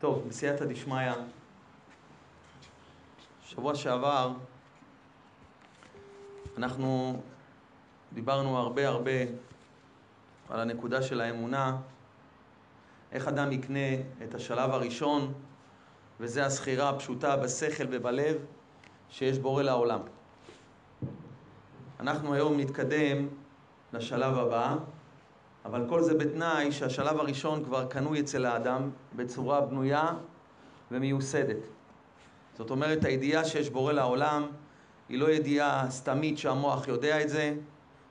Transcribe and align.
טוב, 0.00 0.28
בסייעתא 0.28 0.64
דשמיא, 0.64 1.12
שבוע 3.42 3.74
שעבר 3.74 4.32
אנחנו 6.56 7.20
דיברנו 8.12 8.58
הרבה 8.58 8.88
הרבה 8.88 9.10
על 10.48 10.60
הנקודה 10.60 11.02
של 11.02 11.20
האמונה, 11.20 11.76
איך 13.12 13.28
אדם 13.28 13.52
יקנה 13.52 13.94
את 14.24 14.34
השלב 14.34 14.70
הראשון, 14.70 15.32
וזה 16.20 16.46
הזכירה 16.46 16.88
הפשוטה 16.88 17.36
בשכל 17.36 17.84
ובלב, 17.90 18.36
שיש 19.10 19.38
בורא 19.38 19.62
לעולם. 19.62 20.00
אנחנו 22.00 22.34
היום 22.34 22.60
נתקדם 22.60 23.28
לשלב 23.92 24.38
הבא, 24.38 24.76
אבל 25.66 25.84
כל 25.88 26.02
זה 26.02 26.14
בתנאי 26.14 26.72
שהשלב 26.72 27.20
הראשון 27.20 27.64
כבר 27.64 27.84
קנוי 27.84 28.20
אצל 28.20 28.46
האדם 28.46 28.90
בצורה 29.16 29.60
בנויה 29.60 30.12
ומיוסדת. 30.90 31.56
זאת 32.58 32.70
אומרת, 32.70 33.04
הידיעה 33.04 33.44
שיש 33.44 33.70
בורא 33.70 33.92
לעולם 33.92 34.46
היא 35.08 35.18
לא 35.18 35.30
ידיעה 35.30 35.90
סתמית 35.90 36.38
שהמוח 36.38 36.88
יודע 36.88 37.22
את 37.22 37.28
זה, 37.28 37.54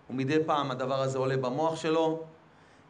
ומדי 0.09 0.37
פעם 0.45 0.71
הדבר 0.71 1.01
הזה 1.01 1.17
עולה 1.17 1.37
במוח 1.37 1.75
שלו, 1.75 2.23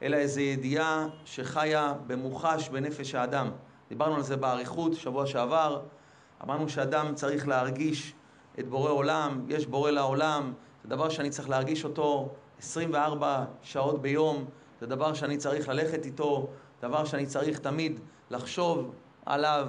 אלא 0.01 0.17
איזו 0.17 0.39
ידיעה 0.39 1.07
שחיה 1.25 1.93
במוחש 2.07 2.69
בנפש 2.69 3.15
האדם. 3.15 3.49
דיברנו 3.89 4.15
על 4.15 4.23
זה 4.23 4.37
באריכות 4.37 4.93
שבוע 4.93 5.25
שעבר, 5.25 5.81
אמרנו 6.43 6.69
שאדם 6.69 7.15
צריך 7.15 7.47
להרגיש 7.47 8.13
את 8.59 8.67
בורא 8.67 8.91
עולם, 8.91 9.45
יש 9.47 9.65
בורא 9.65 9.91
לעולם, 9.91 10.53
זה 10.83 10.89
דבר 10.89 11.09
שאני 11.09 11.29
צריך 11.29 11.49
להרגיש 11.49 11.85
אותו 11.85 12.29
24 12.59 13.45
שעות 13.61 14.01
ביום, 14.01 14.45
זה 14.81 14.87
דבר 14.87 15.13
שאני 15.13 15.37
צריך 15.37 15.69
ללכת 15.69 16.05
איתו, 16.05 16.47
דבר 16.81 17.05
שאני 17.05 17.25
צריך 17.25 17.59
תמיד 17.59 17.99
לחשוב 18.29 18.91
עליו. 19.25 19.67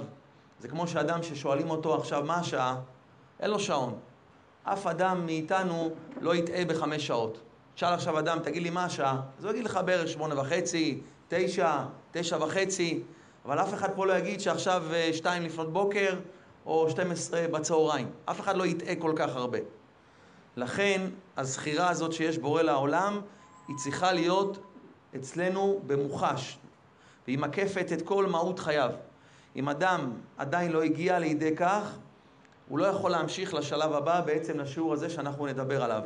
זה 0.59 0.67
כמו 0.67 0.87
שאדם 0.87 1.23
ששואלים 1.23 1.69
אותו 1.69 1.95
עכשיו 1.95 2.23
מה 2.23 2.35
השעה, 2.35 2.79
אין 3.39 3.51
לו 3.51 3.59
שעון. 3.59 3.99
אף 4.63 4.87
אדם 4.87 5.25
מאיתנו 5.25 5.89
לא 6.21 6.35
יטעה 6.35 6.65
בחמש 6.65 7.07
שעות. 7.07 7.37
תשאל 7.75 7.93
עכשיו 7.93 8.19
אדם, 8.19 8.39
תגיד 8.43 8.63
לי 8.63 8.69
מה 8.69 8.85
השעה? 8.85 9.21
אז 9.37 9.45
הוא 9.45 9.51
יגיד 9.51 9.65
לך 9.65 9.79
בערך 9.85 10.07
שמונה 10.07 10.39
וחצי, 10.39 11.01
תשע, 11.27 11.83
תשע 12.11 12.37
וחצי, 12.43 13.03
אבל 13.45 13.59
אף 13.59 13.73
אחד 13.73 13.89
פה 13.95 14.05
לא 14.05 14.17
יגיד 14.17 14.39
שעכשיו 14.41 14.83
אה, 14.93 15.09
שתיים 15.13 15.43
לפנות 15.43 15.73
בוקר 15.73 16.15
או 16.65 16.89
12 16.89 17.47
בצהריים. 17.51 18.09
אף 18.25 18.39
אחד 18.39 18.57
לא 18.57 18.65
יטעה 18.65 18.95
כל 18.95 19.13
כך 19.15 19.35
הרבה. 19.35 19.57
לכן 20.57 21.01
הזכירה 21.37 21.89
הזאת 21.89 22.13
שיש 22.13 22.37
בורא 22.37 22.61
לעולם, 22.61 23.21
היא 23.67 23.75
צריכה 23.75 24.11
להיות 24.11 24.57
אצלנו 25.15 25.79
במוחש, 25.87 26.57
והיא 27.27 27.39
מקפת 27.39 27.91
את 27.93 28.01
כל 28.01 28.25
מהות 28.25 28.59
חייו. 28.59 28.91
אם 29.55 29.69
אדם 29.69 30.11
עדיין 30.37 30.71
לא 30.71 30.83
הגיע 30.83 31.19
לידי 31.19 31.55
כך, 31.55 31.97
הוא 32.69 32.79
לא 32.79 32.85
יכול 32.85 33.11
להמשיך 33.11 33.53
לשלב 33.53 33.93
הבא, 33.93 34.21
בעצם 34.21 34.59
לשיעור 34.59 34.93
הזה 34.93 35.09
שאנחנו 35.09 35.45
נדבר 35.47 35.83
עליו. 35.83 36.01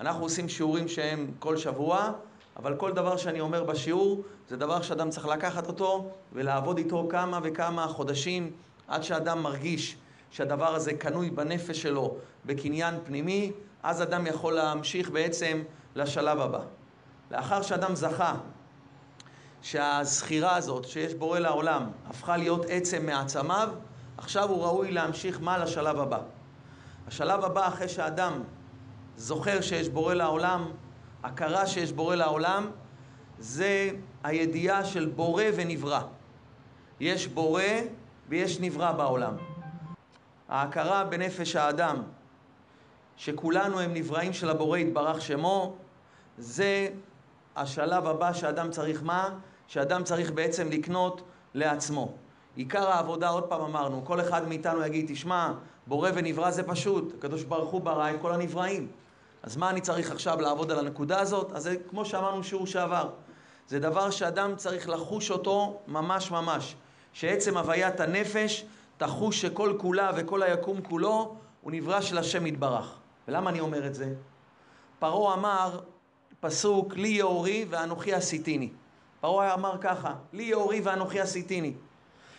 אנחנו 0.00 0.22
עושים 0.22 0.48
שיעורים 0.48 0.88
שהם 0.88 1.30
כל 1.38 1.56
שבוע, 1.56 2.12
אבל 2.56 2.76
כל 2.76 2.92
דבר 2.92 3.16
שאני 3.16 3.40
אומר 3.40 3.64
בשיעור, 3.64 4.22
זה 4.48 4.56
דבר 4.56 4.82
שאדם 4.82 5.10
צריך 5.10 5.26
לקחת 5.26 5.66
אותו 5.66 6.10
ולעבוד 6.32 6.78
איתו 6.78 7.06
כמה 7.10 7.40
וכמה 7.42 7.88
חודשים, 7.88 8.50
עד 8.88 9.02
שאדם 9.02 9.42
מרגיש 9.42 9.96
שהדבר 10.30 10.74
הזה 10.74 10.92
קנוי 10.94 11.30
בנפש 11.30 11.82
שלו 11.82 12.16
בקניין 12.46 12.94
פנימי, 13.04 13.52
אז 13.82 14.02
אדם 14.02 14.26
יכול 14.26 14.52
להמשיך 14.52 15.10
בעצם 15.10 15.62
לשלב 15.94 16.40
הבא. 16.40 16.60
לאחר 17.30 17.62
שאדם 17.62 17.94
זכה 17.94 18.34
שהזכירה 19.62 20.56
הזאת 20.56 20.88
שיש 20.88 21.14
בורא 21.14 21.38
לעולם 21.38 21.90
הפכה 22.06 22.36
להיות 22.36 22.66
עצם 22.68 23.06
מעצמיו, 23.06 23.68
עכשיו 24.16 24.48
הוא 24.48 24.64
ראוי 24.64 24.92
להמשיך 24.92 25.38
מה 25.42 25.58
לשלב 25.58 26.00
הבא. 26.00 26.18
השלב 27.06 27.44
הבא 27.44 27.68
אחרי 27.68 27.88
שאדם 27.88 28.42
זוכר 29.16 29.60
שיש 29.60 29.88
בורא 29.88 30.14
לעולם, 30.14 30.70
הכרה 31.22 31.66
שיש 31.66 31.92
בורא 31.92 32.14
לעולם, 32.14 32.70
זה 33.38 33.90
הידיעה 34.24 34.84
של 34.84 35.06
בורא 35.06 35.44
ונברא. 35.56 36.00
יש 37.00 37.26
בורא 37.26 37.62
ויש 38.28 38.60
נברא 38.60 38.92
בעולם. 38.92 39.36
ההכרה 40.48 41.04
בנפש 41.04 41.56
האדם, 41.56 42.02
שכולנו 43.16 43.80
הם 43.80 43.94
נבראים 43.94 44.32
של 44.32 44.50
הבורא 44.50 44.78
יתברך 44.78 45.20
שמו, 45.20 45.76
זה 46.38 46.88
השלב 47.56 48.06
הבא 48.06 48.32
שאדם 48.32 48.70
צריך 48.70 49.02
מה? 49.02 49.28
שאדם 49.66 50.04
צריך 50.04 50.30
בעצם 50.30 50.70
לקנות 50.70 51.22
לעצמו. 51.54 52.12
עיקר 52.56 52.90
העבודה, 52.90 53.28
עוד 53.28 53.44
פעם 53.44 53.60
אמרנו, 53.60 54.04
כל 54.04 54.20
אחד 54.20 54.48
מאיתנו 54.48 54.86
יגיד, 54.86 55.06
תשמע, 55.08 55.52
בורא 55.86 56.10
ונברא 56.14 56.50
זה 56.50 56.62
פשוט, 56.62 57.14
הקדוש 57.18 57.44
ברוך 57.44 57.70
הוא 57.70 57.80
ברא 57.80 58.10
את 58.10 58.16
כל 58.20 58.32
הנבראים. 58.32 58.88
אז 59.42 59.56
מה 59.56 59.70
אני 59.70 59.80
צריך 59.80 60.10
עכשיו 60.10 60.40
לעבוד 60.40 60.70
על 60.70 60.78
הנקודה 60.78 61.20
הזאת? 61.20 61.52
אז 61.52 61.62
זה 61.62 61.76
כמו 61.90 62.04
שאמרנו 62.04 62.44
שיעור 62.44 62.66
שעבר. 62.66 63.10
זה 63.68 63.78
דבר 63.78 64.10
שאדם 64.10 64.56
צריך 64.56 64.88
לחוש 64.88 65.30
אותו 65.30 65.80
ממש 65.86 66.30
ממש. 66.30 66.74
שעצם 67.12 67.56
הוויית 67.56 68.00
הנפש 68.00 68.64
תחוש 68.98 69.40
שכל 69.40 69.74
כולה 69.78 70.10
וכל 70.16 70.42
היקום 70.42 70.80
כולו 70.82 71.36
הוא 71.60 71.72
נברא 71.72 72.00
של 72.00 72.18
השם 72.18 72.46
יתברך. 72.46 72.94
ולמה 73.28 73.50
אני 73.50 73.60
אומר 73.60 73.86
את 73.86 73.94
זה? 73.94 74.14
פרעה 74.98 75.34
אמר 75.34 75.80
פסוק, 76.40 76.96
לי 76.96 77.08
יאורי 77.08 77.66
ואנוכי 77.70 78.14
עשיתיני. 78.14 78.70
פרעה 79.20 79.54
אמר 79.54 79.78
ככה, 79.80 80.14
לי 80.32 80.42
יאורי 80.42 80.80
ואנוכי 80.80 81.20
עשיתיני. 81.20 81.72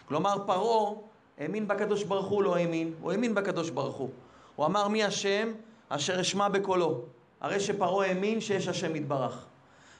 כלומר, 0.05 0.35
פרעה 0.45 0.93
האמין 1.37 1.67
בקדוש 1.67 2.03
ברוך 2.03 2.27
הוא, 2.27 2.43
לא 2.43 2.55
האמין, 2.55 2.93
הוא 3.01 3.11
האמין 3.11 3.35
בקדוש 3.35 3.69
ברוך 3.69 3.95
הוא. 3.95 4.09
הוא 4.55 4.65
אמר, 4.65 4.87
מי 4.87 5.03
השם 5.03 5.51
אשר 5.89 6.21
אשמע 6.21 6.47
בקולו. 6.47 7.01
הרי 7.41 7.59
שפרעה 7.59 8.07
האמין 8.07 8.41
שיש 8.41 8.67
השם 8.67 8.95
יתברך. 8.95 9.45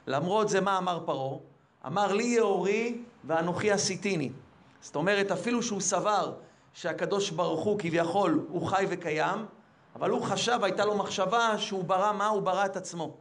למרות 0.08 0.50
זה, 0.50 0.62
מה 0.62 0.78
אמר 0.78 1.00
פרעה? 1.06 1.38
אמר, 1.88 2.14
לי 2.14 2.24
יאורי 2.24 2.98
ואנוכי 3.24 3.72
עשיתיני. 3.72 4.30
זאת 4.82 4.96
אומרת, 4.96 5.32
אפילו 5.32 5.64
שהוא 5.64 5.82
סבר 5.82 6.34
שהקדוש 6.74 7.30
ברוך 7.30 7.64
הוא 7.64 7.80
כביכול 7.80 8.46
הוא 8.50 8.68
חי 8.68 8.86
וקיים, 8.90 9.46
אבל 9.96 10.10
הוא 10.10 10.22
חשב, 10.22 10.60
הייתה 10.64 10.86
לו 10.86 10.98
מחשבה 10.98 11.58
שהוא 11.58 11.84
ברא 11.84 12.14
מה? 12.14 12.28
הוא 12.28 12.42
ברא 12.42 12.66
את 12.66 12.78
עצמו. 12.78 13.16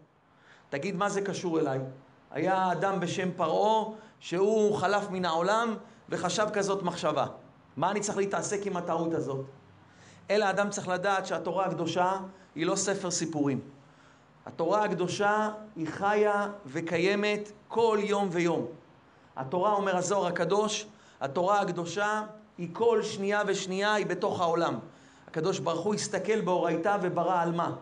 תגיד, 0.71 0.97
מה 0.97 1.09
זה 1.09 1.21
קשור 1.21 1.61
אליי? 1.61 1.79
היה 2.31 2.73
אדם 2.73 3.01
בשם 3.01 3.29
פרעה 3.37 3.85
שהוא 4.21 4.77
חלף 4.77 5.11
מן 5.11 5.25
העולם 5.25 5.75
וחשב 6.09 6.47
כזאת 6.53 6.83
מחשבה. 6.83 7.27
מה 7.77 7.91
אני 7.91 8.01
צריך 8.01 8.19
להתעסק 8.19 8.67
עם 8.67 8.77
הטעות 8.77 9.15
הזאת? 9.15 9.47
אלא 10.31 10.51
אדם 10.51 10.71
צריך 10.71 10.89
לדעת 10.89 11.27
שהתורה 11.27 11.67
הקדושה 11.67 12.13
היא 12.55 12.67
לא 12.67 12.77
ספר 12.77 13.11
סיפורים. 13.11 13.61
התורה 14.47 14.85
הקדושה 14.85 15.51
היא 15.77 15.87
חיה 15.89 16.49
וקיימת 16.67 17.53
כל 17.69 17.99
יום 18.01 18.29
ויום. 18.33 18.67
התורה, 19.37 19.73
אומר 19.73 19.97
הזוהר 19.97 20.27
הקדוש, 20.27 20.87
התורה 21.21 21.61
הקדושה 21.61 22.23
היא 22.59 22.69
כל 22.73 23.03
שנייה 23.03 23.43
ושנייה 23.47 23.95
היא 23.95 24.07
בתוך 24.07 24.41
העולם. 24.41 24.79
הקדוש 25.29 25.59
ברוך 25.59 25.85
הוא 25.85 25.95
הסתכל 25.95 26.41
באורייתא 26.41 26.97
וברא 27.03 27.43
על 27.43 27.53
מה. 27.53 27.75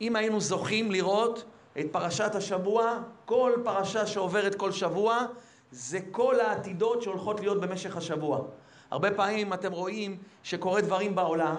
אם 0.00 0.16
היינו 0.16 0.40
זוכים 0.40 0.90
לראות 0.90 1.44
את 1.80 1.86
פרשת 1.92 2.34
השבוע, 2.34 2.98
כל 3.24 3.52
פרשה 3.64 4.06
שעוברת 4.06 4.54
כל 4.54 4.72
שבוע, 4.72 5.26
זה 5.70 5.98
כל 6.10 6.40
העתידות 6.40 7.02
שהולכות 7.02 7.40
להיות 7.40 7.60
במשך 7.60 7.96
השבוע. 7.96 8.40
הרבה 8.90 9.10
פעמים 9.10 9.52
אתם 9.52 9.72
רואים 9.72 10.18
שקורה 10.42 10.80
דברים 10.80 11.14
בעולם, 11.14 11.56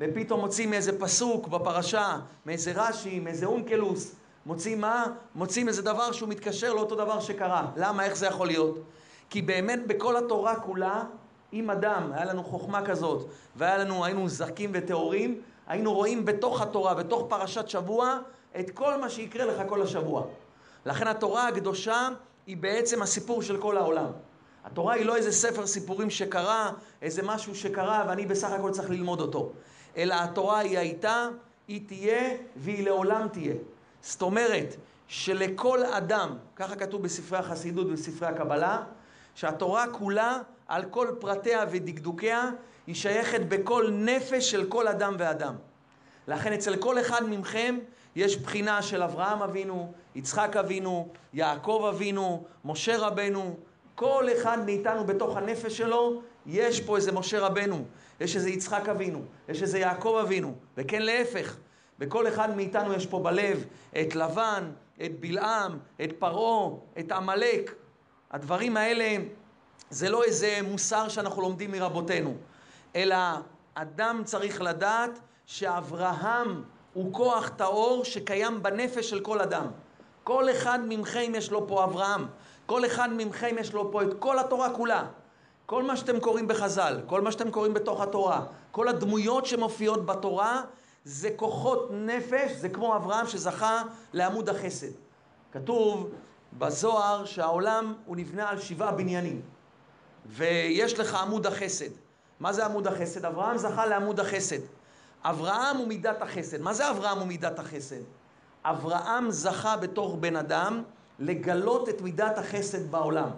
ופתאום 0.00 0.40
מוצאים 0.40 0.70
מאיזה 0.70 0.98
פסוק 1.00 1.48
בפרשה, 1.48 2.18
מאיזה 2.46 2.72
רש"י, 2.74 3.20
מאיזה 3.20 3.46
אונקלוס, 3.46 4.14
מוצאים 4.46 4.80
מה? 4.80 5.06
מוצאים 5.34 5.68
איזה 5.68 5.82
דבר 5.82 6.12
שהוא 6.12 6.28
מתקשר 6.28 6.74
לאותו 6.74 6.94
דבר 6.94 7.20
שקרה. 7.20 7.66
למה? 7.76 8.04
איך 8.04 8.16
זה 8.16 8.26
יכול 8.26 8.46
להיות? 8.46 8.78
כי 9.30 9.42
באמת 9.42 9.86
בכל 9.86 10.16
התורה 10.16 10.60
כולה, 10.60 11.04
אם 11.52 11.70
אדם, 11.70 12.12
היה 12.14 12.24
לנו 12.24 12.44
חוכמה 12.44 12.86
כזאת, 12.86 13.28
והיה 13.56 13.78
לנו, 13.78 14.04
היינו 14.04 14.28
זכים 14.28 14.70
וטהורים, 14.74 15.40
היינו 15.66 15.94
רואים 15.94 16.24
בתוך 16.24 16.60
התורה, 16.60 16.94
בתוך 16.94 17.26
פרשת 17.28 17.68
שבוע, 17.68 18.18
את 18.60 18.70
כל 18.70 19.00
מה 19.00 19.10
שיקרה 19.10 19.44
לך 19.44 19.62
כל 19.68 19.82
השבוע. 19.82 20.24
לכן 20.86 21.06
התורה 21.06 21.48
הקדושה 21.48 22.08
היא 22.46 22.56
בעצם 22.56 23.02
הסיפור 23.02 23.42
של 23.42 23.56
כל 23.60 23.76
העולם. 23.76 24.10
התורה 24.64 24.94
היא 24.94 25.06
לא 25.06 25.16
איזה 25.16 25.32
ספר 25.32 25.66
סיפורים 25.66 26.10
שקרה, 26.10 26.72
איזה 27.02 27.22
משהו 27.22 27.54
שקרה 27.54 28.04
ואני 28.08 28.26
בסך 28.26 28.50
הכל 28.50 28.70
צריך 28.70 28.90
ללמוד 28.90 29.20
אותו. 29.20 29.52
אלא 29.96 30.14
התורה 30.14 30.58
היא 30.58 30.78
הייתה, 30.78 31.28
היא 31.68 31.80
תהיה 31.86 32.36
והיא 32.56 32.84
לעולם 32.84 33.28
תהיה. 33.28 33.54
זאת 34.02 34.22
אומרת 34.22 34.76
שלכל 35.08 35.84
אדם, 35.84 36.36
ככה 36.56 36.76
כתוב 36.76 37.02
בספרי 37.02 37.38
החסידות 37.38 37.86
ובספרי 37.86 38.28
הקבלה, 38.28 38.82
שהתורה 39.38 39.86
כולה, 39.92 40.38
על 40.68 40.84
כל 40.84 41.08
פרטיה 41.18 41.64
ודקדוקיה, 41.70 42.50
היא 42.86 42.94
שייכת 42.94 43.40
בכל 43.40 43.90
נפש 43.92 44.50
של 44.50 44.66
כל 44.68 44.88
אדם 44.88 45.16
ואדם. 45.18 45.54
לכן 46.28 46.52
אצל 46.52 46.76
כל 46.76 47.00
אחד 47.00 47.22
מכם 47.28 47.78
יש 48.16 48.36
בחינה 48.36 48.82
של 48.82 49.02
אברהם 49.02 49.42
אבינו, 49.42 49.92
יצחק 50.14 50.56
אבינו, 50.56 51.08
יעקב 51.32 51.90
אבינו, 51.94 52.44
משה 52.64 52.98
רבנו, 52.98 53.56
כל 53.94 54.26
אחד 54.32 54.58
מאיתנו 54.64 55.04
בתוך 55.04 55.36
הנפש 55.36 55.76
שלו, 55.76 56.22
יש 56.46 56.80
פה 56.80 56.96
איזה 56.96 57.12
משה 57.12 57.40
רבנו, 57.40 57.84
יש 58.20 58.36
איזה 58.36 58.50
יצחק 58.50 58.88
אבינו, 58.88 59.22
יש 59.48 59.62
איזה 59.62 59.78
יעקב 59.78 60.18
אבינו, 60.22 60.54
וכן 60.76 61.02
להפך. 61.02 61.56
בכל 61.98 62.28
אחד 62.28 62.56
מאיתנו 62.56 62.92
יש 62.92 63.06
פה 63.06 63.18
בלב 63.18 63.64
את 64.00 64.14
לבן, 64.14 64.70
את 65.04 65.20
בלעם, 65.20 65.78
את 66.04 66.12
פרעה, 66.18 66.70
את 66.98 67.12
עמלק. 67.12 67.74
הדברים 68.30 68.76
האלה 68.76 69.16
זה 69.90 70.08
לא 70.08 70.24
איזה 70.24 70.58
מוסר 70.62 71.08
שאנחנו 71.08 71.42
לומדים 71.42 71.72
מרבותינו, 71.72 72.34
אלא 72.96 73.16
אדם 73.74 74.22
צריך 74.24 74.62
לדעת 74.62 75.18
שאברהם 75.46 76.62
הוא 76.94 77.12
כוח 77.12 77.48
טהור 77.48 78.04
שקיים 78.04 78.62
בנפש 78.62 79.10
של 79.10 79.20
כל 79.20 79.40
אדם. 79.40 79.66
כל 80.24 80.50
אחד 80.50 80.78
מכם 80.88 81.32
יש 81.34 81.50
לו 81.50 81.68
פה 81.68 81.84
אברהם, 81.84 82.26
כל 82.66 82.86
אחד 82.86 83.08
מכם 83.12 83.56
יש 83.58 83.72
לו 83.72 83.92
פה 83.92 84.02
את 84.02 84.08
כל 84.18 84.38
התורה 84.38 84.74
כולה. 84.74 85.04
כל 85.66 85.82
מה 85.82 85.96
שאתם 85.96 86.20
קוראים 86.20 86.48
בחז"ל, 86.48 87.00
כל 87.06 87.20
מה 87.20 87.32
שאתם 87.32 87.50
קוראים 87.50 87.74
בתוך 87.74 88.00
התורה, 88.00 88.44
כל 88.70 88.88
הדמויות 88.88 89.46
שמופיעות 89.46 90.06
בתורה, 90.06 90.62
זה 91.04 91.30
כוחות 91.36 91.88
נפש, 91.92 92.52
זה 92.52 92.68
כמו 92.68 92.96
אברהם 92.96 93.26
שזכה 93.26 93.82
לעמוד 94.12 94.48
החסד. 94.48 94.92
כתוב 95.52 96.10
בזוהר 96.52 97.24
שהעולם 97.24 97.94
הוא 98.06 98.16
נבנה 98.16 98.48
על 98.48 98.60
שבעה 98.60 98.92
בניינים, 98.92 99.40
ויש 100.26 100.98
לך 100.98 101.14
עמוד 101.14 101.46
החסד. 101.46 101.90
מה 102.40 102.52
זה 102.52 102.64
עמוד 102.64 102.86
החסד? 102.86 103.24
אברהם 103.24 103.58
זכה 103.58 103.86
לעמוד 103.86 104.20
החסד. 104.20 104.60
אברהם 105.24 105.76
הוא 105.76 105.88
מידת 105.88 106.22
החסד. 106.22 106.60
מה 106.60 106.74
זה 106.74 106.90
אברהם 106.90 107.18
הוא 107.18 107.26
מידת 107.26 107.58
החסד? 107.58 108.00
אברהם 108.64 109.30
זכה 109.30 109.76
בתור 109.76 110.16
בן 110.16 110.36
אדם 110.36 110.82
לגלות 111.18 111.88
את 111.88 112.00
מידת 112.00 112.38
החסד 112.38 112.90
בעולם. 112.90 113.30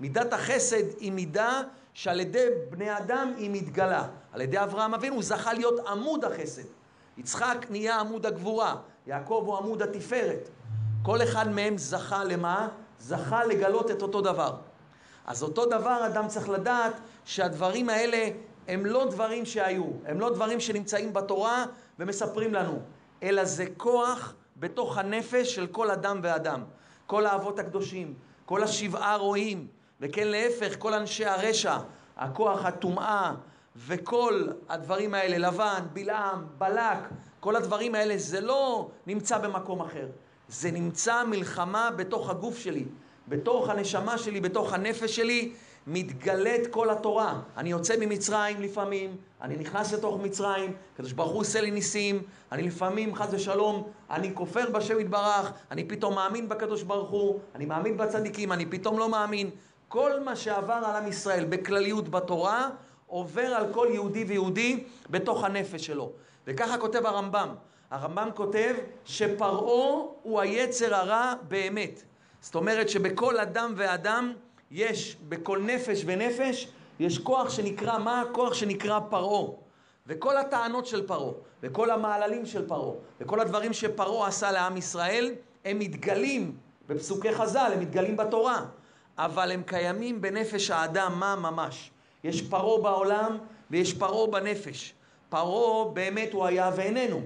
מידת 0.00 0.32
החסד 0.32 0.98
היא 1.00 1.12
מידה 1.12 1.60
שעל 1.94 2.20
ידי 2.20 2.46
בני 2.70 2.98
אדם 2.98 3.32
היא 3.36 3.50
מתגלה. 3.52 4.08
על 4.32 4.40
ידי 4.40 4.62
אברהם 4.62 4.94
אבינו 4.94 5.14
הוא 5.14 5.22
זכה 5.22 5.52
להיות 5.52 5.86
עמוד 5.86 6.24
החסד. 6.24 6.62
יצחק 7.18 7.66
נהיה 7.70 8.00
עמוד 8.00 8.26
הגבורה, 8.26 8.76
יעקב 9.06 9.42
הוא 9.46 9.56
עמוד 9.56 9.82
התפארת. 9.82 10.48
כל 11.02 11.22
אחד 11.22 11.48
מהם 11.48 11.78
זכה 11.78 12.24
למה? 12.24 12.68
זכה 12.98 13.44
לגלות 13.44 13.90
את 13.90 14.02
אותו 14.02 14.20
דבר. 14.20 14.56
אז 15.26 15.42
אותו 15.42 15.66
דבר 15.66 16.06
אדם 16.06 16.28
צריך 16.28 16.48
לדעת 16.48 17.00
שהדברים 17.24 17.88
האלה 17.88 18.28
הם 18.68 18.86
לא 18.86 19.06
דברים 19.10 19.44
שהיו, 19.44 19.84
הם 20.06 20.20
לא 20.20 20.30
דברים 20.34 20.60
שנמצאים 20.60 21.12
בתורה 21.12 21.64
ומספרים 21.98 22.54
לנו, 22.54 22.78
אלא 23.22 23.44
זה 23.44 23.64
כוח 23.76 24.34
בתוך 24.56 24.98
הנפש 24.98 25.54
של 25.54 25.66
כל 25.66 25.90
אדם 25.90 26.20
ואדם. 26.22 26.62
כל 27.06 27.26
האבות 27.26 27.58
הקדושים, 27.58 28.14
כל 28.44 28.62
השבעה 28.62 29.16
רועים, 29.16 29.66
וכן 30.00 30.28
להפך, 30.28 30.74
כל 30.78 30.94
אנשי 30.94 31.26
הרשע, 31.26 31.78
הכוח 32.16 32.64
הטומאה 32.64 33.32
וכל 33.76 34.46
הדברים 34.68 35.14
האלה, 35.14 35.48
לבן, 35.48 35.80
בלעם, 35.92 36.46
בלק, 36.58 36.98
כל 37.40 37.56
הדברים 37.56 37.94
האלה, 37.94 38.18
זה 38.18 38.40
לא 38.40 38.90
נמצא 39.06 39.38
במקום 39.38 39.80
אחר. 39.80 40.06
זה 40.52 40.70
נמצא 40.70 41.24
מלחמה 41.24 41.90
בתוך 41.96 42.30
הגוף 42.30 42.58
שלי, 42.58 42.84
בתוך 43.28 43.68
הנשמה 43.68 44.18
שלי, 44.18 44.40
בתוך 44.40 44.72
הנפש 44.72 45.16
שלי, 45.16 45.52
מתגלית 45.86 46.66
כל 46.66 46.90
התורה. 46.90 47.40
אני 47.56 47.70
יוצא 47.70 47.94
ממצרים 48.00 48.62
לפעמים, 48.62 49.16
אני 49.42 49.56
נכנס 49.56 49.92
לתוך 49.92 50.20
מצרים, 50.22 50.72
הקדוש 50.94 51.12
ברוך 51.12 51.32
הוא 51.32 51.40
עושה 51.40 51.60
לי 51.60 51.70
ניסים, 51.70 52.22
אני 52.52 52.62
לפעמים, 52.62 53.14
חס 53.14 53.28
ושלום, 53.30 53.88
אני 54.10 54.34
כופר 54.34 54.70
בשם 54.70 55.00
יתברך, 55.00 55.52
אני 55.70 55.84
פתאום 55.84 56.14
מאמין 56.14 56.48
בקדוש 56.48 56.82
ברוך 56.82 57.10
הוא, 57.10 57.40
אני 57.54 57.64
מאמין 57.66 57.96
בצדיקים, 57.96 58.52
אני 58.52 58.66
פתאום 58.66 58.98
לא 58.98 59.08
מאמין. 59.08 59.50
כל 59.88 60.20
מה 60.20 60.36
שעבר 60.36 60.82
על 60.86 60.96
עם 60.96 61.08
ישראל 61.08 61.44
בכלליות 61.44 62.08
בתורה, 62.08 62.68
עובר 63.06 63.46
על 63.46 63.72
כל 63.72 63.88
יהודי 63.90 64.24
ויהודי 64.24 64.84
בתוך 65.10 65.44
הנפש 65.44 65.86
שלו. 65.86 66.12
וככה 66.46 66.78
כותב 66.78 67.06
הרמב"ם. 67.06 67.48
הרמב"ם 67.92 68.28
כותב 68.34 68.74
שפרעה 69.04 70.02
הוא 70.22 70.40
היצר 70.40 70.94
הרע 70.94 71.34
באמת. 71.48 72.02
זאת 72.40 72.54
אומרת 72.54 72.88
שבכל 72.88 73.38
אדם 73.38 73.74
ואדם 73.76 74.32
יש, 74.70 75.16
בכל 75.28 75.58
נפש 75.58 76.02
ונפש, 76.06 76.68
יש 77.00 77.18
כוח 77.18 77.50
שנקרא, 77.50 77.98
מה 77.98 78.20
הכוח 78.20 78.54
שנקרא 78.54 79.00
פרעה? 79.10 79.50
וכל 80.06 80.36
הטענות 80.36 80.86
של 80.86 81.06
פרעה, 81.06 81.32
וכל 81.62 81.90
המעללים 81.90 82.46
של 82.46 82.68
פרעה, 82.68 82.94
וכל 83.20 83.40
הדברים 83.40 83.72
שפרעה 83.72 84.28
עשה 84.28 84.52
לעם 84.52 84.76
ישראל, 84.76 85.34
הם 85.64 85.78
מתגלים 85.78 86.56
בפסוקי 86.88 87.32
חז"ל, 87.32 87.70
הם 87.74 87.80
מתגלים 87.80 88.16
בתורה, 88.16 88.66
אבל 89.18 89.52
הם 89.52 89.62
קיימים 89.62 90.20
בנפש 90.20 90.70
האדם, 90.70 91.12
מה 91.20 91.36
ממש? 91.36 91.90
יש 92.24 92.42
פרעה 92.42 92.82
בעולם 92.82 93.38
ויש 93.70 93.94
פרעה 93.94 94.26
בנפש. 94.26 94.94
פרעה 95.28 95.88
באמת 95.92 96.32
הוא 96.32 96.46
היה 96.46 96.70
ואיננו, 96.76 97.20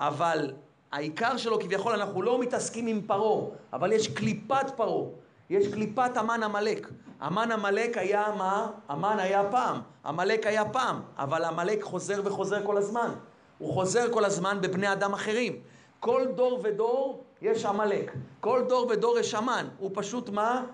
אבל 0.00 0.52
העיקר 0.92 1.36
שלו 1.36 1.60
כביכול 1.60 1.92
אנחנו 1.92 2.22
לא 2.22 2.40
מתעסקים 2.40 2.86
עם 2.86 3.00
פרעה, 3.06 3.44
אבל 3.72 3.92
יש 3.92 4.08
קליפת 4.08 4.70
פרעה. 4.76 5.04
יש 5.50 5.68
קליפת 5.68 6.16
המן 6.16 6.42
עמלק. 6.42 6.88
המן 7.20 7.52
עמלק 7.52 7.98
היה 7.98 8.24
מה? 8.38 8.70
המן 8.88 9.16
היה 9.18 9.42
פעם. 9.50 9.80
עמלק 10.04 10.46
היה 10.46 10.64
פעם. 10.64 11.00
אבל 11.18 11.44
עמלק 11.44 11.82
חוזר 11.82 12.20
וחוזר 12.24 12.66
כל 12.66 12.76
הזמן. 12.76 13.10
הוא 13.58 13.72
חוזר 13.72 14.12
כל 14.12 14.24
הזמן 14.24 14.58
בבני 14.60 14.92
אדם 14.92 15.12
אחרים. 15.12 15.60
כל 16.00 16.26
דור 16.34 16.60
ודור 16.62 17.24
יש 17.42 17.64
עמלק. 17.64 18.12
כל 18.40 18.62
דור 18.68 18.86
ודור 18.90 19.18
יש 19.18 19.34
המן. 19.34 19.66
הוא 19.78 19.90
פשוט 19.94 20.30
מה? 20.30 20.64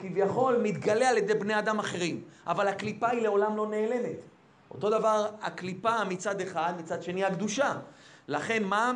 כביכול 0.00 0.58
מתגלה 0.62 1.08
על 1.08 1.18
ידי 1.18 1.34
בני 1.34 1.58
אדם 1.58 1.78
אחרים. 1.78 2.22
אבל 2.46 2.68
הקליפה 2.68 3.08
היא 3.08 3.22
לעולם 3.22 3.56
לא 3.56 3.66
נעלמת. 3.66 4.16
אותו 4.70 4.90
דבר 4.90 5.26
הקליפה 5.42 6.04
מצד 6.04 6.40
אחד, 6.40 6.74
מצד 6.78 7.02
שני 7.02 7.24
הקדושה. 7.24 7.72
לכן 8.28 8.64
מה? 8.64 8.92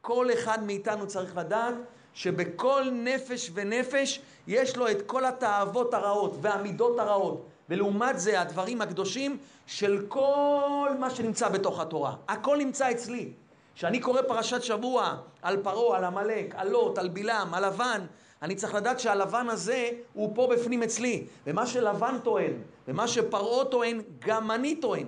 כל 0.00 0.32
אחד 0.32 0.64
מאיתנו 0.64 1.06
צריך 1.06 1.36
לדעת 1.36 1.74
שבכל 2.14 2.82
נפש 2.92 3.50
ונפש 3.54 4.20
יש 4.46 4.76
לו 4.76 4.90
את 4.90 5.02
כל 5.06 5.24
התאוות 5.24 5.94
הרעות 5.94 6.36
והמידות 6.40 6.98
הרעות. 6.98 7.46
ולעומת 7.68 8.20
זה 8.20 8.40
הדברים 8.40 8.82
הקדושים 8.82 9.38
של 9.66 10.04
כל 10.08 10.90
מה 10.98 11.10
שנמצא 11.10 11.48
בתוך 11.48 11.80
התורה. 11.80 12.14
הכל 12.28 12.56
נמצא 12.56 12.90
אצלי. 12.90 13.32
כשאני 13.74 14.00
קורא 14.00 14.22
פרשת 14.22 14.62
שבוע 14.62 15.16
על 15.42 15.62
פרעה, 15.62 15.98
על 15.98 16.04
עמלק, 16.04 16.54
על 16.56 16.68
לוט, 16.68 16.98
על 16.98 17.08
בלעם, 17.08 17.54
על 17.54 17.66
לבן, 17.66 18.00
אני 18.42 18.54
צריך 18.54 18.74
לדעת 18.74 19.00
שהלבן 19.00 19.48
הזה 19.48 19.90
הוא 20.12 20.32
פה 20.34 20.48
בפנים 20.52 20.82
אצלי. 20.82 21.26
ומה 21.46 21.66
שלבן 21.66 22.18
טוען, 22.22 22.52
ומה 22.88 23.08
שפרעה 23.08 23.64
טוען, 23.64 24.02
גם 24.18 24.50
אני 24.50 24.76
טוען. 24.76 25.06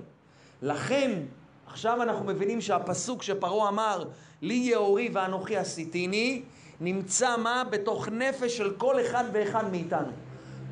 לכן, 0.63 1.11
עכשיו 1.73 2.03
אנחנו 2.03 2.25
מבינים 2.25 2.61
שהפסוק 2.61 3.23
שפרעה 3.23 3.69
אמר, 3.69 4.05
לי 4.43 4.55
יאורי 4.55 5.11
ואנוכי 5.13 5.57
עשיתיני, 5.57 6.43
נמצא 6.81 7.37
מה? 7.37 7.65
בתוך 7.71 8.09
נפש 8.09 8.57
של 8.57 8.75
כל 8.79 9.01
אחד 9.01 9.25
ואחד 9.33 9.71
מאיתנו. 9.71 10.13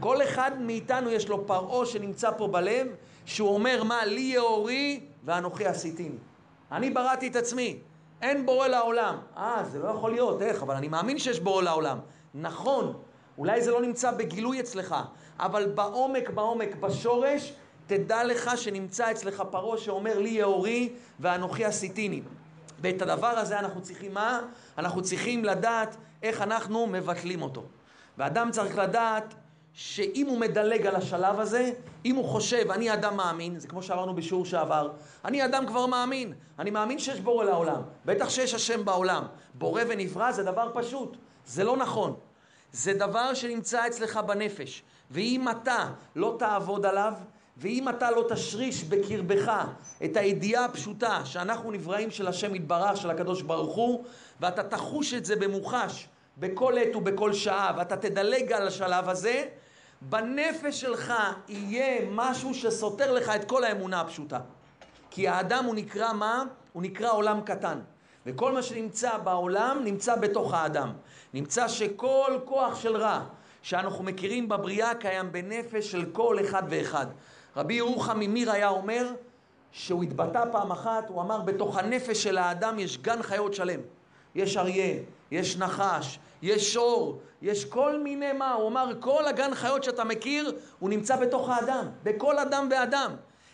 כל 0.01 0.23
אחד 0.23 0.51
מאיתנו 0.61 1.11
יש 1.11 1.29
לו 1.29 1.47
פרעה 1.47 1.87
שנמצא 1.87 2.31
פה 2.31 2.49
בלב, 2.49 2.87
שהוא 3.25 3.55
אומר 3.55 3.85
מה? 3.85 4.05
לי 4.05 4.21
יאורי 4.21 5.01
ואנוכי 5.25 5.67
עשיתיני. 5.67 6.19
אני 6.73 6.91
בראתי 6.91 7.29
את 7.29 7.37
עצמי, 7.37 7.79
אין 8.23 8.47
בורא 8.47 8.67
לעולם. 8.67 9.19
אה, 9.37 9.65
זה 9.71 9.79
לא 9.79 9.89
יכול 9.89 10.11
להיות, 10.11 10.43
איך? 10.43 10.63
אבל 10.63 10.75
אני 10.75 10.89
מאמין 10.89 11.19
שיש 11.19 11.41
בורא 11.41 11.63
לעולם. 11.63 11.99
נכון, 12.35 12.93
אולי 13.39 13.63
זה 13.63 13.71
לא 13.71 13.83
נמצא 13.83 14.11
בגילוי 14.11 14.61
אצלך, 14.61 14.97
אבל 15.39 15.67
בעומק, 15.75 16.31
בעומק, 16.31 16.77
בשורש, 16.81 17.53
תדע 17.91 18.25
לך 18.25 18.51
שנמצא 18.57 19.11
אצלך 19.11 19.43
פרעה 19.51 19.79
שאומר 19.79 20.19
לי 20.19 20.29
יאורי 20.29 20.93
ואנוכי 21.21 21.65
עשיתיני. 21.65 22.23
ואת 22.81 23.03
הדבר 23.03 23.27
הזה 23.27 23.59
אנחנו 23.59 23.83
צריכים 23.83 24.15
מה? 24.15 24.41
אנחנו 24.79 25.03
צריכים 25.03 25.45
לדעת 25.45 25.97
איך 26.23 26.43
אנחנו 26.43 26.87
מבטלים 26.87 27.43
אותו. 27.43 27.63
ואדם 28.19 28.51
צריך 28.51 28.79
לדעת 28.79 29.35
שאם 29.73 30.27
הוא 30.27 30.39
מדלג 30.39 30.87
על 30.87 30.97
השלב 30.97 31.41
הזה, 31.41 31.71
אם 32.05 32.17
הוא 32.17 32.25
חושב, 32.25 32.71
אני 32.71 32.93
אדם 32.93 33.17
מאמין, 33.17 33.59
זה 33.59 33.69
כמו 33.69 33.83
שאמרנו 33.83 34.15
בשיעור 34.15 34.45
שעבר, 34.45 34.91
אני 35.25 35.45
אדם 35.45 35.67
כבר 35.67 35.87
מאמין, 35.87 36.33
אני 36.59 36.71
מאמין 36.71 36.99
שיש 36.99 37.21
בורא 37.21 37.45
לעולם, 37.45 37.83
בטח 38.05 38.31
שיש 38.31 38.55
השם 38.55 38.85
בעולם. 38.85 39.25
בורא 39.55 39.83
ונברא 39.89 40.33
זה 40.33 40.43
דבר 40.43 40.71
פשוט, 40.75 41.17
זה 41.47 41.65
לא 41.65 41.77
נכון. 41.77 42.15
זה 42.73 42.93
דבר 42.95 43.35
שנמצא 43.35 43.87
אצלך 43.87 44.17
בנפש, 44.17 44.83
ואם 45.11 45.49
אתה 45.49 45.89
לא 46.17 46.37
תעבוד 46.39 46.87
עליו, 46.87 47.15
ואם 47.57 47.89
אתה 47.89 48.11
לא 48.11 48.25
תשריש 48.29 48.85
בקרבך 48.85 49.53
את 50.05 50.17
הידיעה 50.17 50.65
הפשוטה 50.65 51.21
שאנחנו 51.25 51.71
נבראים 51.71 52.11
של 52.11 52.29
השם 52.29 52.55
יתברך, 52.55 52.97
של 52.97 53.11
הקדוש 53.11 53.43
ברוך 53.43 53.75
הוא, 53.75 54.05
ואתה 54.41 54.63
תחוש 54.63 55.15
את 55.15 55.25
זה 55.25 55.37
במוחש 55.37 56.09
בכל 56.39 56.79
עת 56.79 56.97
ובכל 56.97 57.33
שעה, 57.33 57.75
ואתה 57.77 57.97
תדלג 57.97 58.53
על 58.53 58.67
השלב 58.67 59.09
הזה, 59.09 59.45
בנפש 60.01 60.81
שלך 60.81 61.13
יהיה 61.49 62.01
משהו 62.11 62.55
שסותר 62.55 63.13
לך 63.13 63.29
את 63.29 63.45
כל 63.45 63.65
האמונה 63.65 64.01
הפשוטה. 64.01 64.39
כי 65.11 65.29
האדם 65.29 65.65
הוא 65.65 65.75
נקרא 65.75 66.13
מה? 66.13 66.45
הוא 66.73 66.83
נקרא 66.83 67.13
עולם 67.13 67.41
קטן. 67.41 67.79
וכל 68.27 68.53
מה 68.53 68.63
שנמצא 68.63 69.19
בעולם 69.19 69.81
נמצא 69.85 70.17
בתוך 70.17 70.55
האדם. 70.55 70.93
נמצא 71.35 71.69
שכל 71.69 72.39
כוח 72.45 72.81
של 72.81 72.97
רע 72.97 73.25
שאנחנו 73.63 74.05
מכירים 74.05 74.49
בבריאה 74.49 74.95
קיים 74.95 75.33
בנפש 75.33 75.91
של 75.91 76.05
כל 76.13 76.37
אחד 76.41 76.63
ואחד. 76.69 77.07
רבי 77.57 77.75
ירוחם 77.75 78.21
ממיר 78.21 78.53
היה 78.53 78.69
אומר 78.69 79.13
שהוא 79.73 80.03
התבטא 80.03 80.45
פעם 80.53 80.73
אחת, 80.73 81.09
הוא 81.09 81.23
אמר 81.23 81.41
בתוך 81.41 81.77
הנפש 81.77 82.23
של 82.23 82.39
האדם 82.39 82.79
יש 82.79 82.99
גן 82.99 83.23
חיות 83.23 83.55
שלם. 83.55 83.81
יש 84.35 84.57
אריה, 84.57 84.95
יש 85.31 85.57
נחש, 85.57 86.19
יש 86.43 86.75
שור, 86.75 87.21
יש 87.43 87.65
כל 87.65 88.01
מיני 88.01 88.33
מה, 88.33 88.53
הוא 88.53 88.69
אמר 88.69 88.93
כל 89.01 89.27
הגן 89.27 89.55
חיות 89.55 89.85
שאתה 89.85 90.05
מכיר 90.05 90.59
הוא 90.79 90.91
נמצא 90.91 91.17
בתוך 91.17 91.49
האדם, 91.49 91.87
בכל 92.03 92.39
אדם 92.39 92.69
ואדם. 92.71 93.13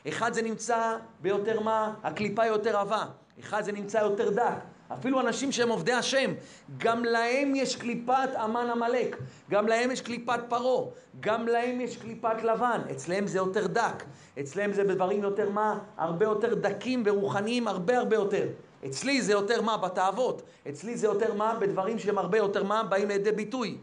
אחד 0.08 0.32
זה 0.32 0.42
נמצא 0.42 0.96
ביותר 1.20 1.60
מה, 1.60 1.94
הקליפה 2.02 2.46
יותר 2.46 2.76
עבה, 2.76 3.04
אחד 3.40 3.64
זה 3.64 3.72
נמצא 3.72 3.98
יותר 3.98 4.30
דק, 4.30 4.58
אפילו 4.92 5.20
אנשים 5.20 5.52
שהם 5.52 5.68
עובדי 5.68 5.92
השם, 5.92 6.32
גם 6.78 7.04
להם 7.04 7.54
יש 7.56 7.76
קליפת 7.76 8.28
אמן 8.44 8.70
עמלק, 8.70 9.16
גם 9.50 9.66
להם 9.66 9.90
יש 9.90 10.00
קליפת 10.00 10.40
פרעה, 10.48 10.84
גם 11.20 11.48
להם 11.48 11.80
יש 11.80 11.96
קליפת 11.96 12.42
לבן, 12.42 12.80
אצלהם 12.90 13.26
זה 13.26 13.38
יותר 13.38 13.66
דק, 13.66 14.04
אצלהם 14.40 14.72
זה 14.72 14.84
בדברים 14.84 15.22
יותר 15.22 15.50
מה? 15.50 15.78
הרבה 15.96 16.24
יותר 16.24 16.54
דקים 16.54 17.02
ורוחניים, 17.06 17.68
הרבה 17.68 17.98
הרבה 17.98 18.16
יותר. 18.16 18.46
אצלי 18.86 19.22
זה 19.22 19.32
יותר 19.32 19.62
מה? 19.62 19.76
בתאוות, 19.76 20.42
אצלי 20.68 20.96
זה 20.96 21.06
יותר 21.06 21.34
מה? 21.34 21.54
בדברים 21.60 21.98
שהם 21.98 22.18
הרבה 22.18 22.38
יותר 22.38 22.64
מה? 22.64 22.82
באים 22.82 23.08
לידי 23.08 23.32
ביטוי. 23.32 23.78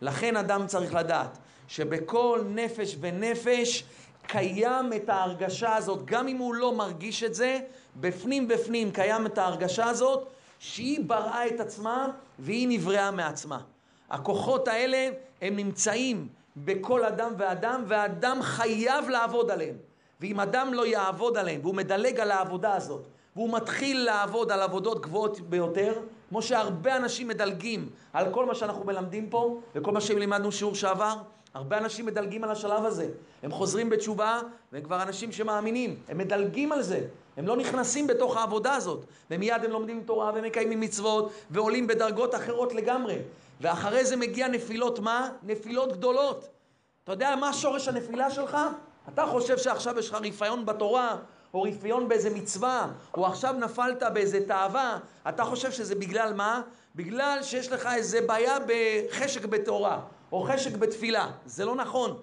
לכן 0.00 0.36
אדם 0.36 0.66
צריך 0.66 0.94
לדעת 0.94 1.38
שבכל 1.68 2.40
נפש 2.48 2.96
ונפש 3.00 3.84
קיים 4.26 4.92
את 4.92 5.08
ההרגשה 5.08 5.76
הזאת, 5.76 6.04
גם 6.04 6.28
אם 6.28 6.36
הוא 6.36 6.54
לא 6.54 6.72
מרגיש 6.72 7.22
את 7.24 7.34
זה, 7.34 7.58
בפנים 7.96 8.48
בפנים 8.48 8.90
קיים 8.90 9.26
את 9.26 9.38
ההרגשה 9.38 9.86
הזאת 9.86 10.28
שהיא 10.58 11.00
בראה 11.06 11.46
את 11.46 11.60
עצמה 11.60 12.08
והיא 12.38 12.68
נבראה 12.70 13.10
מעצמה. 13.10 13.60
הכוחות 14.10 14.68
האלה 14.68 15.10
הם 15.42 15.56
נמצאים 15.56 16.28
בכל 16.56 17.04
אדם 17.04 17.32
ואדם, 17.38 17.84
ואדם 17.86 18.38
חייב 18.42 19.08
לעבוד 19.08 19.50
עליהם. 19.50 19.76
ואם 20.20 20.40
אדם 20.40 20.74
לא 20.74 20.86
יעבוד 20.86 21.36
עליהם, 21.36 21.60
והוא 21.62 21.74
מדלג 21.74 22.20
על 22.20 22.30
העבודה 22.30 22.74
הזאת, 22.74 23.06
והוא 23.36 23.52
מתחיל 23.52 24.04
לעבוד 24.04 24.52
על 24.52 24.60
עבודות 24.62 25.00
גבוהות 25.02 25.40
ביותר, 25.40 26.00
כמו 26.28 26.42
שהרבה 26.42 26.96
אנשים 26.96 27.28
מדלגים 27.28 27.90
על 28.12 28.32
כל 28.32 28.46
מה 28.46 28.54
שאנחנו 28.54 28.84
מלמדים 28.84 29.30
פה, 29.30 29.60
וכל 29.74 29.92
מה 29.92 30.00
שלימדנו 30.00 30.52
שיעור 30.52 30.74
שעבר, 30.74 31.14
הרבה 31.54 31.78
אנשים 31.78 32.06
מדלגים 32.06 32.44
על 32.44 32.50
השלב 32.50 32.84
הזה. 32.84 33.08
הם 33.42 33.50
חוזרים 33.50 33.90
בתשובה, 33.90 34.40
והם 34.72 34.82
כבר 34.82 35.02
אנשים 35.02 35.32
שמאמינים. 35.32 35.96
הם 36.08 36.18
מדלגים 36.18 36.72
על 36.72 36.82
זה. 36.82 37.06
הם 37.36 37.46
לא 37.46 37.56
נכנסים 37.56 38.06
בתוך 38.06 38.36
העבודה 38.36 38.74
הזאת. 38.74 39.04
ומיד 39.30 39.64
הם 39.64 39.70
לומדים 39.70 40.02
תורה 40.06 40.32
ומקיימים 40.34 40.80
מצוות, 40.80 41.32
ועולים 41.50 41.86
בדרגות 41.86 42.34
אחרות 42.34 42.74
לגמרי. 42.74 43.18
ואחרי 43.60 44.04
זה 44.04 44.16
מגיע 44.16 44.48
נפילות 44.48 44.98
מה? 44.98 45.30
נפילות 45.42 45.92
גדולות. 45.92 46.48
אתה 47.04 47.12
יודע 47.12 47.36
מה 47.36 47.52
שורש 47.52 47.88
הנפילה 47.88 48.30
שלך? 48.30 48.58
אתה 49.08 49.26
חושב 49.26 49.58
שעכשיו 49.58 49.98
יש 49.98 50.08
לך 50.08 50.18
רפיון 50.22 50.66
בתורה, 50.66 51.16
או 51.54 51.62
רפיון 51.62 52.08
באיזה 52.08 52.30
מצווה, 52.30 52.88
או 53.16 53.26
עכשיו 53.26 53.54
נפלת 53.58 54.02
באיזה 54.12 54.46
תאווה, 54.46 54.98
אתה 55.28 55.44
חושב 55.44 55.70
שזה 55.70 55.94
בגלל 55.94 56.32
מה? 56.34 56.62
בגלל 56.94 57.38
שיש 57.42 57.72
לך 57.72 57.88
איזה 57.94 58.20
בעיה 58.20 58.56
בחשק 58.66 59.44
בתורה, 59.44 60.00
או 60.32 60.42
חשק 60.42 60.76
בתפילה. 60.76 61.30
זה 61.46 61.64
לא 61.64 61.74
נכון. 61.74 62.20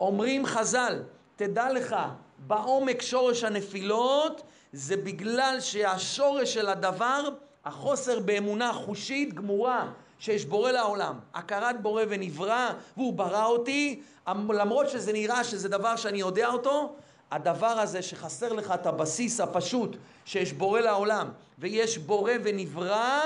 אומרים 0.00 0.46
חז"ל, 0.46 1.02
תדע 1.36 1.72
לך, 1.72 1.96
בעומק 2.38 3.02
שורש 3.02 3.44
הנפילות 3.44 4.42
זה 4.72 4.96
בגלל 4.96 5.56
שהשורש 5.60 6.54
של 6.54 6.68
הדבר, 6.68 7.28
החוסר 7.64 8.20
באמונה 8.20 8.72
חושית 8.72 9.34
גמורה 9.34 9.88
שיש 10.18 10.44
בורא 10.44 10.70
לעולם, 10.70 11.18
הכרת 11.34 11.82
בורא 11.82 12.02
ונברא, 12.08 12.70
והוא 12.96 13.12
ברא 13.12 13.44
אותי, 13.44 14.02
למרות 14.48 14.88
שזה 14.88 15.12
נראה 15.12 15.44
שזה 15.44 15.68
דבר 15.68 15.96
שאני 15.96 16.18
יודע 16.18 16.48
אותו, 16.48 16.96
הדבר 17.30 17.66
הזה 17.66 18.02
שחסר 18.02 18.52
לך 18.52 18.70
את 18.70 18.86
הבסיס 18.86 19.40
הפשוט 19.40 19.96
שיש 20.24 20.52
בורא 20.52 20.80
לעולם 20.80 21.28
ויש 21.58 21.98
בורא 21.98 22.32
ונברא, 22.44 23.20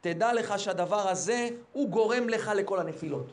תדע 0.00 0.32
לך 0.32 0.58
שהדבר 0.58 1.08
הזה 1.08 1.48
הוא 1.72 1.88
גורם 1.88 2.28
לך 2.28 2.50
לכל 2.54 2.80
הנפילות. 2.80 3.32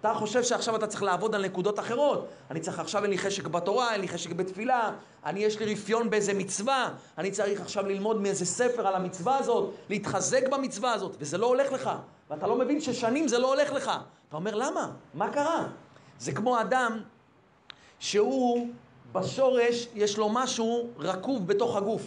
אתה 0.00 0.14
חושב 0.14 0.42
שעכשיו 0.42 0.76
אתה 0.76 0.86
צריך 0.86 1.02
לעבוד 1.02 1.34
על 1.34 1.44
נקודות 1.44 1.78
אחרות. 1.78 2.28
אני 2.50 2.60
צריך 2.60 2.78
עכשיו, 2.78 3.02
אין 3.02 3.10
לי 3.10 3.18
חשק 3.18 3.46
בתורה, 3.46 3.92
אין 3.92 4.00
לי 4.00 4.08
חשק 4.08 4.32
בתפילה, 4.32 4.92
אני 5.24 5.40
יש 5.40 5.58
לי 5.58 5.72
רפיון 5.72 6.10
באיזה 6.10 6.34
מצווה, 6.34 6.90
אני 7.18 7.30
צריך 7.30 7.60
עכשיו 7.60 7.86
ללמוד 7.86 8.20
מאיזה 8.20 8.46
ספר 8.46 8.86
על 8.86 8.94
המצווה 8.94 9.38
הזאת, 9.38 9.74
להתחזק 9.88 10.48
במצווה 10.48 10.92
הזאת, 10.92 11.16
וזה 11.20 11.38
לא 11.38 11.46
הולך 11.46 11.72
לך. 11.72 11.90
ואתה 12.30 12.46
לא 12.46 12.58
מבין 12.58 12.80
ששנים 12.80 13.28
זה 13.28 13.38
לא 13.38 13.54
הולך 13.54 13.72
לך. 13.72 13.90
אתה 14.28 14.36
אומר, 14.36 14.54
למה? 14.54 14.90
מה 15.14 15.30
קרה? 15.30 15.66
זה 16.18 16.32
כמו 16.32 16.60
אדם 16.60 17.00
שהוא 17.98 18.68
בשורש 19.16 19.88
יש 19.94 20.18
לו 20.18 20.28
משהו 20.28 20.88
רקוב 20.98 21.46
בתוך 21.46 21.76
הגוף. 21.76 22.02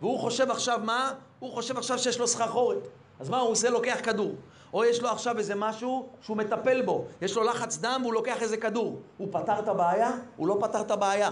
והוא 0.00 0.18
חושב 0.18 0.50
עכשיו 0.50 0.80
מה? 0.84 1.12
הוא 1.38 1.52
חושב 1.52 1.78
עכשיו 1.78 1.98
שיש 1.98 2.18
לו 2.18 2.26
סחרחורת. 2.26 2.88
אז 3.20 3.28
מה 3.28 3.38
הוא 3.38 3.50
עושה? 3.50 3.70
לוקח 3.70 3.98
כדור. 4.02 4.32
או 4.74 4.84
יש 4.84 5.02
לו 5.02 5.08
עכשיו 5.08 5.38
איזה 5.38 5.54
משהו 5.54 6.08
שהוא 6.22 6.36
מטפל 6.36 6.82
בו. 6.82 7.04
יש 7.22 7.36
לו 7.36 7.42
לחץ 7.42 7.78
דם 7.78 8.00
והוא 8.02 8.14
לוקח 8.14 8.42
איזה 8.42 8.56
כדור. 8.56 9.00
הוא 9.18 9.28
פתר 9.30 9.58
את 9.58 9.68
הבעיה? 9.68 10.10
הוא 10.36 10.48
לא 10.48 10.58
פתר 10.60 10.80
את 10.80 10.90
הבעיה. 10.90 11.30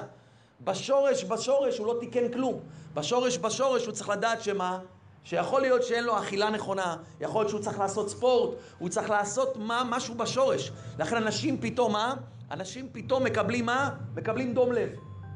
בשורש, 0.61 1.25
בשורש 1.25 1.79
הוא 1.79 1.87
לא 1.87 1.97
תיקן 2.01 2.33
כלום. 2.33 2.61
בשורש, 2.95 3.39
בשורש 3.39 3.87
הוא 3.87 3.95
צריך 3.95 4.09
לדעת 4.09 4.43
שמה? 4.43 4.79
שיכול 5.25 5.61
להיות 5.61 5.83
שאין 5.83 6.05
לו 6.05 6.19
אכילה 6.19 6.51
נכונה, 6.51 6.97
יכול 7.21 7.41
להיות 7.41 7.49
שהוא 7.49 7.61
צריך 7.61 7.79
לעשות 7.79 8.11
ספורט, 8.11 8.51
הוא 8.79 8.89
צריך 8.89 9.11
לעשות 9.11 9.57
מה, 9.57 9.83
משהו 9.89 10.15
בשורש. 10.15 10.73
לכן 10.99 11.17
אנשים 11.17 11.61
פתאום, 11.61 11.93
מה? 11.93 12.15
אנשים 12.51 12.89
פתאום 12.93 13.25
מקבלים 13.25 13.67
מה? 13.67 13.91
מקבלים 14.15 14.55
דום 14.55 14.73
לב. 14.73 14.89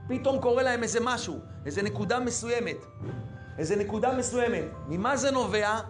פתאום 0.09 0.40
קורה 0.40 0.62
להם 0.62 0.83
איזה 0.83 0.99
משהו, 1.02 1.38
איזה 1.66 1.83
נקודה 1.83 2.21
מסוימת. 2.21 2.76
איזה 3.59 3.76
נקודה 3.76 4.12
מסוימת. 4.12 4.64
ממה 4.88 5.16
זה 5.16 5.30
נובע? 5.30 5.80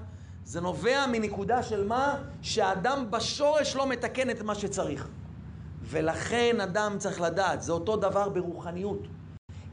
זה 0.44 0.60
נובע 0.60 1.06
מנקודה 1.06 1.62
של 1.62 1.86
מה? 1.86 2.16
שהאדם 2.42 3.10
בשורש 3.10 3.76
לא 3.76 3.86
מתקן 3.86 4.30
את 4.30 4.42
מה 4.42 4.54
שצריך. 4.54 5.08
ולכן 5.82 6.60
אדם 6.60 6.96
צריך 6.98 7.20
לדעת, 7.20 7.62
זה 7.62 7.72
אותו 7.72 7.96
דבר 7.96 8.28
ברוחניות. 8.28 9.00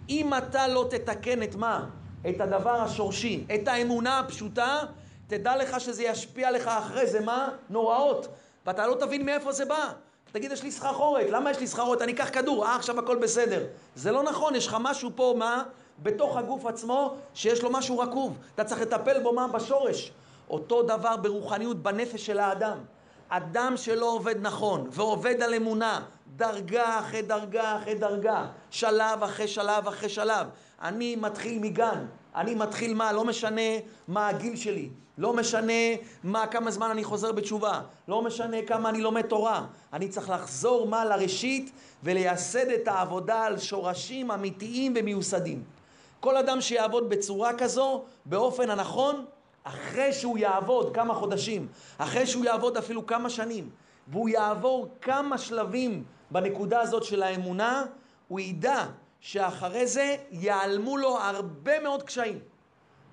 אם 0.09 0.33
אתה 0.37 0.67
לא 0.67 0.87
תתקן 0.89 1.43
את 1.43 1.55
מה? 1.55 1.89
את 2.29 2.41
הדבר 2.41 2.81
השורשי, 2.81 3.45
את 3.55 3.67
האמונה 3.67 4.19
הפשוטה, 4.19 4.79
תדע 5.27 5.57
לך 5.57 5.79
שזה 5.79 6.03
ישפיע 6.03 6.51
לך 6.51 6.67
אחרי 6.67 7.07
זה 7.07 7.19
מה? 7.19 7.49
נוראות. 7.69 8.27
ואתה 8.65 8.87
לא 8.87 8.95
תבין 8.99 9.25
מאיפה 9.25 9.51
זה 9.51 9.65
בא. 9.65 9.91
תגיד, 10.31 10.51
יש 10.51 10.63
לי 10.63 10.71
סחרחורת, 10.71 11.25
למה 11.29 11.51
יש 11.51 11.59
לי 11.59 11.67
סחרחורת? 11.67 12.01
אני 12.01 12.11
אקח 12.11 12.29
כדור, 12.33 12.65
אה, 12.65 12.75
עכשיו 12.75 12.99
הכל 12.99 13.17
בסדר. 13.17 13.63
זה 13.95 14.11
לא 14.11 14.23
נכון, 14.23 14.55
יש 14.55 14.67
לך 14.67 14.77
משהו 14.79 15.11
פה, 15.15 15.35
מה? 15.37 15.63
בתוך 16.03 16.37
הגוף 16.37 16.65
עצמו, 16.65 17.15
שיש 17.33 17.63
לו 17.63 17.71
משהו 17.71 17.99
רקוב. 17.99 18.37
אתה 18.55 18.63
צריך 18.63 18.81
לטפל 18.81 19.23
בו, 19.23 19.33
מה? 19.33 19.47
בשורש. 19.47 20.11
אותו 20.49 20.83
דבר 20.83 21.17
ברוחניות, 21.17 21.83
בנפש 21.83 22.25
של 22.25 22.39
האדם. 22.39 22.77
אדם 23.29 23.73
שלא 23.77 24.05
עובד 24.11 24.35
נכון 24.41 24.87
ועובד 24.91 25.41
על 25.41 25.53
אמונה, 25.53 26.01
דרגה 26.35 26.99
אחרי 26.99 27.21
דרגה 27.21 27.77
אחרי 27.77 27.95
דרגה, 27.95 28.45
שלב 28.69 29.23
אחרי 29.23 29.47
שלב 29.47 29.87
אחרי 29.87 30.09
שלב. 30.09 30.47
אני 30.81 31.15
מתחיל 31.15 31.59
מגן, 31.59 32.05
אני 32.35 32.55
מתחיל 32.55 32.93
מה, 32.93 33.11
לא 33.11 33.25
משנה 33.25 33.61
מה 34.07 34.27
הגיל 34.27 34.55
שלי, 34.55 34.89
לא 35.17 35.33
משנה 35.33 35.73
מה, 36.23 36.47
כמה 36.47 36.71
זמן 36.71 36.89
אני 36.91 37.03
חוזר 37.03 37.31
בתשובה, 37.31 37.81
לא 38.07 38.21
משנה 38.21 38.57
כמה 38.67 38.89
אני 38.89 39.01
לומד 39.01 39.21
תורה. 39.21 39.65
אני 39.93 40.09
צריך 40.09 40.29
לחזור 40.29 40.87
מה 40.87 41.05
לראשית 41.05 41.71
ולייסד 42.03 42.69
את 42.69 42.87
העבודה 42.87 43.43
על 43.43 43.59
שורשים 43.59 44.31
אמיתיים 44.31 44.93
ומיוסדים. 44.95 45.63
כל 46.19 46.37
אדם 46.37 46.61
שיעבוד 46.61 47.09
בצורה 47.09 47.53
כזו, 47.57 48.03
באופן 48.25 48.69
הנכון, 48.69 49.25
אחרי 49.63 50.13
שהוא 50.13 50.37
יעבוד 50.37 50.95
כמה 50.95 51.13
חודשים, 51.13 51.67
אחרי 51.97 52.27
שהוא 52.27 52.45
יעבוד 52.45 52.77
אפילו 52.77 53.05
כמה 53.05 53.29
שנים, 53.29 53.69
והוא 54.07 54.29
יעבור 54.29 54.87
כמה 55.01 55.37
שלבים 55.37 56.03
בנקודה 56.31 56.81
הזאת 56.81 57.03
של 57.03 57.23
האמונה, 57.23 57.85
הוא 58.27 58.39
ידע 58.39 58.85
שאחרי 59.21 59.87
זה 59.87 60.15
ייעלמו 60.31 60.97
לו 60.97 61.17
הרבה 61.17 61.79
מאוד 61.79 62.03
קשיים. 62.03 62.39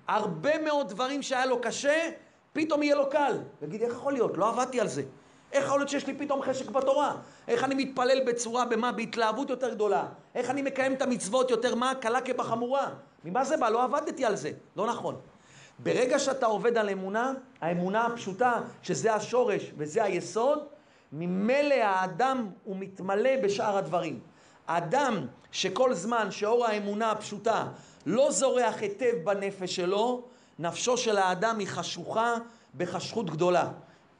הרבה 0.07 0.61
מאוד 0.61 0.89
דברים 0.89 1.21
שהיה 1.21 1.45
לו 1.45 1.61
קשה, 1.61 2.09
פתאום 2.53 2.83
יהיה 2.83 2.95
לו 2.95 3.09
קל. 3.09 3.37
יגיד, 3.61 3.81
איך 3.81 3.93
יכול 3.93 4.13
להיות? 4.13 4.37
לא 4.37 4.49
עבדתי 4.49 4.79
על 4.79 4.87
זה. 4.87 5.03
איך 5.51 5.65
יכול 5.65 5.79
להיות 5.79 5.89
שיש 5.89 6.07
לי 6.07 6.13
פתאום 6.13 6.41
חשק 6.41 6.69
בתורה? 6.69 7.15
איך 7.47 7.63
אני 7.63 7.75
מתפלל 7.75 8.23
בצורה, 8.27 8.65
במה? 8.65 8.91
בהתלהבות 8.91 9.49
יותר 9.49 9.73
גדולה. 9.73 10.05
איך 10.35 10.49
אני 10.49 10.61
מקיים 10.61 10.93
את 10.93 11.01
המצוות 11.01 11.51
יותר 11.51 11.75
מה? 11.75 11.95
קלה 11.95 12.21
כבחמורה. 12.21 12.89
ממה 13.25 13.43
זה 13.45 13.57
בא? 13.57 13.69
לא 13.69 13.83
עבדתי 13.83 14.25
על 14.25 14.35
זה. 14.35 14.51
לא 14.75 14.87
נכון. 14.87 15.15
ברגע 15.79 16.19
שאתה 16.19 16.45
עובד 16.45 16.77
על 16.77 16.89
אמונה, 16.89 17.33
האמונה 17.61 18.05
הפשוטה, 18.05 18.61
שזה 18.81 19.13
השורש 19.13 19.71
וזה 19.77 20.03
היסוד, 20.03 20.59
ממילא 21.11 21.75
האדם 21.75 22.49
הוא 22.63 22.75
מתמלא 22.79 23.29
בשאר 23.43 23.77
הדברים. 23.77 24.19
האדם 24.69 25.25
שכל 25.51 25.93
זמן 25.93 26.31
שאור 26.31 26.65
האמונה 26.65 27.11
הפשוטה 27.11 27.65
לא 28.05 28.31
זורח 28.31 28.75
היטב 28.81 29.15
בנפש 29.23 29.75
שלו, 29.75 30.21
נפשו 30.59 30.97
של 30.97 31.17
האדם 31.17 31.59
היא 31.59 31.67
חשוכה 31.67 32.35
בחשכות 32.77 33.29
גדולה. 33.29 33.71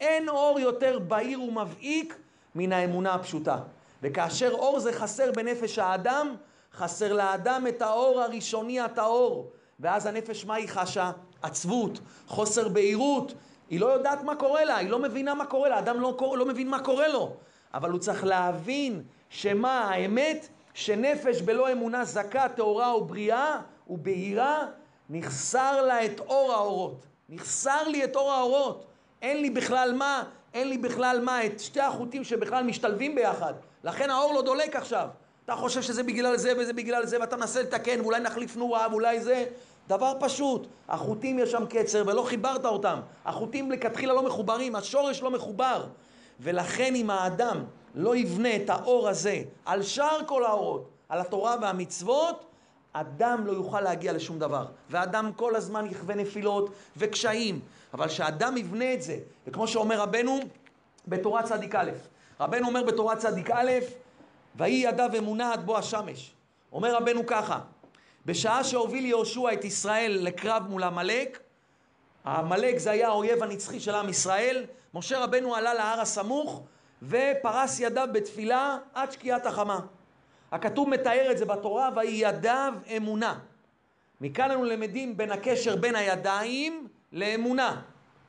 אין 0.02 0.30
אור 0.30 0.60
יותר 0.60 1.00
בהיר 1.00 1.42
ומבעיק 1.42 2.18
מן 2.56 2.72
האמונה 2.72 3.14
הפשוטה. 3.14 3.58
וכאשר 4.04 4.52
אור 4.52 4.80
זה 4.80 4.94
חסר 4.94 5.32
בנפש 5.32 5.80
האדם, 5.80 6.36
חסר 6.74 7.14
לאדם 7.14 7.66
את 7.70 7.82
האור 7.82 8.22
הראשוני 8.22 8.80
הטהור. 8.80 9.52
ואז 9.80 10.06
הנפש, 10.06 10.46
מה 10.46 10.56
היא 10.56 10.70
חשה? 10.70 11.12
עצבות, 11.42 12.00
חוסר 12.28 12.68
בהירות, 12.68 13.34
היא 13.70 13.80
לא 13.80 13.86
יודעת 13.86 14.24
מה 14.24 14.36
קורה 14.36 14.66
לה, 14.66 14.78
היא 14.78 14.90
לא 14.90 15.00
מבינה 15.00 15.34
מה 15.34 15.46
קורה 15.46 15.70
לה, 15.70 15.76
האדם 15.76 16.00
לא, 16.00 16.18
לא 16.38 16.46
מבין 16.46 16.70
מה 16.70 16.80
קורה 16.84 17.08
לו. 17.08 17.34
אבל 17.74 17.92
הוא 17.92 18.00
צריך 18.00 18.24
להבין 18.24 19.04
שמה 19.30 19.80
האמת? 19.80 20.48
שנפש 20.74 21.42
בלא 21.42 21.72
אמונה 21.72 22.06
זכה, 22.06 22.50
טהורה 22.50 22.96
ובריאה 22.96 23.60
ובהירה, 23.88 24.66
נחסר 25.10 25.82
לה 25.82 26.06
את 26.06 26.20
אור 26.20 26.54
האורות. 26.54 27.06
נחסר 27.30 27.88
לי 27.88 28.04
את 28.04 28.16
אור 28.16 28.32
האורות. 28.32 28.86
אין 29.22 29.42
לי 29.42 29.50
בכלל 29.50 29.94
מה, 29.94 30.24
אין 30.54 30.70
לי 30.70 30.78
בכלל 30.78 31.22
מה, 31.24 31.46
את 31.46 31.60
שתי 31.60 31.82
החוטים 31.82 32.24
שבכלל 32.24 32.64
משתלבים 32.64 33.16
ביחד. 33.16 33.54
לכן 33.84 34.10
האור 34.10 34.34
לא 34.34 34.42
דולק 34.42 34.76
עכשיו. 34.76 35.08
אתה 35.46 35.56
חושב 35.56 35.82
שזה 35.82 36.04
בגלל 36.04 36.38
זה 36.38 36.54
וזה 36.58 36.74
בגלל 36.74 37.06
זה, 37.06 37.20
ואתה 37.20 37.38
מנסה 37.38 37.62
לתקן, 37.62 38.02
ואולי 38.02 38.20
נחליף 38.20 38.56
נורה, 38.56 38.88
ואולי 38.92 39.22
זה. 39.22 39.46
דבר 39.88 40.14
פשוט, 40.20 40.68
החוטים 40.90 41.40
יש 41.40 41.52
שם 41.52 41.66
קצר 41.66 42.04
ולא 42.08 42.24
חיברת 42.24 42.66
אותם. 42.66 43.00
החוטים 43.26 43.72
לכתחילה 43.72 44.14
לא 44.14 44.24
מחוברים, 44.24 44.76
השורש 44.76 45.22
לא 45.22 45.32
מחובר. 45.32 45.86
ולכן 46.40 46.96
אם 46.96 47.10
האדם 47.10 47.64
לא 47.96 48.16
יבנה 48.16 48.56
את 48.56 48.70
האור 48.70 49.10
הזה 49.10 49.42
על 49.66 49.84
שאר 49.84 50.20
כל 50.26 50.46
האורות, 50.46 50.90
על 51.10 51.22
התורה 51.22 51.56
והמצוות, 51.62 52.46
אדם 52.94 53.48
לא 53.48 53.52
יוכל 53.52 53.82
להגיע 53.82 54.14
לשום 54.14 54.40
דבר. 54.40 54.66
ואדם 54.90 55.32
כל 55.36 55.56
הזמן 55.56 55.86
יכווה 55.86 56.16
נפילות 56.16 56.70
וקשיים. 56.98 57.60
אבל 57.94 58.10
שאדם 58.10 58.58
יבנה 58.58 58.94
את 58.94 59.02
זה, 59.02 59.18
וכמו 59.48 59.68
שאומר 59.68 60.02
רבנו 60.02 60.40
בתורה 61.08 61.44
צדיק 61.44 61.76
א', 61.76 61.92
רבנו 62.40 62.68
אומר 62.68 62.84
בתורה 62.84 63.16
צדיק 63.16 63.52
א', 63.52 63.72
ויהי 64.56 64.74
ידיו 64.74 65.10
אמונה 65.18 65.54
עד 65.54 65.66
בוא 65.66 65.78
השמש. 65.78 66.32
אומר 66.72 66.96
רבנו 66.96 67.26
ככה, 67.28 67.60
בשעה 68.26 68.64
שהוביל 68.64 69.06
יהושע 69.06 69.54
את 69.54 69.66
ישראל 69.66 70.18
לקרב 70.22 70.64
מול 70.70 70.84
עמלק, 70.84 71.40
עמלק 72.26 72.78
זה 72.78 72.92
היה 72.92 73.08
האויב 73.08 73.44
הנצחי 73.44 73.80
של 73.80 73.96
עם 73.96 74.10
ישראל, 74.10 74.66
משה 74.94 75.24
רבנו 75.24 75.56
עלה 75.56 75.74
להר 75.74 76.02
הסמוך 76.02 76.64
ופרס 77.04 77.80
ידיו 77.80 78.08
בתפילה 78.12 78.78
עד 78.94 79.12
שקיעת 79.12 79.46
החמה. 79.46 79.80
הכתוב 80.52 80.90
מתאר 80.90 81.32
את 81.32 81.38
זה 81.38 81.46
בתורה, 81.46 81.90
ויהי 81.96 82.16
ידיו 82.16 82.74
אמונה. 82.98 83.40
מכאן 84.22 84.52
אנו 84.52 84.64
למדים 84.64 85.18
בין 85.18 85.32
הקשר 85.32 85.76
בין 85.76 85.96
הידיים 85.96 86.88
לאמונה. 87.12 87.82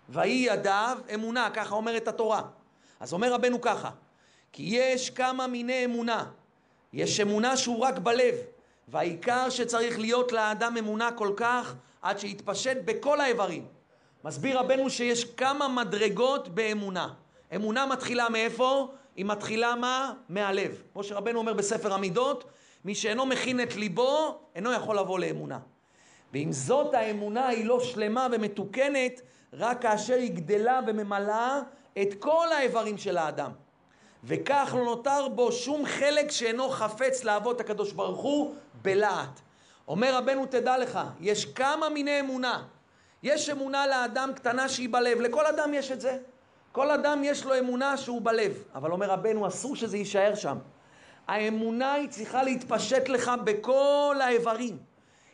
ויהי 0.09 0.47
ידיו 0.51 0.99
אמונה, 1.15 1.51
ככה 1.55 1.75
אומרת 1.75 2.09
התורה. 2.09 2.43
אז 3.01 3.13
אומר 3.13 3.33
רבנו 3.33 3.61
ככה, 3.61 3.91
כי 4.53 4.63
יש 4.63 5.11
כמה 5.11 5.47
מיני 5.47 5.85
אמונה. 5.85 6.25
יש 6.93 7.21
אמונה 7.21 7.57
שהוא 7.57 7.79
רק 7.79 7.99
בלב, 7.99 8.35
והעיקר 8.89 9.51
שצריך 9.51 9.99
להיות 9.99 10.33
לאדם 10.33 10.77
אמונה 10.77 11.13
כל 11.13 11.33
כך 11.37 11.75
עד 12.03 12.19
שיתפשט 12.19 12.77
בכל 12.85 13.21
האיברים. 13.21 13.67
מסביר 14.25 14.59
רבנו 14.59 14.91
שיש 14.91 15.25
כמה 15.25 15.69
מדרגות 15.69 16.49
באמונה. 16.49 17.15
אמונה 17.57 17.87
מתחילה 17.87 18.29
מאיפה? 18.29 18.89
היא 19.17 19.25
מתחילה 19.25 19.75
מה? 19.75 20.13
מהלב. 20.29 20.83
כמו 20.93 21.05
שרבנו 21.05 21.39
אומר 21.39 21.53
בספר 21.53 21.93
המידות, 21.93 22.45
מי 22.85 22.95
שאינו 22.95 23.27
מכין 23.27 23.61
את 23.61 23.77
ליבו, 23.77 24.41
אינו 24.55 24.73
יכול 24.73 24.99
לבוא 24.99 25.19
לאמונה. 25.19 25.59
ואם 26.33 26.53
זאת 26.53 26.95
האמונה 26.95 27.49
היא 27.49 27.65
לא 27.65 27.81
שלמה 27.81 28.27
ומתוקנת, 28.33 29.21
רק 29.53 29.83
כאשר 29.83 30.15
היא 30.15 30.33
גדלה 30.33 30.81
וממלאה 30.87 31.61
את 32.03 32.15
כל 32.19 32.53
האיברים 32.53 32.99
של 32.99 33.17
האדם. 33.17 33.51
וכך 34.25 34.75
לא 34.79 34.85
נותר 34.85 35.29
בו 35.29 35.53
שום 35.53 35.87
חלק 35.87 36.31
שאינו 36.31 36.69
חפץ 36.69 37.25
לעבוד 37.25 37.61
הקדוש 37.61 37.93
ברוך 37.93 38.21
הוא 38.21 38.55
בלהט. 38.83 39.41
אומר 39.89 40.15
רבנו 40.15 40.47
תדע 40.47 40.79
לך, 40.79 41.01
יש 41.21 41.45
כמה 41.45 41.89
מיני 41.89 42.21
אמונה. 42.21 42.63
יש 43.23 43.51
אמונה 43.51 43.87
לאדם 43.87 44.31
קטנה 44.35 44.69
שהיא 44.69 44.89
בלב, 44.93 45.21
לכל 45.21 45.47
אדם 45.47 45.75
יש 45.75 45.91
את 45.91 46.01
זה. 46.01 46.19
כל 46.73 46.91
אדם 46.91 47.21
יש 47.25 47.45
לו 47.45 47.59
אמונה 47.59 47.97
שהוא 47.97 48.23
בלב, 48.23 48.65
אבל 48.75 48.93
אומר 48.93 49.11
רבנו 49.11 49.47
אסור 49.47 49.77
שזה 49.77 49.97
יישאר 49.97 50.35
שם. 50.35 50.59
האמונה 51.29 51.93
היא 51.93 52.09
צריכה 52.09 52.43
להתפשט 52.43 53.09
לך 53.09 53.33
בכל 53.45 54.17
האיברים. 54.21 54.79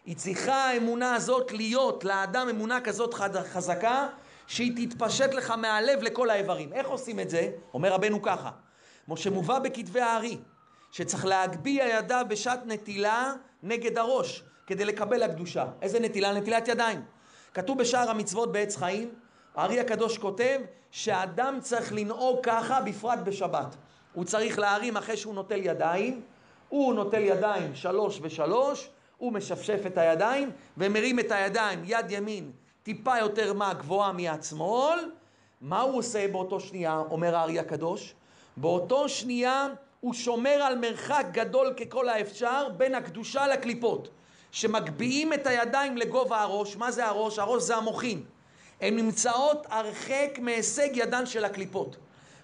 היא 0.07 0.16
צריכה 0.16 0.55
האמונה 0.55 1.14
הזאת 1.14 1.53
להיות 1.53 2.05
לאדם 2.05 2.49
אמונה 2.49 2.81
כזאת 2.81 3.14
חזקה 3.53 4.09
שהיא 4.46 4.88
תתפשט 4.88 5.35
לך 5.35 5.51
מהלב 5.51 6.03
לכל 6.03 6.31
האיברים. 6.31 6.72
איך 6.72 6.88
עושים 6.88 7.20
את 7.20 7.31
זה? 7.31 7.51
אומר 7.75 7.92
רבנו 7.92 8.22
ככה, 8.22 8.51
כמו 9.05 9.16
שמובא 9.16 9.59
בכתבי 9.59 10.01
הארי, 10.01 10.38
שצריך 10.92 11.27
להגביה 11.27 11.99
ידיו 11.99 12.27
בשעת 12.29 12.61
נטילה 12.66 13.33
נגד 13.62 13.99
הראש 13.99 14.42
כדי 14.66 14.85
לקבל 14.85 15.22
הקדושה. 15.22 15.66
איזה 15.83 16.01
נטילה? 16.01 16.33
נטילת 16.33 16.68
ידיים. 16.68 17.03
כתוב 17.55 17.79
בשער 17.79 18.11
המצוות 18.11 18.53
בעץ 18.53 18.77
חיים, 18.77 19.11
הארי 19.57 19.81
הקדוש 19.81 20.19
כותב 20.19 20.61
שאדם 20.90 21.59
צריך 21.61 21.92
לנהוג 21.92 22.38
ככה 22.42 22.81
בפרט 22.81 23.19
בשבת. 23.25 23.77
הוא 24.12 24.25
צריך 24.25 24.59
להרים 24.59 24.97
אחרי 24.97 25.16
שהוא 25.16 25.35
נוטל 25.35 25.61
ידיים, 25.62 26.21
הוא 26.69 26.95
נוטל 26.95 27.21
ידיים 27.21 27.75
שלוש 27.75 28.19
ושלוש, 28.23 28.90
הוא 29.19 29.33
משפשף 29.33 29.81
את 29.87 29.99
הידיים 29.99 30.51
ומרים 30.77 31.21
את 31.21 31.33
הידיים, 31.33 31.83
יד 31.85 32.11
ימין 32.11 32.53
טיפה 32.87 33.19
יותר 33.19 33.53
מה 33.53 33.75
גבוהה 33.75 34.12
מיד 34.12 34.42
שמאל. 34.42 34.99
מה 35.61 35.81
הוא 35.81 35.99
עושה 35.99 36.29
באותו 36.29 36.61
שנייה, 36.61 37.03
אומר 37.11 37.37
הארי 37.37 37.59
הקדוש? 37.59 38.14
באותו 38.57 39.09
שנייה 39.09 39.69
הוא 40.01 40.14
שומר 40.14 40.51
על 40.51 40.79
מרחק 40.79 41.27
גדול 41.33 41.75
ככל 41.75 42.09
האפשר 42.09 42.69
בין 42.77 42.95
הקדושה 42.95 43.47
לקליפות. 43.47 44.09
שמגביהים 44.51 45.33
את 45.33 45.47
הידיים 45.47 45.97
לגובה 45.97 46.40
הראש, 46.40 46.77
מה 46.77 46.90
זה 46.90 47.07
הראש? 47.07 47.38
הראש 47.38 47.62
זה 47.62 47.77
המוחין. 47.77 48.25
הן 48.80 48.96
נמצאות 48.96 49.66
הרחק 49.70 50.38
מהישג 50.38 50.88
ידן 50.92 51.26
של 51.26 51.44
הקליפות. 51.44 51.96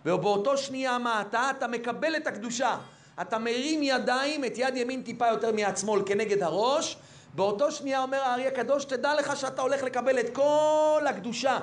ובאותו 0.06 0.56
שנייה 0.56 0.98
מה 0.98 1.20
אתה? 1.20 1.50
אתה 1.58 1.66
מקבל 1.66 2.16
את 2.16 2.26
הקדושה. 2.26 2.78
אתה 3.20 3.38
מרים 3.38 3.82
ידיים, 3.82 4.44
את 4.44 4.52
יד 4.56 4.76
ימין 4.76 5.02
טיפה 5.02 5.28
יותר 5.28 5.52
מיד 5.52 5.76
שמאל 5.76 6.02
כנגד 6.06 6.42
הראש. 6.42 6.96
באותו 7.34 7.70
שנייה 7.72 8.02
אומר 8.02 8.20
הארי 8.20 8.46
הקדוש, 8.46 8.84
תדע 8.84 9.14
לך 9.14 9.36
שאתה 9.36 9.62
הולך 9.62 9.82
לקבל 9.82 10.20
את 10.20 10.34
כל 10.34 11.04
הקדושה. 11.08 11.58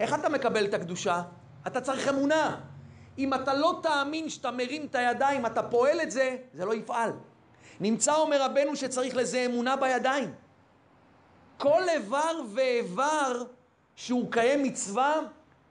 איך 0.00 0.14
אתה 0.14 0.28
מקבל 0.28 0.64
את 0.64 0.74
הקדושה? 0.74 1.22
אתה 1.66 1.80
צריך 1.80 2.08
אמונה. 2.08 2.56
אם 3.18 3.34
אתה 3.34 3.54
לא 3.54 3.80
תאמין 3.82 4.28
שאתה 4.28 4.50
מרים 4.50 4.86
את 4.90 4.94
הידיים, 4.94 5.46
אתה 5.46 5.62
פועל 5.62 6.00
את 6.00 6.10
זה, 6.10 6.36
זה 6.54 6.64
לא 6.64 6.74
יפעל. 6.74 7.12
נמצא, 7.80 8.14
אומר 8.14 8.42
רבנו, 8.42 8.76
שצריך 8.76 9.16
לזה 9.16 9.46
אמונה 9.46 9.76
בידיים. 9.76 10.32
כל 11.66 11.88
איבר 11.88 12.40
ואיבר 12.54 13.42
שהוא 13.96 14.32
קיים 14.32 14.62
מצווה, 14.62 15.20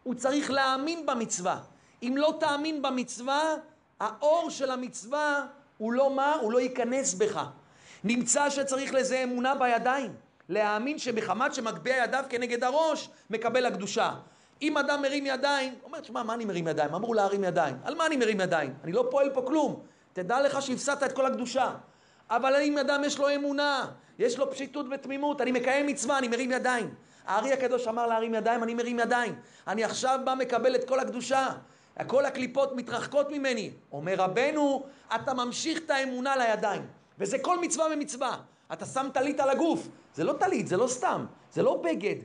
הוא 0.04 0.16
צריך 0.16 0.52
להאמין 0.52 1.06
במצווה. 1.06 1.60
אם 2.04 2.14
לא 2.18 2.34
תאמין 2.40 2.82
במצווה, 2.82 3.56
האור 4.00 4.50
של 4.50 4.72
המצווה 4.72 5.46
הוא 5.78 5.94
לא 5.94 6.16
מה? 6.16 6.34
הוא 6.42 6.52
לא 6.52 6.62
ייכנס 6.62 7.14
בך. 7.14 7.44
נמצא 8.04 8.50
שצריך 8.50 8.94
לזה 8.94 9.24
אמונה 9.24 9.56
בידיים. 9.56 10.14
להאמין 10.50 10.98
שבחמת 10.98 11.54
שמגביה 11.54 12.04
ידיו 12.04 12.24
כנגד 12.30 12.64
הראש, 12.64 13.10
מקבל 13.30 13.66
הקדושה. 13.66 14.14
אם 14.62 14.78
אדם 14.78 15.02
מרים 15.02 15.26
ידיים, 15.26 15.74
אומר, 15.84 16.00
תשמע, 16.00 16.24
מה 16.24 16.34
אני 16.34 16.46
מרים 16.46 16.68
ידיים? 16.68 16.96
אמור 16.96 17.16
להרים 17.16 17.44
ידיים. 17.44 17.76
על 17.84 17.96
מה 17.96 18.06
אני 18.06 18.18
מרים 18.18 18.40
ידיים? 18.40 18.74
אני 18.84 18.92
לא 18.92 19.08
פועל 19.12 19.30
פה 19.34 19.42
כלום. 19.42 19.80
תדע 20.14 20.42
לך 20.42 20.62
שהפסדת 20.62 21.04
את 21.04 21.12
כל 21.12 21.26
הקדושה. 21.26 21.72
אבל 22.30 22.56
אם 22.62 22.78
אדם 22.78 23.02
יש 23.06 23.18
לו 23.18 23.36
אמונה, 23.36 23.86
יש 24.20 24.38
לו 24.38 24.52
פשיטות 24.52 24.86
ותמימות, 24.92 25.42
אני 25.42 25.52
מקיים 25.52 25.88
מצווה, 25.88 26.18
אני 26.18 26.28
מרים 26.28 26.52
ידיים. 26.52 26.94
הארי 27.26 27.54
הקדוש 27.54 27.88
אמר 27.88 28.08
להרים 28.08 28.34
ידיים, 28.34 28.64
אני 28.64 28.74
מרים 28.74 29.00
ידיים. 29.00 29.36
אני 29.68 29.84
עכשיו 29.84 30.20
בא 30.24 30.34
מקבל 30.36 30.76
את 30.76 30.88
כל 30.88 31.00
הקדושה. 31.00 31.50
כל 32.08 32.26
הקליפות 32.26 32.76
מתרחקות 32.76 33.32
ממני. 33.32 33.72
אומר 33.92 34.14
רבנו, 34.18 34.84
אתה 35.16 35.34
ממשיך 35.34 35.78
את 35.78 35.90
האמונה 35.90 36.36
לידיים. 36.36 36.86
וזה 37.20 37.40
כל 37.40 37.60
מצווה 37.60 37.86
ומצווה. 37.94 38.38
אתה 38.74 38.86
שם 38.86 39.08
טלית 39.14 39.40
על 39.40 39.50
הגוף. 39.50 39.88
זה 40.16 40.24
לא 40.24 40.34
טלית, 40.34 40.68
זה 40.68 40.78
לא 40.78 40.88
סתם. 40.88 41.26
זה 41.54 41.64
לא 41.64 41.82
בגד. 41.84 42.16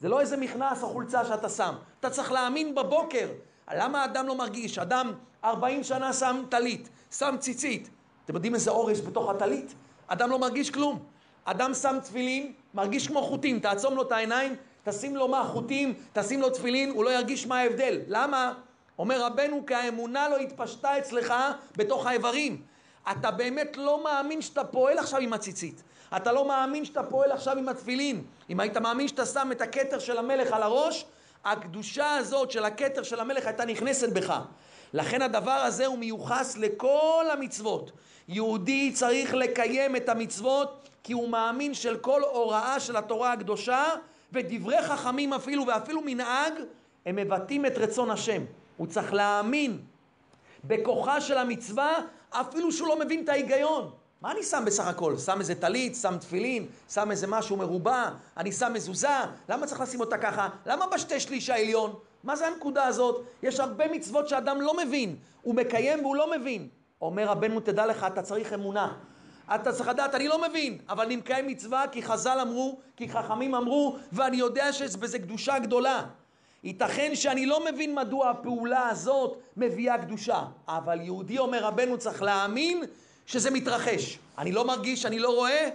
זה 0.00 0.08
לא 0.08 0.20
איזה 0.20 0.36
מכנס 0.36 0.82
או 0.82 0.88
חולצה 0.88 1.24
שאתה 1.24 1.48
שם. 1.48 1.74
אתה 2.00 2.10
צריך 2.10 2.32
להאמין 2.32 2.74
בבוקר. 2.74 3.28
למה 3.74 4.02
האדם 4.02 4.26
לא 4.26 4.34
מרגיש? 4.34 4.78
אדם 4.78 5.12
40 5.44 5.84
שנה 5.84 6.12
שם 6.12 6.42
טלית, 6.48 6.88
שם 7.10 7.36
ציצית. 7.38 7.90
אתם 8.28 8.36
יודעים 8.36 8.54
איזה 8.54 8.70
אור 8.70 8.90
יש 8.90 9.00
בתוך 9.00 9.30
הטלית? 9.30 9.74
אדם 10.06 10.30
לא 10.30 10.38
מרגיש 10.38 10.70
כלום. 10.70 10.98
אדם 11.44 11.74
שם 11.74 11.96
תפילין, 12.04 12.52
מרגיש 12.74 13.08
כמו 13.08 13.22
חוטים, 13.22 13.60
תעצום 13.60 13.96
לו 13.96 14.02
את 14.02 14.12
העיניים, 14.12 14.56
תשים 14.84 15.16
לו 15.16 15.28
מה 15.28 15.44
חוטים, 15.52 15.94
תשים 16.12 16.40
לו 16.40 16.50
תפילין, 16.50 16.90
הוא 16.90 17.04
לא 17.04 17.10
ירגיש 17.10 17.46
מה 17.46 17.58
ההבדל. 17.58 18.00
למה? 18.06 18.52
אומר 18.98 19.22
רבנו, 19.22 19.66
כי 19.66 19.74
האמונה 19.74 20.28
לא 20.28 20.36
התפשטה 20.36 20.98
אצלך 20.98 21.34
בתוך 21.76 22.06
האיברים. 22.06 22.62
אתה 23.12 23.30
באמת 23.30 23.76
לא 23.76 24.04
מאמין 24.04 24.42
שאתה 24.42 24.64
פועל 24.64 24.98
עכשיו 24.98 25.20
עם 25.20 25.32
הציצית. 25.32 25.82
אתה 26.16 26.32
לא 26.32 26.48
מאמין 26.48 26.84
שאתה 26.84 27.02
פועל 27.02 27.32
עכשיו 27.32 27.58
עם 27.58 27.68
התפילין. 27.68 28.24
אם 28.50 28.60
היית 28.60 28.76
מאמין 28.76 29.08
שאתה 29.08 29.26
שם 29.26 29.48
את 29.52 29.60
הכתר 29.60 29.98
של 29.98 30.18
המלך 30.18 30.52
על 30.52 30.62
הראש, 30.62 31.04
הקדושה 31.44 32.14
הזאת 32.14 32.50
של 32.50 32.64
הכתר 32.64 33.02
של 33.02 33.20
המלך 33.20 33.46
הייתה 33.46 33.64
נכנסת 33.64 34.08
בך. 34.08 34.40
לכן 34.92 35.22
הדבר 35.22 35.50
הזה 35.50 35.86
הוא 35.86 35.98
מיוחס 35.98 36.56
לכל 36.56 37.24
המצוות. 37.32 37.92
יהודי 38.28 38.92
צריך 38.92 39.34
לקיים 39.34 39.96
את 39.96 40.08
המצוות 40.08 40.88
כי 41.02 41.12
הוא 41.12 41.28
מאמין 41.28 41.74
של 41.74 41.96
כל 41.96 42.22
הוראה 42.22 42.80
של 42.80 42.96
התורה 42.96 43.32
הקדושה 43.32 43.84
ודברי 44.32 44.82
חכמים 44.82 45.32
אפילו 45.32 45.66
ואפילו 45.66 46.00
מנהג 46.04 46.52
הם 47.06 47.16
מבטאים 47.16 47.66
את 47.66 47.78
רצון 47.78 48.10
השם. 48.10 48.42
הוא 48.76 48.86
צריך 48.86 49.12
להאמין 49.12 49.78
בכוחה 50.64 51.20
של 51.20 51.38
המצווה 51.38 51.92
אפילו 52.30 52.72
שהוא 52.72 52.88
לא 52.88 52.98
מבין 52.98 53.24
את 53.24 53.28
ההיגיון. 53.28 53.90
מה 54.20 54.32
אני 54.32 54.42
שם 54.42 54.62
בסך 54.66 54.86
הכל? 54.86 55.16
שם 55.18 55.40
איזה 55.40 55.54
טלית, 55.54 55.96
שם 55.96 56.18
תפילין, 56.18 56.66
שם 56.90 57.10
איזה 57.10 57.26
משהו 57.26 57.56
מרובע, 57.56 58.10
אני 58.36 58.52
שם 58.52 58.72
מזוזה, 58.72 59.08
למה 59.48 59.66
צריך 59.66 59.80
לשים 59.80 60.00
אותה 60.00 60.18
ככה? 60.18 60.48
למה 60.66 60.86
בשתי 60.86 61.20
שליש 61.20 61.50
העליון? 61.50 61.94
מה 62.24 62.36
זה 62.36 62.46
הנקודה 62.46 62.84
הזאת? 62.84 63.24
יש 63.42 63.60
הרבה 63.60 63.88
מצוות 63.92 64.28
שאדם 64.28 64.60
לא 64.60 64.76
מבין, 64.76 65.16
הוא 65.42 65.54
מקיים 65.54 66.04
והוא 66.04 66.16
לא 66.16 66.30
מבין. 66.30 66.68
אומר 67.02 67.24
רבנו, 67.24 67.60
תדע 67.60 67.86
לך, 67.86 68.06
אתה 68.12 68.22
צריך 68.22 68.52
אמונה. 68.52 68.92
אתה 69.54 69.72
צריך 69.72 69.88
לדעת, 69.88 70.14
אני 70.14 70.28
לא 70.28 70.48
מבין, 70.48 70.78
אבל 70.88 71.04
אני 71.04 71.16
מקיים 71.16 71.46
מצווה 71.46 71.84
כי 71.92 72.02
חז"ל 72.02 72.38
אמרו, 72.42 72.78
כי 72.96 73.08
חכמים 73.08 73.54
אמרו, 73.54 73.96
ואני 74.12 74.36
יודע 74.36 74.72
שיש 74.72 74.96
בזה 74.96 75.18
קדושה 75.18 75.58
גדולה. 75.58 76.04
ייתכן 76.64 77.14
שאני 77.14 77.46
לא 77.46 77.64
מבין 77.72 77.94
מדוע 77.94 78.30
הפעולה 78.30 78.88
הזאת 78.88 79.38
מביאה 79.56 79.98
קדושה, 79.98 80.44
אבל 80.68 81.00
יהודי 81.00 81.38
אומר 81.38 81.64
רבנו 81.64 81.98
צריך 81.98 82.22
להאמין 82.22 82.84
שזה 83.26 83.50
מתרחש. 83.50 84.18
אני 84.38 84.52
לא 84.52 84.64
מרגיש, 84.64 85.06
אני 85.06 85.18
לא 85.18 85.34
רואה, 85.34 85.68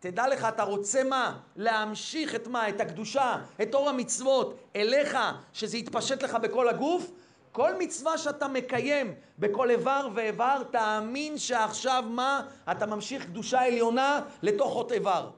תדע 0.00 0.28
לך, 0.28 0.44
אתה 0.44 0.62
רוצה 0.62 1.04
מה? 1.04 1.38
להמשיך 1.56 2.34
את 2.34 2.48
מה? 2.48 2.68
את 2.68 2.80
הקדושה, 2.80 3.36
את 3.62 3.74
אור 3.74 3.88
המצוות 3.88 4.58
אליך, 4.76 5.18
שזה 5.52 5.78
יתפשט 5.78 6.22
לך 6.22 6.34
בכל 6.34 6.68
הגוף? 6.68 7.10
כל 7.52 7.70
מצווה 7.78 8.18
שאתה 8.18 8.48
מקיים 8.48 9.14
בכל 9.38 9.70
איבר 9.70 10.08
ואיבר, 10.14 10.62
תאמין 10.70 11.38
שעכשיו 11.38 12.04
מה? 12.08 12.42
אתה 12.70 12.86
ממשיך 12.86 13.26
קדושה 13.26 13.66
עליונה 13.66 14.20
לתוך 14.42 14.74
עוד 14.74 14.92
איבר. 14.92 15.30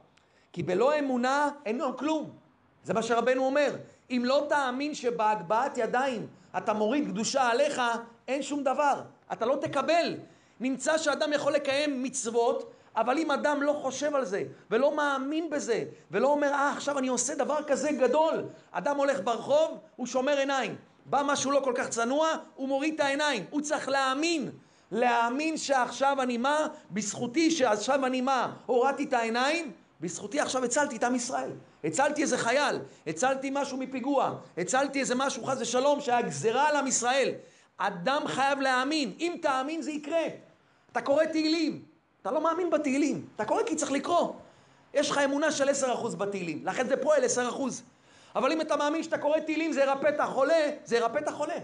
כי 0.52 0.62
בלא 0.62 0.98
אמונה 0.98 1.48
אין 1.66 1.78
לו 1.78 1.96
כלום. 1.96 2.30
זה 2.84 2.94
מה 2.94 3.02
שרבנו 3.02 3.46
אומר. 3.46 3.76
אם 4.10 4.22
לא 4.24 4.46
תאמין 4.48 4.94
שבהגבהת 4.94 5.78
ידיים 5.78 6.26
אתה 6.56 6.72
מוריד 6.72 7.08
קדושה 7.08 7.48
עליך, 7.48 7.82
אין 8.28 8.42
שום 8.42 8.62
דבר. 8.64 9.02
אתה 9.32 9.46
לא 9.46 9.56
תקבל. 9.60 10.16
נמצא 10.60 10.98
שאדם 10.98 11.32
יכול 11.32 11.52
לקיים 11.52 12.02
מצוות, 12.02 12.72
אבל 12.96 13.18
אם 13.18 13.30
אדם 13.30 13.62
לא 13.62 13.72
חושב 13.82 14.14
על 14.14 14.24
זה, 14.24 14.44
ולא 14.70 14.96
מאמין 14.96 15.50
בזה, 15.50 15.84
ולא 16.10 16.28
אומר, 16.28 16.48
אה, 16.48 16.72
עכשיו 16.72 16.98
אני 16.98 17.08
עושה 17.08 17.34
דבר 17.34 17.62
כזה 17.66 17.92
גדול. 17.92 18.44
אדם 18.70 18.96
הולך 18.96 19.20
ברחוב, 19.24 19.78
הוא 19.96 20.06
שומר 20.06 20.38
עיניים. 20.38 20.76
בא 21.06 21.22
משהו 21.26 21.50
לא 21.50 21.60
כל 21.64 21.72
כך 21.76 21.88
צנוע, 21.88 22.28
הוא 22.54 22.68
מוריד 22.68 22.94
את 22.94 23.00
העיניים. 23.00 23.44
הוא 23.50 23.60
צריך 23.60 23.88
להאמין. 23.88 24.50
להאמין 24.92 25.56
שעכשיו 25.56 26.22
אני 26.22 26.36
מה? 26.36 26.66
בזכותי 26.90 27.50
שעכשיו 27.50 28.06
אני 28.06 28.20
מה? 28.20 28.52
הורדתי 28.66 29.04
את 29.04 29.12
העיניים, 29.12 29.72
בזכותי 30.00 30.40
עכשיו 30.40 30.64
הצלתי 30.64 30.96
את 30.96 31.04
עם 31.04 31.14
ישראל. 31.14 31.50
הצלתי 31.84 32.22
איזה 32.22 32.38
חייל, 32.38 32.78
הצלתי 33.06 33.50
משהו 33.52 33.78
מפיגוע, 33.78 34.34
הצלתי 34.58 35.00
איזה 35.00 35.14
משהו 35.14 35.44
חס 35.44 35.56
ושלום 35.60 36.00
שהיה 36.00 36.22
גזירה 36.22 36.68
על 36.68 36.76
עם 36.76 36.86
ישראל. 36.86 37.30
אדם 37.78 38.22
חייב 38.26 38.60
להאמין, 38.60 39.12
אם 39.20 39.36
תאמין 39.42 39.82
זה 39.82 39.90
יקרה. 39.90 40.24
אתה 40.92 41.00
קורא 41.00 41.24
תהילים, 41.24 41.82
אתה 42.22 42.30
לא 42.30 42.42
מאמין 42.42 42.70
בתהילים, 42.70 43.26
אתה 43.36 43.44
קורא 43.44 43.62
כי 43.62 43.76
צריך 43.76 43.92
לקרוא. 43.92 44.32
יש 44.94 45.10
לך 45.10 45.18
אמונה 45.18 45.50
של 45.50 45.68
10% 45.68 46.16
בתהילים, 46.16 46.66
לכן 46.66 46.88
זה 46.88 46.96
פועל 46.96 47.24
10%. 47.24 47.38
אבל 48.36 48.52
אם 48.52 48.60
אתה 48.60 48.76
מאמין 48.76 49.02
שאתה 49.02 49.18
קורא 49.18 49.38
תהילים 49.38 49.72
זה 49.72 49.80
ירפא 49.80 50.08
את 50.08 50.20
החולה, 50.20 50.70
זה 50.84 50.96
ירפא 50.96 51.18
את 51.18 51.28
החולה. 51.28 51.58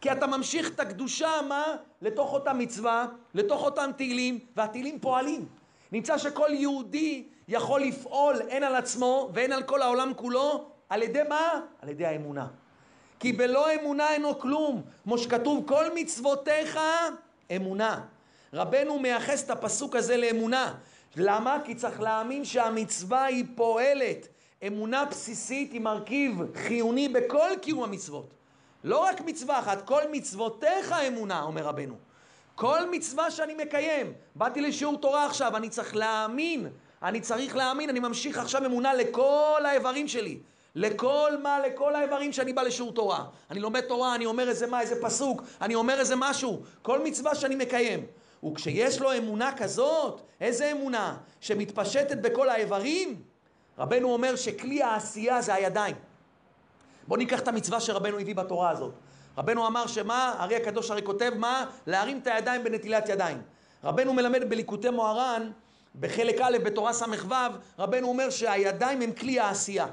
כי 0.00 0.12
אתה 0.12 0.26
ממשיך 0.26 0.70
את 0.70 0.80
הקדושה, 0.80 1.30
מה? 1.48 1.76
לתוך 2.02 2.32
אותה 2.32 2.52
מצווה, 2.52 3.06
לתוך 3.34 3.62
אותם 3.62 3.90
תהילים, 3.96 4.38
והתהילים 4.56 5.00
פועלים. 5.00 5.46
נמצא 5.92 6.18
שכל 6.18 6.50
יהודי 6.50 7.24
יכול 7.48 7.80
לפעול 7.80 8.36
הן 8.50 8.62
על 8.62 8.76
עצמו 8.76 9.30
והן 9.34 9.52
על 9.52 9.62
כל 9.62 9.82
העולם 9.82 10.12
כולו, 10.16 10.64
על 10.88 11.02
ידי 11.02 11.22
מה? 11.28 11.60
על 11.82 11.88
ידי 11.88 12.06
האמונה. 12.06 12.46
כי 13.20 13.32
בלא 13.32 13.74
אמונה 13.74 14.12
אינו 14.12 14.38
כלום. 14.38 14.82
כמו 15.04 15.18
שכתוב, 15.18 15.68
כל 15.68 15.84
מצוותיך 15.94 16.78
אמונה. 17.56 18.00
רבנו 18.52 18.98
מייחס 18.98 19.44
את 19.44 19.50
הפסוק 19.50 19.96
הזה 19.96 20.16
לאמונה. 20.16 20.74
למה? 21.16 21.58
כי 21.64 21.74
צריך 21.74 22.00
להאמין 22.00 22.44
שהמצווה 22.44 23.24
היא 23.24 23.44
פועלת. 23.54 24.28
אמונה 24.66 25.04
בסיסית 25.04 25.72
היא 25.72 25.80
מרכיב 25.80 26.40
חיוני 26.54 27.08
בכל 27.08 27.48
קיום 27.62 27.82
המצוות. 27.82 28.34
לא 28.84 28.98
רק 28.98 29.20
מצווה 29.20 29.58
אחת, 29.58 29.86
כל 29.86 30.02
מצוותיך 30.12 30.92
אמונה, 31.08 31.42
אומר 31.42 31.62
רבנו. 31.62 31.94
כל 32.54 32.90
מצווה 32.90 33.30
שאני 33.30 33.54
מקיים, 33.54 34.12
באתי 34.34 34.60
לשיעור 34.60 34.96
תורה 34.96 35.26
עכשיו, 35.26 35.56
אני 35.56 35.68
צריך 35.68 35.96
להאמין, 35.96 36.68
אני 37.02 37.20
צריך 37.20 37.56
להאמין, 37.56 37.90
אני 37.90 38.00
ממשיך 38.00 38.38
עכשיו 38.38 38.66
אמונה 38.66 38.94
לכל 38.94 39.62
האיברים 39.64 40.08
שלי. 40.08 40.38
לכל 40.74 41.32
מה, 41.42 41.58
לכל 41.60 41.94
האיברים 41.94 42.32
שאני 42.32 42.52
בא 42.52 42.62
לשיעור 42.62 42.92
תורה. 42.92 43.24
אני 43.50 43.60
לומד 43.60 43.80
תורה, 43.80 44.14
אני 44.14 44.26
אומר 44.26 44.48
איזה 44.48 44.66
מה, 44.66 44.80
איזה 44.80 45.02
פסוק, 45.02 45.42
אני 45.60 45.74
אומר 45.74 46.00
איזה 46.00 46.14
משהו. 46.16 46.62
כל 46.82 47.04
מצווה 47.04 47.34
שאני 47.34 47.54
מקיים. 47.54 48.06
וכשיש 48.44 49.00
לו 49.00 49.16
אמונה 49.16 49.52
כזאת, 49.56 50.20
איזה 50.40 50.72
אמונה? 50.72 51.16
שמתפשטת 51.40 52.16
בכל 52.16 52.48
האיברים, 52.48 53.22
רבנו 53.78 54.12
אומר 54.12 54.36
שכלי 54.36 54.82
העשייה 54.82 55.42
זה 55.42 55.54
הידיים. 55.54 55.96
בואו 57.08 57.18
ניקח 57.18 57.40
את 57.40 57.48
המצווה 57.48 57.80
שרבנו 57.80 58.18
הביא 58.18 58.34
בתורה 58.34 58.70
הזאת. 58.70 58.94
רבנו 59.38 59.66
אמר 59.66 59.86
שמה, 59.86 60.34
הרי 60.38 60.56
הקדוש 60.56 60.90
הרי 60.90 61.02
כותב 61.02 61.32
מה? 61.36 61.64
להרים 61.86 62.18
את 62.18 62.26
הידיים 62.26 62.64
בנטילת 62.64 63.08
ידיים. 63.08 63.42
רבנו 63.84 64.12
מלמד 64.12 64.50
בליקוטי 64.50 64.90
מוהר"ן, 64.90 65.50
בחלק 66.00 66.40
א' 66.40 66.58
בתורה 66.64 66.92
ס"ו, 66.92 67.34
רבנו 67.78 68.08
אומר 68.08 68.30
שהידיים 68.30 69.02
הם 69.02 69.12
כלי 69.12 69.40
העשייה. 69.40 69.86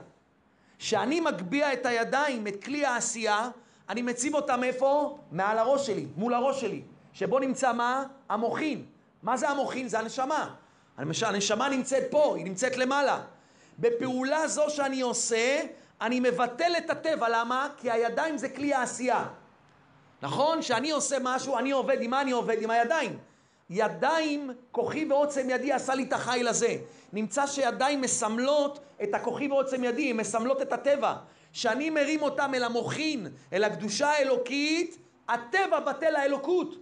שאני 0.80 1.20
מגביה 1.20 1.74
את 1.74 1.86
הידיים, 1.86 2.48
את 2.48 2.64
כלי 2.64 2.86
העשייה, 2.86 3.50
אני 3.90 4.02
מציב 4.02 4.36
אותם 4.36 4.64
איפה? 4.64 5.18
מעל 5.32 5.58
הראש 5.58 5.88
שלי, 5.88 6.06
מול 6.16 6.34
הראש 6.34 6.62
שלי. 6.62 6.82
שבו 7.14 7.40
נמצא 7.40 7.74
מה? 7.74 8.04
המוחין. 8.30 8.86
מה 9.24 9.38
זה 9.38 9.50
המוחין? 9.50 9.88
זה 9.88 10.00
הנשמה. 10.00 10.56
הנשמה 10.98 11.70
נמצאת 11.70 12.04
פה, 12.10 12.36
היא 12.36 12.46
נמצאת 12.46 12.78
למעלה. 12.78 13.22
בפעולה 13.80 14.48
זו 14.48 14.70
שאני 14.70 15.02
עושה, 15.02 15.62
אני 16.02 16.20
מבטל 16.20 16.74
את 16.78 16.90
הטבע, 16.90 17.30
למה? 17.30 17.70
כי 17.78 17.92
הידיים 17.92 18.38
זה 18.38 18.50
כלי 18.50 18.74
העשייה. 18.74 19.26
נכון? 20.22 20.60
כשאני 20.62 20.92
עושה 20.92 21.18
משהו, 21.22 21.58
אני 21.58 21.72
עובד, 21.72 21.98
עם 22.02 22.12
מה 22.12 22.22
אני 22.22 22.32
עובד? 22.32 22.62
עם 22.62 22.70
הידיים. 22.70 23.18
ידיים, 23.70 24.52
כוחי 24.72 25.06
ועוצם 25.10 25.50
ידי 25.50 25.74
עשה 25.74 25.96
לי 25.96 26.04
את 26.04 26.14
החיל 26.14 26.48
הזה. 26.48 26.76
נמצא 27.14 27.48
שידיים 27.48 28.02
מסמלות 28.02 28.80
את 29.04 29.14
הכוחי 29.14 29.48
ועוצם 29.48 29.84
ידי, 29.84 30.10
הן 30.10 30.18
מסמלות 30.18 30.62
את 30.62 30.74
הטבע. 30.74 31.16
כשאני 31.54 31.90
מרים 31.90 32.22
אותם 32.22 32.52
אל 32.56 32.64
המוחין, 32.64 33.28
אל 33.54 33.64
הקדושה 33.64 34.10
האלוקית, 34.10 34.98
הטבע 35.30 35.80
בטל 35.80 36.16
האלוקות. 36.16 36.76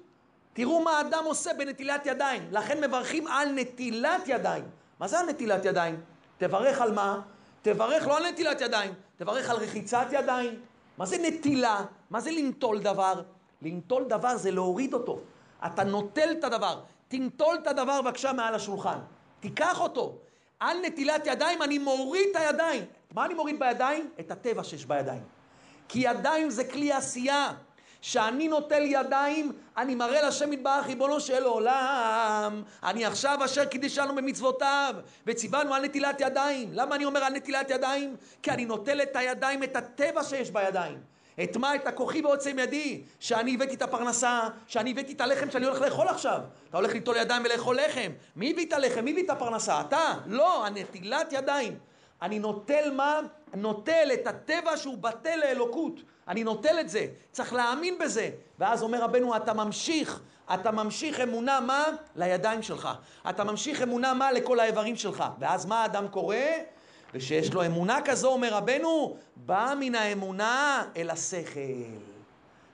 תראו 0.54 0.84
מה 0.84 0.98
האדם 0.98 1.24
עושה 1.26 1.54
בנטילת 1.54 2.06
ידיים. 2.06 2.48
לכן 2.52 2.84
מברכים 2.84 3.28
על 3.28 3.52
נטילת 3.52 4.22
ידיים. 4.28 4.64
מה 5.00 5.08
זה 5.08 5.20
על 5.20 5.26
נטילת 5.26 5.66
ידיים? 5.66 6.02
תברך 6.48 6.82
על 6.82 6.92
מה? 6.92 7.20
תברך 7.62 8.08
לא 8.08 8.18
על 8.18 8.28
נטילת 8.28 8.62
ידיים, 8.62 8.94
תברך 9.18 9.50
על 9.50 9.58
רחיצת 9.58 10.06
ידיים. 10.12 10.60
מה 10.98 11.06
זה 11.06 11.18
נטילה? 11.18 11.86
מה 12.10 12.20
זה 12.20 12.32
לנטול 12.32 12.80
דבר? 12.80 13.22
לנטול 13.62 14.04
דבר 14.04 14.38
זה 14.38 14.52
להוריד 14.52 14.94
אותו. 14.94 15.20
אתה 15.66 15.84
נוטל 15.84 16.32
את 16.32 16.44
הדבר. 16.44 16.80
תנטול 17.08 17.56
את 17.62 17.68
הדבר 17.68 18.02
בבקשה 18.02 18.34
מעל 18.34 18.56
השולחן. 18.56 18.98
תיקח 19.40 19.82
אותו. 19.82 20.18
על 20.60 20.78
נטילת 20.86 21.28
ידיים 21.28 21.62
אני 21.62 21.78
מוריד 21.78 22.28
את 22.32 22.36
הידיים. 22.36 22.84
מה 23.14 23.26
אני 23.26 23.34
מוריד 23.34 23.60
בידיים? 23.60 24.10
את 24.20 24.32
הטבע 24.32 24.64
שיש 24.64 24.86
בידיים. 24.86 25.24
כי 25.88 26.00
ידיים 26.00 26.50
זה 26.50 26.64
כלי 26.64 26.92
עשייה. 26.92 27.54
שאני 28.04 28.48
נוטל 28.48 28.84
ידיים, 28.86 29.52
אני 29.78 29.96
מראה 29.96 30.28
לשם 30.28 30.54
יתברך 30.54 30.86
ריבונו 30.86 31.20
של 31.20 31.44
עולם. 31.44 32.64
אני 32.84 33.06
עכשיו 33.06 33.40
אשר 33.46 33.66
קידשנו 33.66 34.16
במצוותיו, 34.16 34.96
וציוונו 35.28 35.74
על 35.74 35.86
נטילת 35.86 36.22
ידיים. 36.22 36.70
למה 36.74 36.96
אני 36.96 37.06
אומר 37.06 37.24
על 37.24 37.34
נטילת 37.34 37.70
ידיים? 37.70 38.16
כי 38.42 38.52
אני 38.52 38.66
נוטל 38.66 39.02
את 39.02 39.16
הידיים, 39.16 39.64
את 39.64 39.76
הטבע 39.76 40.24
שיש 40.24 40.52
בידיים. 40.52 40.98
את 41.44 41.58
מה? 41.58 41.76
את 41.76 41.88
הכוחי 41.88 42.22
ועוצם 42.22 42.60
ידי. 42.60 43.02
שאני 43.20 43.56
הבאתי 43.56 43.76
את 43.76 43.82
הפרנסה, 43.82 44.42
שאני 44.68 44.92
הבאתי 44.92 45.14
את 45.14 45.22
הלחם 45.22 45.52
שאני 45.52 45.66
הולך 45.66 45.82
לאכול 45.82 46.08
עכשיו. 46.08 46.40
אתה 46.70 46.78
הולך 46.78 46.94
ליטול 46.94 47.18
ידיים 47.18 47.44
ולאכול 47.46 47.80
לחם. 47.80 48.12
מי 48.36 48.52
הביא 48.52 48.66
את 48.66 48.74
הלחם? 48.74 49.06
מי 49.06 49.12
הביא 49.12 49.24
את 49.24 49.30
הפרנסה? 49.30 49.82
אתה. 49.82 50.14
לא, 50.26 50.66
הנטילת 50.66 51.34
ידיים. 51.34 51.78
אני 52.24 52.40
נוטל 52.40 52.92
מה? 52.92 53.20
נוטל 53.54 54.10
את 54.14 54.28
הטבע 54.28 54.78
שהוא 54.78 54.98
בטל 54.98 55.36
לאלוקות. 55.36 55.94
אני 56.28 56.44
נוטל 56.44 56.80
את 56.80 56.90
זה, 56.90 57.08
צריך 57.32 57.54
להאמין 57.54 57.98
בזה. 57.98 58.30
ואז 58.60 58.84
אומר 58.84 59.02
רבנו, 59.04 59.36
אתה 59.36 59.54
ממשיך, 59.54 60.22
אתה 60.54 60.72
ממשיך 60.72 61.20
אמונה 61.20 61.60
מה? 61.60 61.86
לידיים 62.16 62.62
שלך. 62.62 62.90
אתה 63.30 63.44
ממשיך 63.44 63.82
אמונה 63.82 64.14
מה? 64.14 64.32
לכל 64.32 64.60
האיברים 64.60 64.96
שלך. 64.96 65.24
ואז 65.40 65.66
מה 65.66 65.82
האדם 65.82 66.08
קורא? 66.08 66.36
ושיש 67.14 67.54
לו 67.54 67.66
אמונה 67.66 68.00
כזו, 68.06 68.28
אומר 68.32 68.54
רבנו, 68.54 69.18
בא 69.36 69.74
מן 69.80 69.96
האמונה 69.96 70.84
אל 70.98 71.10
השכל. 71.10 71.60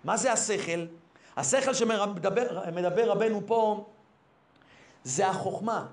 מה 0.04 0.18
זה 0.18 0.32
השכל? 0.32 0.86
השכל 1.38 1.74
שמדבר 1.74 3.12
רבנו 3.12 3.42
פה 3.46 3.86
זה 5.04 5.28
החוכמה. 5.28 5.86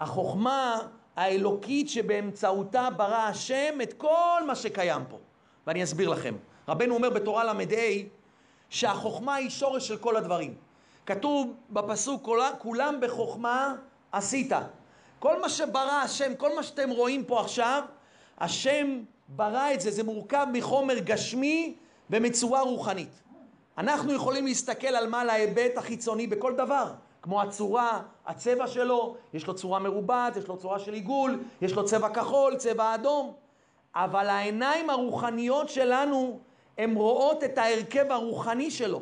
החוכמה 0.00 0.80
האלוקית 1.16 1.88
שבאמצעותה 1.88 2.88
ברא 2.96 3.16
השם 3.16 3.78
את 3.82 3.92
כל 3.92 4.42
מה 4.46 4.54
שקיים 4.54 5.02
פה. 5.08 5.18
ואני 5.66 5.84
אסביר 5.84 6.08
לכם. 6.08 6.34
רבנו 6.68 6.94
אומר 6.94 7.10
בתורה 7.10 7.44
ל"ה 7.44 7.52
שהחוכמה 8.68 9.34
היא 9.34 9.50
שורש 9.50 9.88
של 9.88 9.96
כל 9.96 10.16
הדברים. 10.16 10.54
כתוב 11.06 11.54
בפסוק 11.70 12.28
כולם 12.58 12.98
בחוכמה 13.00 13.74
עשית. 14.12 14.52
כל 15.18 15.40
מה 15.40 15.48
שברא 15.48 16.02
השם, 16.04 16.34
כל 16.34 16.56
מה 16.56 16.62
שאתם 16.62 16.90
רואים 16.90 17.24
פה 17.24 17.40
עכשיו, 17.40 17.82
השם 18.38 19.02
ברא 19.28 19.74
את 19.74 19.80
זה, 19.80 19.90
זה 19.90 20.02
מורכב 20.02 20.46
מחומר 20.52 20.98
גשמי 20.98 21.74
ומצורה 22.10 22.60
רוחנית. 22.60 23.22
אנחנו 23.78 24.12
יכולים 24.12 24.46
להסתכל 24.46 24.86
על 24.86 25.08
מה 25.08 25.24
להיבט 25.24 25.76
החיצוני 25.76 26.26
בכל 26.26 26.54
דבר, 26.54 26.92
כמו 27.22 27.42
הצורה, 27.42 28.00
הצבע 28.26 28.66
שלו, 28.66 29.16
יש 29.34 29.46
לו 29.46 29.54
צורה 29.54 29.78
מרובעת, 29.78 30.36
יש 30.36 30.48
לו 30.48 30.56
צורה 30.56 30.78
של 30.78 30.92
עיגול, 30.92 31.42
יש 31.62 31.72
לו 31.72 31.84
צבע 31.84 32.08
כחול, 32.08 32.56
צבע 32.56 32.94
אדום, 32.94 33.34
אבל 33.94 34.28
העיניים 34.28 34.90
הרוחניות 34.90 35.68
שלנו, 35.68 36.40
הן 36.78 36.94
רואות 36.94 37.44
את 37.44 37.58
ההרכב 37.58 38.10
הרוחני 38.10 38.70
שלו, 38.70 39.00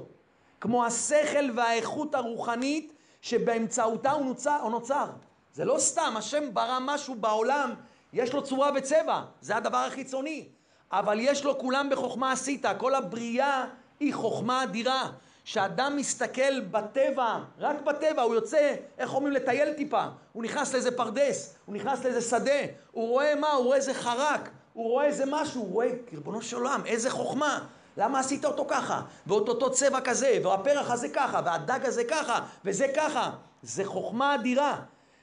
כמו 0.60 0.84
השכל 0.84 1.50
והאיכות 1.56 2.14
הרוחנית 2.14 2.92
שבאמצעותה 3.22 4.10
הוא 4.10 4.24
נוצר. 4.24 4.58
הוא 4.62 4.70
נוצר. 4.70 5.06
זה 5.52 5.64
לא 5.64 5.78
סתם, 5.78 6.14
השם 6.16 6.54
ברא 6.54 6.78
משהו 6.80 7.14
בעולם, 7.14 7.74
יש 8.12 8.32
לו 8.32 8.42
צורה 8.42 8.70
וצבע, 8.74 9.22
זה 9.40 9.56
הדבר 9.56 9.76
החיצוני. 9.76 10.48
אבל 10.92 11.20
יש 11.20 11.44
לו 11.44 11.58
כולם 11.58 11.88
בחוכמה 11.90 12.32
עשית, 12.32 12.64
כל 12.78 12.94
הבריאה 12.94 13.64
היא 14.00 14.14
חוכמה 14.14 14.62
אדירה. 14.62 15.10
כשאדם 15.50 15.96
מסתכל 15.96 16.60
בטבע, 16.60 17.38
רק 17.58 17.82
בטבע, 17.82 18.22
הוא 18.22 18.34
יוצא, 18.34 18.74
איך 18.98 19.14
אומרים, 19.14 19.34
לטייל 19.34 19.72
טיפה. 19.72 20.04
הוא 20.32 20.42
נכנס 20.42 20.72
לאיזה 20.72 20.96
פרדס, 20.96 21.56
הוא 21.64 21.74
נכנס 21.74 22.04
לאיזה 22.04 22.20
שדה, 22.20 22.60
הוא 22.92 23.08
רואה 23.08 23.34
מה? 23.34 23.50
הוא 23.52 23.64
רואה 23.64 23.76
איזה 23.76 23.94
חרק, 23.94 24.50
הוא 24.72 24.90
רואה 24.90 25.06
איזה 25.06 25.24
משהו, 25.26 25.62
הוא 25.62 25.72
רואה, 25.72 25.88
ריבונו 26.12 26.42
של 26.42 26.56
עולם, 26.56 26.82
איזה 26.86 27.10
חוכמה. 27.10 27.66
למה 27.96 28.20
עשית 28.20 28.44
אותו 28.44 28.64
ככה? 28.68 29.02
ואת 29.26 29.48
אותו 29.48 29.70
צבע 29.70 30.00
כזה, 30.00 30.38
והפרח 30.44 30.90
הזה 30.90 31.08
ככה, 31.08 31.40
והדג 31.44 31.80
הזה 31.82 32.04
ככה, 32.04 32.40
וזה 32.64 32.86
ככה. 32.96 33.30
זה 33.62 33.84
חוכמה 33.84 34.34
אדירה. 34.34 34.80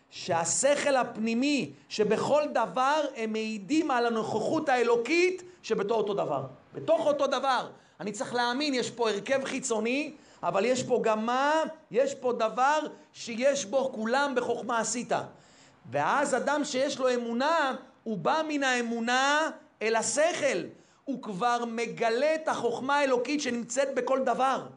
שהשכל 0.09 0.95
הפנימי, 0.95 1.73
שבכל 1.89 2.43
דבר 2.53 3.01
הם 3.15 3.31
מעידים 3.31 3.91
על 3.91 4.05
הנוכחות 4.05 4.69
האלוקית 4.69 5.43
שבתוך 5.63 5.97
אותו 5.97 6.13
דבר. 6.13 6.43
בתוך 6.73 7.07
אותו 7.07 7.27
דבר. 7.27 7.67
אני 7.99 8.11
צריך 8.11 8.33
להאמין, 8.33 8.73
יש 8.73 8.91
פה 8.91 9.09
הרכב 9.09 9.43
חיצוני, 9.43 10.13
אבל 10.43 10.65
יש 10.65 10.83
פה 10.83 10.99
גם 11.03 11.25
מה? 11.25 11.53
יש 11.91 12.15
פה 12.15 12.33
דבר 12.33 12.79
שיש 13.13 13.65
בו 13.65 13.91
כולם 13.93 14.33
בחוכמה 14.35 14.79
עשית. 14.79 15.11
ואז 15.91 16.35
אדם 16.35 16.63
שיש 16.63 16.99
לו 16.99 17.13
אמונה, 17.13 17.75
הוא 18.03 18.17
בא 18.17 18.41
מן 18.47 18.63
האמונה 18.63 19.49
אל 19.81 19.95
השכל. 19.95 20.63
הוא 21.05 21.21
כבר 21.21 21.63
מגלה 21.67 22.35
את 22.35 22.47
החוכמה 22.47 22.95
האלוקית 22.95 23.41
שנמצאת 23.41 23.95
בכל 23.95 24.23
דבר. 24.23 24.67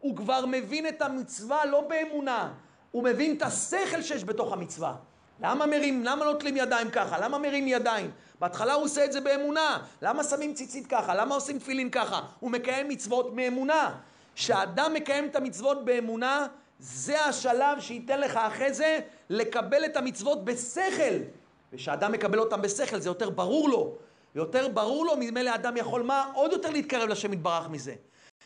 הוא 0.00 0.16
כבר 0.16 0.44
מבין 0.46 0.88
את 0.88 1.02
המצווה 1.02 1.66
לא 1.66 1.80
באמונה, 1.80 2.52
הוא 2.90 3.04
מבין 3.04 3.36
את 3.36 3.42
השכל 3.42 4.02
שיש 4.02 4.24
בתוך 4.24 4.52
המצווה. 4.52 4.94
למה 5.40 5.66
מרים, 5.66 6.04
למה 6.04 6.24
נוטלים 6.24 6.56
ידיים 6.56 6.90
ככה? 6.90 7.18
למה 7.18 7.38
מרים 7.38 7.68
ידיים? 7.68 8.10
בהתחלה 8.40 8.72
הוא 8.72 8.84
עושה 8.84 9.04
את 9.04 9.12
זה 9.12 9.20
באמונה. 9.20 9.78
למה 10.02 10.24
שמים 10.24 10.54
ציצית 10.54 10.86
ככה? 10.86 11.14
למה 11.14 11.34
עושים 11.34 11.58
תפילין 11.58 11.90
ככה? 11.90 12.20
הוא 12.40 12.50
מקיים 12.50 12.88
מצוות 12.88 13.34
מאמונה. 13.34 13.94
כשאדם 14.34 14.94
מקיים 14.94 15.26
את 15.26 15.36
המצוות 15.36 15.84
באמונה, 15.84 16.46
זה 16.78 17.24
השלב 17.24 17.80
שייתן 17.80 18.20
לך 18.20 18.36
אחרי 18.36 18.72
זה 18.72 18.98
לקבל 19.30 19.84
את 19.84 19.96
המצוות 19.96 20.44
בשכל. 20.44 21.14
וכשאדם 21.72 22.12
מקבל 22.12 22.38
אותם 22.38 22.62
בשכל 22.62 22.98
זה 22.98 23.08
יותר 23.08 23.30
ברור 23.30 23.68
לו. 23.68 23.96
יותר 24.34 24.68
ברור 24.68 25.06
לו, 25.06 25.16
ממילא 25.16 25.54
אדם 25.54 25.76
יכול 25.76 26.02
מה? 26.02 26.30
עוד 26.34 26.52
יותר 26.52 26.70
להתקרב 26.70 27.08
לשם 27.08 27.32
יתברך 27.32 27.68
מזה. 27.68 27.94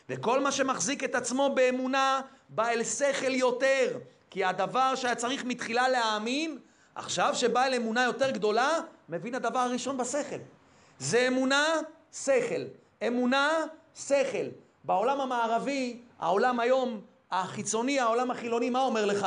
וכל 0.09 0.41
מה 0.41 0.53
שמחזיק 0.53 1.05
את 1.05 1.15
עצמו 1.15 1.55
באמונה, 1.55 2.21
בא 2.49 2.69
אל 2.69 2.85
שכל 2.85 3.35
יותר. 3.35 3.99
כי 4.31 4.45
הדבר 4.45 4.95
שהיה 4.95 5.15
צריך 5.15 5.45
מתחילה 5.45 5.89
להאמין, 5.89 6.59
עכשיו 6.95 7.35
שבא 7.35 7.65
אל 7.65 7.75
אמונה 7.75 8.05
יותר 8.05 8.31
גדולה, 8.31 8.79
מבין 9.09 9.35
הדבר 9.35 9.59
הראשון 9.59 9.97
בשכל. 9.97 10.37
זה 10.99 11.29
אמונה, 11.29 11.65
שכל. 12.13 12.63
אמונה, 13.07 13.51
שכל. 13.95 14.47
בעולם 14.85 15.21
המערבי, 15.21 16.01
העולם 16.19 16.61
היום 16.61 17.01
החיצוני, 17.31 18.01
העולם 18.01 18.31
החילוני, 18.31 18.71
מה 18.71 18.81
אומר 18.81 19.07
לך? 19.07 19.27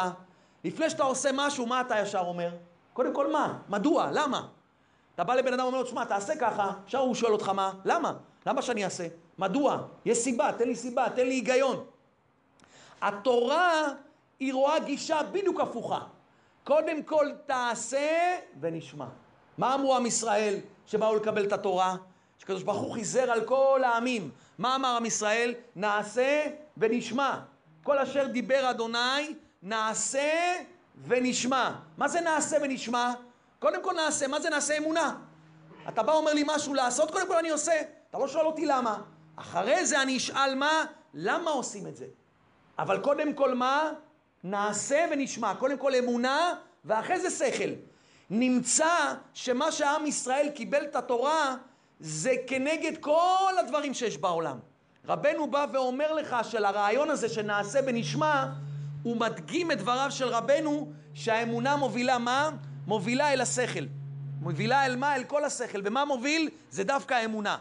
לפני 0.63 0.89
שאתה 0.89 1.04
עושה 1.04 1.30
משהו, 1.34 1.65
מה 1.65 1.82
אתה 1.82 1.99
ישר 1.99 2.19
אומר? 2.19 2.49
קודם 2.93 3.13
כל 3.13 3.32
מה? 3.32 3.58
מדוע? 3.69 4.10
למה? 4.12 4.47
אתה 5.15 5.23
בא 5.23 5.36
לבן 5.36 5.54
אדם 5.54 5.63
ואומר 5.63 5.82
לו, 5.82 5.88
שמע, 5.88 6.06
תעשה 6.06 6.36
ככה, 6.36 6.71
עכשיו 6.84 7.01
הוא 7.01 7.15
שואל 7.15 7.34
אותך 7.34 7.49
מה? 7.49 7.71
למה? 7.86 8.13
למה 8.45 8.62
שאני 8.62 8.86
אעשה? 8.86 9.08
מדוע? 9.38 9.78
יש 10.06 10.17
סיבה, 10.17 10.51
תן 10.58 10.67
לי 10.67 10.75
סיבה, 10.75 11.10
תן 11.15 11.28
לי 11.28 11.34
היגיון. 11.34 11.86
התורה 13.01 13.84
היא 14.39 14.54
רואה 14.54 14.80
גישה 14.80 15.23
בדיוק 15.32 15.60
הפוכה. 15.60 15.99
קודם 16.65 17.04
כל 17.04 17.30
תעשה 17.45 18.38
ונשמע. 18.60 19.06
מה 19.58 19.75
אמרו 19.75 19.95
עם 19.95 20.06
ישראל 20.06 20.56
שבאו 20.86 21.15
לקבל 21.15 21.45
את 21.45 21.54
התורה? 21.54 21.95
שקדוש 22.38 22.63
ברוך 22.63 22.82
הוא 22.82 22.93
חיזר 22.93 23.32
על 23.32 23.45
כל 23.45 23.82
העמים. 23.86 24.32
מה 24.58 24.75
אמר 24.75 24.95
עם 24.95 25.06
ישראל? 25.06 25.54
נעשה 25.75 26.45
ונשמע. 26.78 27.39
כל 27.84 27.97
אשר 27.97 28.28
דיבר 28.28 28.69
אדוני, 28.69 29.36
נעשה 29.63 30.56
ונשמע. 31.08 31.71
מה 31.97 32.08
זה 32.08 32.21
נעשה 32.21 32.58
ונשמע? 32.62 33.13
קודם 33.60 33.84
כל 33.84 33.93
נעשה. 33.93 34.28
מה 34.28 34.39
זה 34.39 34.49
נעשה 34.49 34.78
אמונה? 34.78 35.15
אתה 35.88 36.04
בא 36.04 36.13
אומר 36.13 36.34
לי 36.34 36.43
משהו 36.47 36.73
לעשות, 36.73 37.12
קודם 37.12 37.28
כל 37.28 37.38
אני 37.38 37.49
עושה. 37.49 37.82
אתה 38.10 38.17
לא 38.17 38.28
שואל 38.28 38.45
אותי 38.45 38.65
למה. 38.65 39.01
אחרי 39.36 39.86
זה 39.86 40.01
אני 40.01 40.17
אשאל 40.17 40.56
מה, 40.56 40.84
למה 41.13 41.51
עושים 41.51 41.88
את 41.88 41.95
זה. 41.95 42.06
אבל 42.80 43.01
קודם 43.01 43.34
כל 43.34 43.54
מה? 43.54 43.91
נעשה 44.46 45.06
ונשמע. 45.12 45.56
קודם 45.56 45.78
כל 45.78 45.96
אמונה, 45.96 46.54
ואחרי 46.86 47.20
זה 47.20 47.30
שכל. 47.30 47.70
נמצא 48.30 49.14
שמה 49.34 49.72
שעם 49.72 50.06
ישראל 50.06 50.50
קיבל 50.56 50.84
את 50.84 50.96
התורה 50.96 51.56
זה 52.00 52.34
כנגד 52.48 52.98
כל 53.00 53.54
הדברים 53.60 53.94
שיש 53.94 54.18
בעולם. 54.18 54.58
רבנו 55.08 55.52
בא 55.52 55.66
ואומר 55.74 56.14
לך 56.14 56.36
שלרעיון 56.44 57.10
הזה 57.10 57.30
שנעשה 57.30 57.80
ונשמע, 57.88 58.46
הוא 59.04 59.18
מדגים 59.18 59.72
את 59.72 59.78
דבריו 59.78 60.12
של 60.12 60.28
רבנו 60.28 60.92
שהאמונה 61.14 61.76
מובילה 61.76 62.18
מה? 62.18 62.50
מובילה 62.88 63.34
אל 63.34 63.42
השכל. 63.42 63.86
מובילה 64.42 64.86
אל 64.86 64.96
מה? 64.96 65.16
אל 65.16 65.24
כל 65.24 65.44
השכל. 65.44 65.82
ומה 65.84 66.06
מוביל? 66.06 66.50
זה 66.72 66.84
דווקא 66.84 67.14
האמונה. 67.14 67.58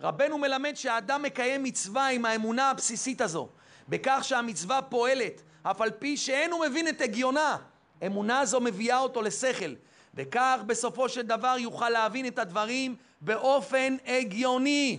רבנו 0.00 0.38
מלמד 0.38 0.74
שהאדם 0.74 1.22
מקיים 1.22 1.62
מצווה 1.62 2.08
עם 2.08 2.24
האמונה 2.24 2.70
הבסיסית 2.70 3.20
הזו, 3.20 3.48
בכך 3.88 4.20
שהמצווה 4.22 4.82
פועלת 4.82 5.42
אף 5.62 5.80
על 5.80 5.90
פי 5.90 6.16
שאין 6.16 6.52
הוא 6.52 6.66
מבין 6.66 6.88
את 6.88 7.00
הגיונה. 7.00 7.56
אמונה 8.06 8.44
זו 8.44 8.60
מביאה 8.60 8.98
אותו 8.98 9.22
לשכל, 9.22 9.74
וכך 10.14 10.60
בסופו 10.66 11.08
של 11.08 11.22
דבר 11.22 11.56
יוכל 11.58 11.88
להבין 11.88 12.26
את 12.26 12.38
הדברים 12.38 12.96
באופן 13.20 13.96
הגיוני. 14.06 14.98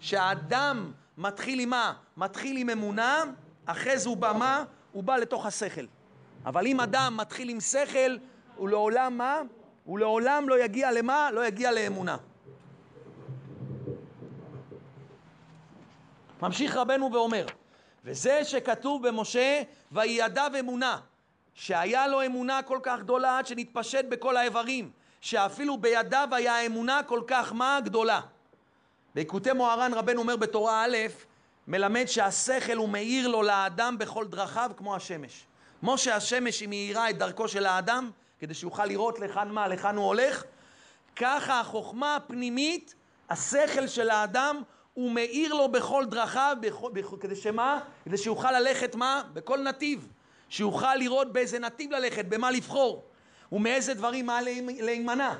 שהאדם 0.00 0.92
מתחיל 1.18 1.60
עם 1.60 1.70
מה? 1.70 1.92
מתחיל 2.16 2.56
עם 2.56 2.70
אמונה, 2.70 3.24
אחרי 3.66 3.98
זה 3.98 4.08
הוא 4.08 4.16
בא 4.16 4.32
מה? 4.38 4.64
הוא 4.92 5.02
בא 5.02 5.16
לתוך 5.16 5.46
השכל. 5.46 5.86
אבל 6.46 6.66
אם 6.66 6.80
אדם 6.80 7.16
מתחיל 7.16 7.48
עם 7.48 7.60
שכל, 7.60 8.16
הוא 8.56 8.68
לעולם 8.68 9.18
מה? 9.18 9.40
הוא 9.84 9.98
לעולם 9.98 10.48
לא 10.48 10.64
יגיע 10.64 10.92
למה? 10.92 11.30
לא 11.30 11.46
יגיע 11.46 11.72
לאמונה. 11.72 12.16
ממשיך 16.42 16.76
רבנו 16.76 17.12
ואומר, 17.12 17.46
וזה 18.04 18.44
שכתוב 18.44 19.08
במשה, 19.08 19.62
וידע 19.92 20.46
אמונה, 20.60 21.00
שהיה 21.54 22.06
לו 22.06 22.26
אמונה 22.26 22.62
כל 22.62 22.78
כך 22.82 23.00
גדולה 23.00 23.38
עד 23.38 23.46
שנתפשט 23.46 24.04
בכל 24.08 24.36
האיברים, 24.36 24.90
שאפילו 25.20 25.78
בידיו 25.78 26.28
היה 26.32 26.60
אמונה 26.66 27.02
כל 27.02 27.22
כך 27.26 27.52
מה 27.52 27.78
גדולה. 27.84 28.20
ביקוטי 29.14 29.52
מוהר"ן 29.52 29.94
רבנו 29.94 30.20
אומר 30.20 30.36
בתורה 30.36 30.84
א', 30.84 30.96
מלמד 31.68 32.06
שהשכל 32.06 32.76
הוא 32.76 32.88
מאיר 32.88 33.28
לו 33.28 33.42
לאדם 33.42 33.98
בכל 33.98 34.26
דרכיו 34.26 34.70
כמו 34.76 34.96
השמש. 34.96 35.44
כמו 35.80 35.98
שהשמש 35.98 36.60
היא 36.60 36.68
מאירה 36.68 37.10
את 37.10 37.18
דרכו 37.18 37.48
של 37.48 37.66
האדם, 37.66 38.10
כדי 38.38 38.54
שיוכל 38.54 38.86
לראות 38.86 39.20
לכאן 39.20 39.48
מה, 39.48 39.68
לכאן 39.68 39.96
הוא 39.96 40.06
הולך, 40.06 40.44
ככה 41.16 41.60
החוכמה 41.60 42.16
הפנימית, 42.16 42.94
השכל 43.30 43.86
של 43.86 44.10
האדם, 44.10 44.62
הוא 44.94 45.12
מאיר 45.12 45.54
לו 45.54 45.68
בכל 45.68 46.04
דרכיו, 46.04 46.56
בכל, 46.60 47.16
כדי 47.20 47.36
שמה? 47.36 47.80
כדי 48.04 48.16
שיוכל 48.16 48.52
ללכת 48.52 48.94
מה? 48.94 49.22
בכל 49.32 49.58
נתיב. 49.58 50.08
שיוכל 50.48 50.94
לראות 50.96 51.32
באיזה 51.32 51.58
נתיב 51.58 51.92
ללכת, 51.92 52.24
במה 52.24 52.50
לבחור, 52.50 53.04
ומאיזה 53.52 53.94
דברים 53.94 54.26
מה 54.26 54.40
להימנע. 54.80 55.34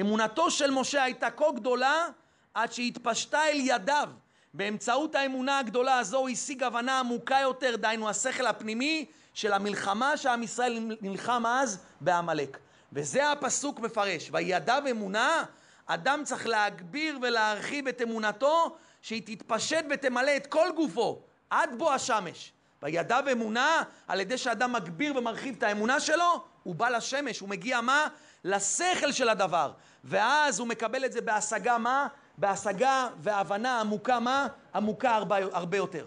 אמונתו 0.00 0.50
של 0.50 0.70
משה 0.70 1.02
הייתה 1.02 1.30
כה 1.30 1.52
גדולה 1.54 2.06
עד 2.54 2.72
שהתפשטה 2.72 3.48
אל 3.48 3.60
ידיו, 3.60 4.08
באמצעות 4.54 5.14
האמונה 5.14 5.58
הגדולה 5.58 5.98
הזו 5.98 6.18
הוא 6.18 6.28
השיג 6.28 6.62
הבנה 6.62 7.00
עמוקה 7.00 7.38
יותר, 7.42 7.76
דהיינו 7.76 8.08
השכל 8.08 8.46
הפנימי 8.46 9.06
של 9.34 9.52
המלחמה 9.52 10.16
שעם 10.16 10.42
ישראל 10.42 10.96
נלחם 11.00 11.46
אז 11.46 11.78
בעמלק. 12.00 12.58
וזה 12.92 13.32
הפסוק 13.32 13.80
מפרש, 13.80 14.30
וידע 14.32 14.78
אמונה, 14.90 15.44
אדם 15.86 16.22
צריך 16.24 16.46
להגביר 16.46 17.18
ולהרחיב 17.22 17.88
את 17.88 18.02
אמונתו, 18.02 18.76
שהיא 19.02 19.22
תתפשט 19.26 19.84
ותמלא 19.90 20.36
את 20.36 20.46
כל 20.46 20.68
גופו, 20.76 21.22
עד 21.50 21.70
בוא 21.78 21.92
השמש. 21.92 22.52
וידע 22.82 23.20
אמונה, 23.32 23.82
על 24.08 24.20
ידי 24.20 24.38
שאדם 24.38 24.72
מגביר 24.72 25.16
ומרחיב 25.16 25.54
את 25.58 25.62
האמונה 25.62 26.00
שלו, 26.00 26.44
הוא 26.62 26.74
בא 26.74 26.88
לשמש, 26.88 27.40
הוא 27.40 27.48
מגיע 27.48 27.80
מה? 27.80 28.08
לשכל 28.44 29.12
של 29.12 29.28
הדבר. 29.28 29.72
ואז 30.04 30.58
הוא 30.58 30.68
מקבל 30.68 31.04
את 31.04 31.12
זה 31.12 31.20
בהשגה 31.20 31.78
מה? 31.78 32.08
בהשגה 32.38 33.08
והבנה 33.22 33.80
עמוקה 33.80 34.20
מה? 34.20 34.46
עמוקה 34.74 35.14
הרבה, 35.14 35.36
הרבה 35.52 35.76
יותר. 35.76 36.06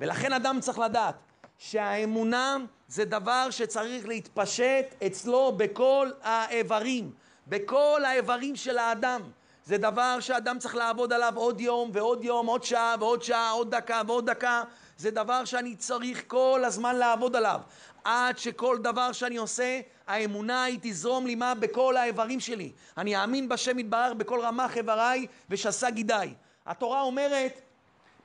ולכן 0.00 0.32
אדם 0.32 0.60
צריך 0.60 0.78
לדעת 0.78 1.14
שהאמונה 1.58 2.56
זה 2.88 3.04
דבר 3.04 3.50
שצריך 3.50 4.08
להתפשט 4.08 4.94
אצלו 5.06 5.52
בכל 5.56 6.10
האיברים, 6.22 7.10
בכל 7.46 8.02
האיברים 8.04 8.56
של 8.56 8.78
האדם. 8.78 9.22
זה 9.68 9.78
דבר 9.78 10.20
שאדם 10.20 10.58
צריך 10.58 10.74
לעבוד 10.74 11.12
עליו 11.12 11.32
עוד 11.36 11.60
יום 11.60 11.90
ועוד 11.92 12.24
יום, 12.24 12.46
עוד 12.46 12.64
שעה 12.64 12.94
ועוד 13.00 13.22
שעה, 13.22 13.50
עוד 13.50 13.74
דקה 13.74 14.02
ועוד 14.06 14.30
דקה. 14.30 14.62
זה 14.96 15.10
דבר 15.10 15.44
שאני 15.44 15.76
צריך 15.76 16.24
כל 16.26 16.62
הזמן 16.66 16.96
לעבוד 16.96 17.36
עליו. 17.36 17.60
עד 18.04 18.38
שכל 18.38 18.78
דבר 18.78 19.12
שאני 19.12 19.36
עושה, 19.36 19.80
האמונה 20.06 20.64
היא 20.64 20.78
תזרום 20.82 21.26
לי 21.26 21.34
מה 21.34 21.54
בכל 21.54 21.96
האיברים 21.96 22.40
שלי. 22.40 22.72
אני 22.98 23.16
אאמין 23.16 23.48
בשם 23.48 23.78
יתברך 23.78 24.12
בכל 24.12 24.40
רמ"ח 24.40 24.76
איבריי 24.76 25.26
ושסה 25.50 25.90
גידיי. 25.90 26.34
התורה 26.66 27.00
אומרת, 27.00 27.60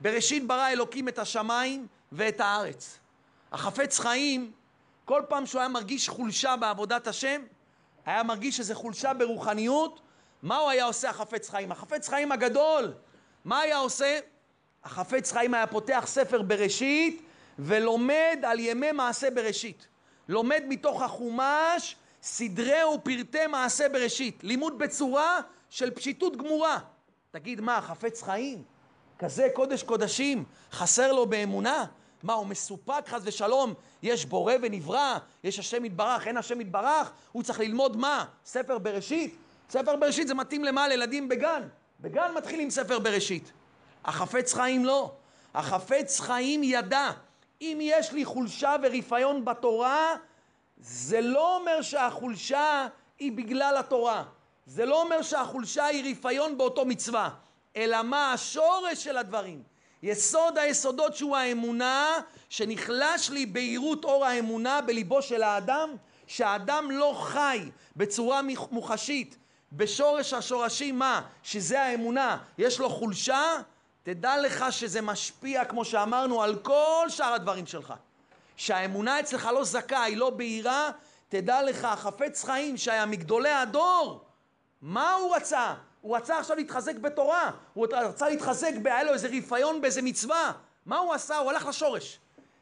בראשית 0.00 0.46
ברא 0.46 0.68
אלוקים 0.68 1.08
את 1.08 1.18
השמיים 1.18 1.86
ואת 2.12 2.40
הארץ. 2.40 2.98
החפץ 3.52 3.98
חיים, 3.98 4.52
כל 5.04 5.22
פעם 5.28 5.46
שהוא 5.46 5.60
היה 5.60 5.68
מרגיש 5.68 6.08
חולשה 6.08 6.56
בעבודת 6.56 7.06
השם, 7.06 7.40
היה 8.06 8.22
מרגיש 8.22 8.60
איזו 8.60 8.74
חולשה 8.74 9.14
ברוחניות, 9.14 10.00
מה 10.44 10.56
הוא 10.56 10.70
היה 10.70 10.84
עושה 10.84 11.10
החפץ 11.10 11.48
חיים? 11.48 11.72
החפץ 11.72 12.08
חיים 12.08 12.32
הגדול, 12.32 12.92
מה 13.44 13.60
היה 13.60 13.78
עושה? 13.78 14.18
החפץ 14.84 15.32
חיים 15.32 15.54
היה 15.54 15.66
פותח 15.66 16.04
ספר 16.06 16.42
בראשית 16.42 17.22
ולומד 17.58 18.38
על 18.42 18.60
ימי 18.60 18.92
מעשה 18.92 19.30
בראשית. 19.30 19.86
לומד 20.28 20.62
מתוך 20.68 21.02
החומש 21.02 21.96
סדרי 22.22 22.84
ופרטי 22.84 23.46
מעשה 23.46 23.88
בראשית. 23.88 24.44
לימוד 24.44 24.78
בצורה 24.78 25.40
של 25.70 25.90
פשיטות 25.90 26.36
גמורה. 26.36 26.78
תגיד, 27.30 27.60
מה, 27.60 27.80
חפץ 27.80 28.22
חיים? 28.22 28.62
כזה 29.18 29.48
קודש 29.52 29.82
קודשים, 29.82 30.44
חסר 30.72 31.12
לו 31.12 31.26
באמונה? 31.26 31.84
מה, 32.22 32.32
הוא 32.32 32.46
מסופק 32.46 33.08
חס 33.08 33.20
ושלום? 33.24 33.74
יש 34.02 34.24
בורא 34.24 34.54
ונברא, 34.62 35.18
יש 35.44 35.58
השם 35.58 35.84
יתברך, 35.84 36.26
אין 36.26 36.36
השם 36.36 36.60
יתברך? 36.60 37.10
הוא 37.32 37.42
צריך 37.42 37.60
ללמוד 37.60 37.96
מה? 37.96 38.24
ספר 38.44 38.78
בראשית? 38.78 39.36
ספר 39.74 39.96
בראשית 39.96 40.28
זה 40.28 40.34
מתאים 40.34 40.64
למה? 40.64 40.88
לילדים 40.88 41.28
בגן. 41.28 41.62
בגן 42.00 42.32
מתחילים 42.36 42.70
ספר 42.70 42.98
בראשית. 42.98 43.52
החפץ 44.04 44.54
חיים 44.54 44.84
לא. 44.84 45.12
החפץ 45.54 46.20
חיים 46.20 46.62
ידע. 46.62 47.10
אם 47.60 47.78
יש 47.80 48.12
לי 48.12 48.24
חולשה 48.24 48.76
ורפיון 48.82 49.44
בתורה, 49.44 50.14
זה 50.78 51.20
לא 51.20 51.56
אומר 51.56 51.82
שהחולשה 51.82 52.86
היא 53.18 53.32
בגלל 53.32 53.76
התורה. 53.76 54.24
זה 54.66 54.86
לא 54.86 55.02
אומר 55.02 55.22
שהחולשה 55.22 55.84
היא 55.84 56.12
רפיון 56.12 56.58
באותו 56.58 56.84
מצווה, 56.84 57.30
אלא 57.76 58.02
מה 58.02 58.32
השורש 58.32 59.04
של 59.04 59.16
הדברים. 59.16 59.62
יסוד 60.02 60.58
היסודות 60.58 61.16
שהוא 61.16 61.36
האמונה, 61.36 62.08
שנחלש 62.48 63.30
לי 63.30 63.46
בהירות 63.46 64.04
אור 64.04 64.24
האמונה 64.24 64.80
בליבו 64.80 65.22
של 65.22 65.42
האדם, 65.42 65.90
שהאדם 66.26 66.90
לא 66.90 67.14
חי 67.22 67.70
בצורה 67.96 68.40
מוחשית, 68.70 69.36
בשורש 69.76 70.32
השורשים 70.32 70.98
מה? 70.98 71.22
שזה 71.42 71.82
האמונה, 71.82 72.38
יש 72.58 72.78
לו 72.78 72.90
חולשה, 72.90 73.42
תדע 74.02 74.40
לך 74.40 74.64
שזה 74.70 75.02
משפיע, 75.02 75.64
כמו 75.64 75.84
שאמרנו, 75.84 76.42
על 76.42 76.56
כל 76.56 77.06
שאר 77.08 77.32
הדברים 77.32 77.66
שלך. 77.66 77.94
שהאמונה 78.56 79.20
אצלך 79.20 79.48
לא 79.54 79.64
זכה, 79.64 80.02
היא 80.02 80.16
לא 80.16 80.30
בהירה, 80.30 80.90
תדע 81.28 81.62
לך, 81.62 81.84
החפץ 81.84 82.44
חיים 82.44 82.76
שהיה 82.76 83.06
מגדולי 83.06 83.50
הדור, 83.50 84.24
מה 84.82 85.12
הוא 85.12 85.36
רצה? 85.36 85.74
הוא 86.00 86.16
רצה 86.16 86.38
עכשיו 86.38 86.56
להתחזק 86.56 86.96
בתורה, 86.96 87.50
הוא 87.74 87.86
רצה 87.92 88.28
להתחזק, 88.28 88.72
היה 88.84 89.04
לו 89.04 89.12
איזה 89.12 89.28
רפיון 89.38 89.80
באיזה 89.80 90.02
מצווה. 90.02 90.52
מה 90.86 90.98
הוא 90.98 91.14
עשה? 91.14 91.36
הוא 91.36 91.50
הלך 91.50 91.66
לשורש. 91.66 92.18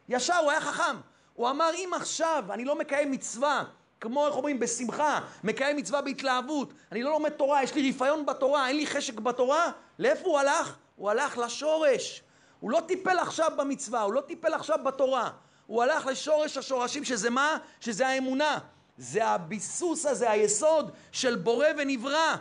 ישר, 0.09 0.37
הוא 0.37 0.51
היה 0.51 0.61
חכם. 0.61 0.97
הוא 1.35 1.51
אמר, 1.51 1.71
אם 1.75 1.91
עכשיו 1.97 2.45
אני 2.51 2.65
לא 2.65 2.79
מקיים 2.79 3.11
מצווה, 3.11 3.65
כמו, 4.03 4.27
איך 4.27 4.37
אומרים, 4.37 4.61
בשמחה, 4.61 5.21
מקיים 5.45 5.77
מצווה 5.77 6.03
בהתלהבות, 6.03 6.73
אני 6.93 7.03
לא 7.03 7.11
לומד 7.11 7.31
תורה, 7.31 7.63
יש 7.63 7.75
לי 7.75 7.91
רפיון 7.91 8.27
בתורה, 8.27 8.69
אין 8.69 8.77
לי 8.77 8.87
חשק 8.87 9.21
בתורה, 9.21 9.71
לאיפה 9.99 10.29
הוא 10.29 10.39
הלך? 10.39 10.77
הוא 10.97 11.11
הלך 11.11 11.39
לשורש. 11.39 12.23
הוא 12.61 12.71
לא 12.71 12.81
טיפל 12.89 13.19
עכשיו 13.19 13.53
במצווה, 13.57 14.03
הוא 14.03 14.13
לא 14.13 14.21
טיפל 14.21 14.55
עכשיו 14.55 14.79
בתורה. 14.85 15.31
הוא 15.67 15.83
הלך 15.83 16.07
לשורש 16.07 16.57
השורשים, 16.57 17.05
שזה 17.05 17.31
מה? 17.31 17.57
שזה 17.81 18.09
האמונה. 18.09 18.59
זה 18.99 19.25
הביסוס 19.25 20.07
הזה, 20.07 20.31
היסוד 20.31 20.91
של 21.13 21.37
בורא 21.37 21.67
ונברא. 21.79 22.37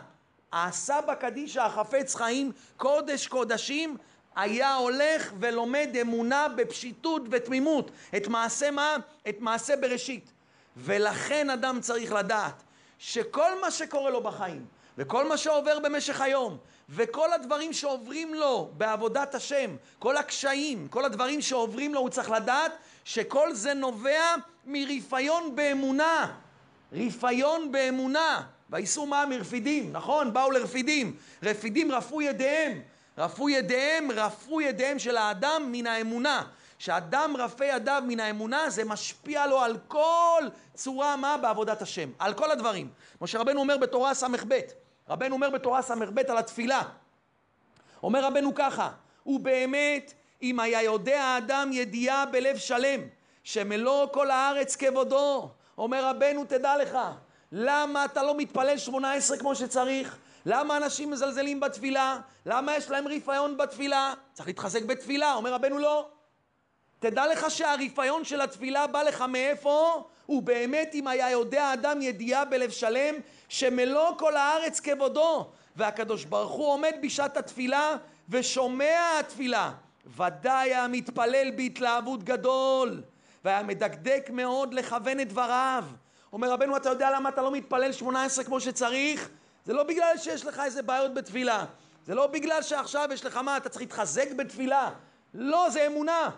הסבא 0.52 1.14
קדישא 1.14 1.62
החפץ 1.62 2.14
חיים, 2.14 2.52
קודש 2.76 3.26
קודשים, 3.26 3.96
היה 4.36 4.74
הולך 4.74 5.32
ולומד 5.40 5.88
אמונה 6.00 6.48
בפשיטות 6.48 7.22
ותמימות. 7.30 7.90
את 8.16 8.28
מעשה 8.28 8.70
מה? 8.70 8.96
את 9.28 9.36
מעשה 9.40 9.76
בראשית. 9.76 10.31
ולכן 10.76 11.50
אדם 11.50 11.80
צריך 11.80 12.12
לדעת 12.12 12.62
שכל 12.98 13.60
מה 13.60 13.70
שקורה 13.70 14.10
לו 14.10 14.22
בחיים, 14.22 14.64
וכל 14.98 15.28
מה 15.28 15.36
שעובר 15.36 15.78
במשך 15.78 16.20
היום, 16.20 16.58
וכל 16.88 17.32
הדברים 17.32 17.72
שעוברים 17.72 18.34
לו 18.34 18.70
בעבודת 18.76 19.34
השם, 19.34 19.76
כל 19.98 20.16
הקשיים, 20.16 20.88
כל 20.88 21.04
הדברים 21.04 21.40
שעוברים 21.40 21.94
לו, 21.94 22.00
הוא 22.00 22.08
צריך 22.08 22.30
לדעת 22.30 22.72
שכל 23.04 23.54
זה 23.54 23.74
נובע 23.74 24.34
מרפיון 24.66 25.56
באמונה. 25.56 26.32
רפיון 26.92 27.72
באמונה. 27.72 28.42
וייסעו 28.70 29.06
מה 29.06 29.26
מרפידים, 29.26 29.92
נכון? 29.92 30.32
באו 30.32 30.50
לרפידים. 30.50 31.16
רפידים 31.42 31.92
רפו 31.92 32.22
ידיהם. 32.22 32.80
רפו 33.18 33.48
ידיהם, 33.48 34.10
רפו 34.10 34.60
ידיהם 34.60 34.98
של 34.98 35.16
האדם 35.16 35.68
מן 35.72 35.86
האמונה. 35.86 36.42
שאדם 36.82 37.34
רפה 37.38 37.64
ידיו 37.64 38.02
מן 38.06 38.20
האמונה, 38.20 38.70
זה 38.70 38.84
משפיע 38.84 39.46
לו 39.46 39.60
על 39.60 39.78
כל 39.88 40.42
צורה 40.74 41.16
מה 41.16 41.36
בעבודת 41.36 41.82
השם. 41.82 42.10
על 42.18 42.34
כל 42.34 42.50
הדברים. 42.50 42.88
כמו 43.18 43.26
שרבנו 43.26 43.60
אומר 43.60 43.76
בתורה 43.76 44.14
ס"ב. 44.14 44.60
רבנו 45.08 45.34
אומר 45.34 45.50
בתורה 45.50 45.82
ס"ב 45.82 46.18
על 46.28 46.38
התפילה. 46.38 46.82
אומר 48.02 48.24
רבנו 48.24 48.54
ככה, 48.54 48.90
ובאמת 49.26 50.12
אם 50.42 50.60
היה 50.60 50.82
יודע 50.82 51.22
האדם 51.22 51.70
ידיעה 51.72 52.26
בלב 52.26 52.56
שלם, 52.56 53.00
שמלוא 53.44 54.06
כל 54.12 54.30
הארץ 54.30 54.76
כבודו, 54.76 55.50
אומר 55.78 56.04
רבנו 56.04 56.44
תדע 56.44 56.76
לך, 56.76 56.98
למה 57.52 58.04
אתה 58.04 58.22
לא 58.22 58.36
מתפלל 58.36 58.78
שמונה 58.78 59.12
עשרה 59.12 59.38
כמו 59.38 59.54
שצריך? 59.54 60.16
למה 60.46 60.76
אנשים 60.76 61.10
מזלזלים 61.10 61.60
בתפילה? 61.60 62.18
למה 62.46 62.76
יש 62.76 62.90
להם 62.90 63.08
רפיון 63.08 63.56
בתפילה? 63.56 64.14
צריך 64.32 64.48
להתחזק 64.48 64.82
בתפילה, 64.82 65.34
אומר 65.34 65.52
רבנו 65.54 65.78
לא. 65.78 66.08
תדע 67.02 67.26
לך 67.32 67.50
שהרפיון 67.50 68.24
של 68.24 68.40
התפילה 68.40 68.86
בא 68.86 69.02
לך 69.02 69.24
מאיפה? 69.28 70.04
ובאמת 70.28 70.90
אם 70.94 71.08
היה 71.08 71.30
יודע 71.30 71.72
אדם 71.72 72.02
ידיעה 72.02 72.44
בלב 72.44 72.70
שלם 72.70 73.14
שמלוא 73.48 74.18
כל 74.18 74.36
הארץ 74.36 74.80
כבודו. 74.80 75.50
והקדוש 75.76 76.24
ברוך 76.24 76.52
הוא 76.52 76.66
עומד 76.66 76.92
בשעת 77.02 77.36
התפילה 77.36 77.96
ושומע 78.28 79.18
התפילה. 79.20 79.72
ודאי 80.16 80.68
היה 80.68 80.88
מתפלל 80.88 81.50
בהתלהבות 81.56 82.22
גדול 82.22 83.02
והיה 83.44 83.62
מדקדק 83.62 84.30
מאוד 84.32 84.74
לכוון 84.74 85.20
את 85.20 85.28
דבריו. 85.28 85.84
אומר 86.32 86.50
רבנו 86.50 86.76
אתה 86.76 86.88
יודע 86.88 87.10
למה 87.10 87.28
אתה 87.28 87.42
לא 87.42 87.52
מתפלל 87.52 87.92
שמונה 87.92 88.24
עשרה 88.24 88.44
כמו 88.44 88.60
שצריך? 88.60 89.30
זה 89.64 89.72
לא 89.72 89.82
בגלל 89.82 90.16
שיש 90.16 90.46
לך 90.46 90.60
איזה 90.64 90.82
בעיות 90.82 91.14
בתפילה. 91.14 91.64
זה 92.06 92.14
לא 92.14 92.26
בגלל 92.26 92.62
שעכשיו 92.62 93.08
יש 93.12 93.24
לך 93.24 93.36
מה 93.36 93.56
אתה 93.56 93.68
צריך 93.68 93.82
להתחזק 93.82 94.32
בתפילה? 94.32 94.90
לא 95.34 95.70
זה 95.70 95.86
אמונה 95.86 96.30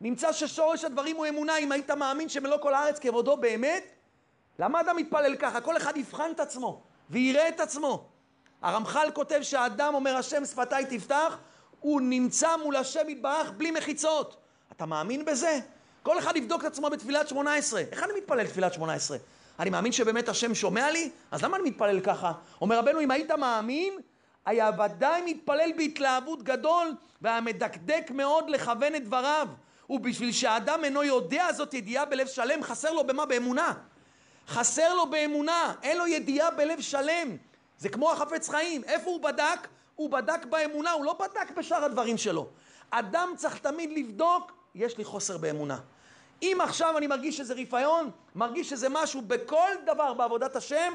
נמצא 0.00 0.32
ששורש 0.32 0.84
הדברים 0.84 1.16
הוא 1.16 1.26
אמונה. 1.26 1.56
אם 1.58 1.72
היית 1.72 1.90
מאמין 1.90 2.28
שמלוא 2.28 2.58
כל 2.58 2.74
הארץ 2.74 2.98
כבודו 2.98 3.36
באמת, 3.36 3.84
למה 4.58 4.80
אדם 4.80 4.96
מתפלל 4.96 5.36
ככה? 5.36 5.60
כל 5.60 5.76
אחד 5.76 5.96
יבחן 5.96 6.30
את 6.34 6.40
עצמו 6.40 6.82
ויראה 7.10 7.48
את 7.48 7.60
עצמו. 7.60 8.08
הרמח"ל 8.62 9.10
כותב 9.14 9.42
שהאדם 9.42 9.94
אומר 9.94 10.16
השם 10.16 10.44
שפתיי 10.44 10.84
תפתח, 10.86 11.38
הוא 11.80 12.00
נמצא 12.00 12.56
מול 12.56 12.76
השם 12.76 13.08
יתברך 13.08 13.50
בלי 13.50 13.70
מחיצות. 13.70 14.36
אתה 14.72 14.86
מאמין 14.86 15.24
בזה? 15.24 15.60
כל 16.02 16.18
אחד 16.18 16.36
יבדוק 16.36 16.60
את 16.60 16.66
עצמו 16.66 16.90
בתפילת 16.90 17.28
שמונה 17.28 17.54
עשרה. 17.54 17.80
איך 17.92 18.02
אני 18.02 18.12
מתפלל 18.18 18.46
תפילת 18.46 18.74
שמונה 18.74 18.94
עשרה? 18.94 19.16
אני 19.58 19.70
מאמין 19.70 19.92
שבאמת 19.92 20.28
השם 20.28 20.54
שומע 20.54 20.90
לי? 20.90 21.10
אז 21.30 21.42
למה 21.42 21.56
אני 21.56 21.70
מתפלל 21.70 22.00
ככה? 22.00 22.32
אומר 22.60 22.78
רבנו, 22.78 23.00
אם 23.00 23.10
היית 23.10 23.30
מאמין, 23.30 23.94
היה 24.46 24.70
ודאי 24.84 25.22
מתפלל 25.34 25.72
בהתלהבות 25.76 26.42
גדול 26.42 26.94
והיה 27.22 27.40
מדקדק 27.40 28.10
מאוד 28.10 28.50
לכוון 28.50 28.94
את 28.94 29.04
דבריו. 29.04 29.48
ובשביל 29.90 30.32
שהאדם 30.32 30.84
אינו 30.84 31.04
יודע 31.04 31.52
זאת 31.52 31.74
ידיעה 31.74 32.04
בלב 32.04 32.26
שלם, 32.26 32.62
חסר 32.62 32.92
לו 32.92 33.06
במה? 33.06 33.26
באמונה. 33.26 33.72
חסר 34.48 34.94
לו 34.94 35.10
באמונה, 35.10 35.74
אין 35.82 35.98
לו 35.98 36.06
ידיעה 36.06 36.50
בלב 36.50 36.80
שלם. 36.80 37.36
זה 37.78 37.88
כמו 37.88 38.12
החפץ 38.12 38.48
חיים. 38.48 38.84
איפה 38.84 39.10
הוא 39.10 39.20
בדק? 39.20 39.68
הוא 39.94 40.10
בדק 40.10 40.44
באמונה, 40.44 40.92
הוא 40.92 41.04
לא 41.04 41.18
בדק 41.20 41.50
בשאר 41.56 41.84
הדברים 41.84 42.16
שלו. 42.16 42.48
אדם 42.90 43.32
צריך 43.36 43.58
תמיד 43.58 43.90
לבדוק, 43.98 44.52
יש 44.74 44.98
לי 44.98 45.04
חוסר 45.04 45.38
באמונה. 45.38 45.78
אם 46.42 46.58
עכשיו 46.62 46.98
אני 46.98 47.06
מרגיש 47.06 47.36
שזה 47.36 47.54
רפיון, 47.54 48.10
מרגיש 48.34 48.70
שזה 48.70 48.88
משהו 48.90 49.22
בכל 49.22 49.70
דבר 49.86 50.14
בעבודת 50.14 50.56
השם, 50.56 50.92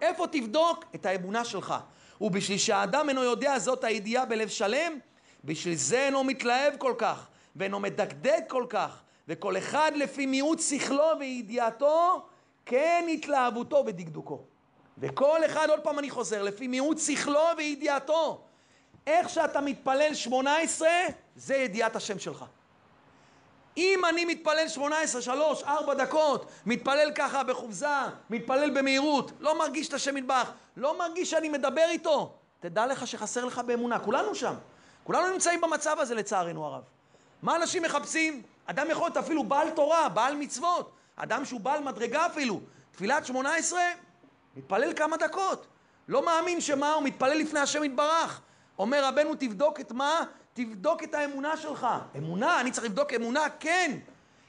איפה 0.00 0.26
תבדוק? 0.26 0.84
את 0.94 1.06
האמונה 1.06 1.44
שלך. 1.44 1.74
ובשביל 2.20 2.58
שהאדם 2.58 3.08
אינו 3.08 3.22
יודע 3.22 3.58
זאת 3.58 3.84
הידיעה 3.84 4.24
בלב 4.24 4.48
שלם, 4.48 4.98
בשביל 5.44 5.74
זה 5.74 6.06
אינו 6.06 6.24
מתלהב 6.24 6.76
כל 6.78 6.94
כך, 6.98 7.26
ואינו 7.56 7.80
מדקדק 7.80 8.44
כל 8.48 8.66
כך, 8.68 9.02
וכל 9.28 9.58
אחד 9.58 9.92
לפי 9.94 10.26
מיעוט 10.26 10.60
שכלו 10.60 11.10
וידיעתו, 11.18 12.26
כן 12.66 13.06
התלהבותו 13.12 13.82
ודקדוקו. 13.86 14.40
וכל 14.98 15.40
אחד, 15.46 15.70
עוד 15.70 15.80
פעם 15.80 15.98
אני 15.98 16.10
חוזר, 16.10 16.42
לפי 16.42 16.66
מיעוט 16.66 16.98
שכלו 16.98 17.40
וידיעתו. 17.56 18.40
איך 19.06 19.28
שאתה 19.28 19.60
מתפלל 19.60 20.14
18, 20.14 20.88
זה 21.36 21.56
ידיעת 21.56 21.96
השם 21.96 22.18
שלך. 22.18 22.44
אם 23.76 24.02
אני 24.08 24.24
מתפלל 24.24 24.68
18, 24.68 25.22
3, 25.22 25.62
4 25.62 25.94
דקות, 25.94 26.50
מתפלל 26.66 27.12
ככה 27.14 27.42
בחופזה, 27.44 27.86
מתפלל 28.30 28.70
במהירות, 28.70 29.32
לא 29.40 29.58
מרגיש 29.58 29.88
את 29.88 29.94
השם 29.94 30.14
מטבח, 30.14 30.52
לא 30.76 30.98
מרגיש 30.98 31.30
שאני 31.30 31.48
מדבר 31.48 31.86
איתו, 31.88 32.34
תדע 32.60 32.86
לך 32.86 33.06
שחסר 33.06 33.44
לך 33.44 33.58
באמונה, 33.58 33.98
כולנו 33.98 34.34
שם. 34.34 34.54
כולנו 35.04 35.32
נמצאים 35.32 35.60
במצב 35.60 35.96
הזה 35.98 36.14
לצערנו 36.14 36.66
הרב. 36.66 36.82
מה 37.44 37.56
אנשים 37.56 37.82
מחפשים? 37.82 38.42
אדם 38.66 38.86
יכול 38.90 39.04
להיות 39.06 39.16
אפילו 39.16 39.44
בעל 39.44 39.70
תורה, 39.70 40.08
בעל 40.08 40.36
מצוות, 40.36 40.92
אדם 41.16 41.44
שהוא 41.44 41.60
בעל 41.60 41.82
מדרגה 41.82 42.26
אפילו, 42.26 42.60
תפילת 42.92 43.26
18, 43.26 43.80
מתפלל 44.56 44.92
כמה 44.92 45.16
דקות. 45.16 45.66
לא 46.08 46.24
מאמין 46.24 46.60
שמה, 46.60 46.92
הוא 46.92 47.02
מתפלל 47.02 47.38
לפני 47.38 47.60
השם 47.60 47.84
יתברך. 47.84 48.40
אומר 48.78 49.04
רבנו, 49.04 49.34
תבדוק 49.34 49.80
את 49.80 49.92
מה? 49.92 50.20
תבדוק 50.52 51.02
את 51.02 51.14
האמונה 51.14 51.56
שלך. 51.56 51.86
אמונה? 52.16 52.60
אני 52.60 52.70
צריך 52.70 52.86
לבדוק 52.86 53.12
אמונה? 53.12 53.44
כן. 53.60 53.98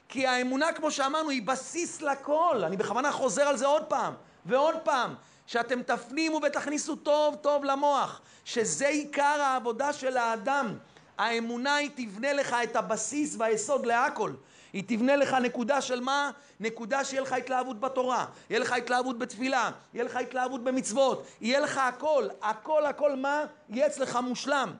כי 0.08 0.26
האמונה, 0.26 0.72
כמו 0.72 0.90
שאמרנו, 0.90 1.30
היא 1.30 1.42
בסיס 1.42 2.02
לכל. 2.02 2.62
אני 2.66 2.76
בכוונה 2.76 3.12
חוזר 3.12 3.42
על 3.42 3.56
זה 3.56 3.66
עוד 3.66 3.84
פעם 3.84 4.14
ועוד 4.46 4.76
פעם. 4.84 5.14
שאתם 5.46 5.82
תפנימו 5.82 6.40
ותכניסו 6.46 6.96
טוב 6.96 7.34
טוב 7.34 7.64
למוח, 7.64 8.20
שזה 8.44 8.88
עיקר 8.88 9.40
העבודה 9.42 9.92
של 9.92 10.16
האדם. 10.16 10.78
האמונה 11.18 11.74
היא 11.74 11.90
תבנה 11.94 12.32
לך 12.32 12.56
את 12.64 12.76
הבסיס 12.76 13.36
והיסוד 13.38 13.86
להכל. 13.86 14.32
היא 14.72 14.84
תבנה 14.86 15.16
לך 15.16 15.32
נקודה 15.32 15.80
של 15.80 16.00
מה? 16.00 16.30
נקודה 16.60 17.04
שיהיה 17.04 17.22
לך 17.22 17.32
התלהבות 17.32 17.80
בתורה, 17.80 18.26
יהיה 18.50 18.60
לך 18.60 18.72
התלהבות 18.72 19.18
בתפילה, 19.18 19.70
יהיה 19.94 20.04
לך 20.04 20.16
התלהבות 20.16 20.64
במצוות, 20.64 21.26
יהיה 21.40 21.60
לך 21.60 21.78
הכל, 21.78 22.28
הכל 22.42 22.86
הכל 22.86 23.16
מה? 23.16 23.44
יהיה 23.68 23.86
אצלך 23.86 24.16
מושלם. 24.16 24.74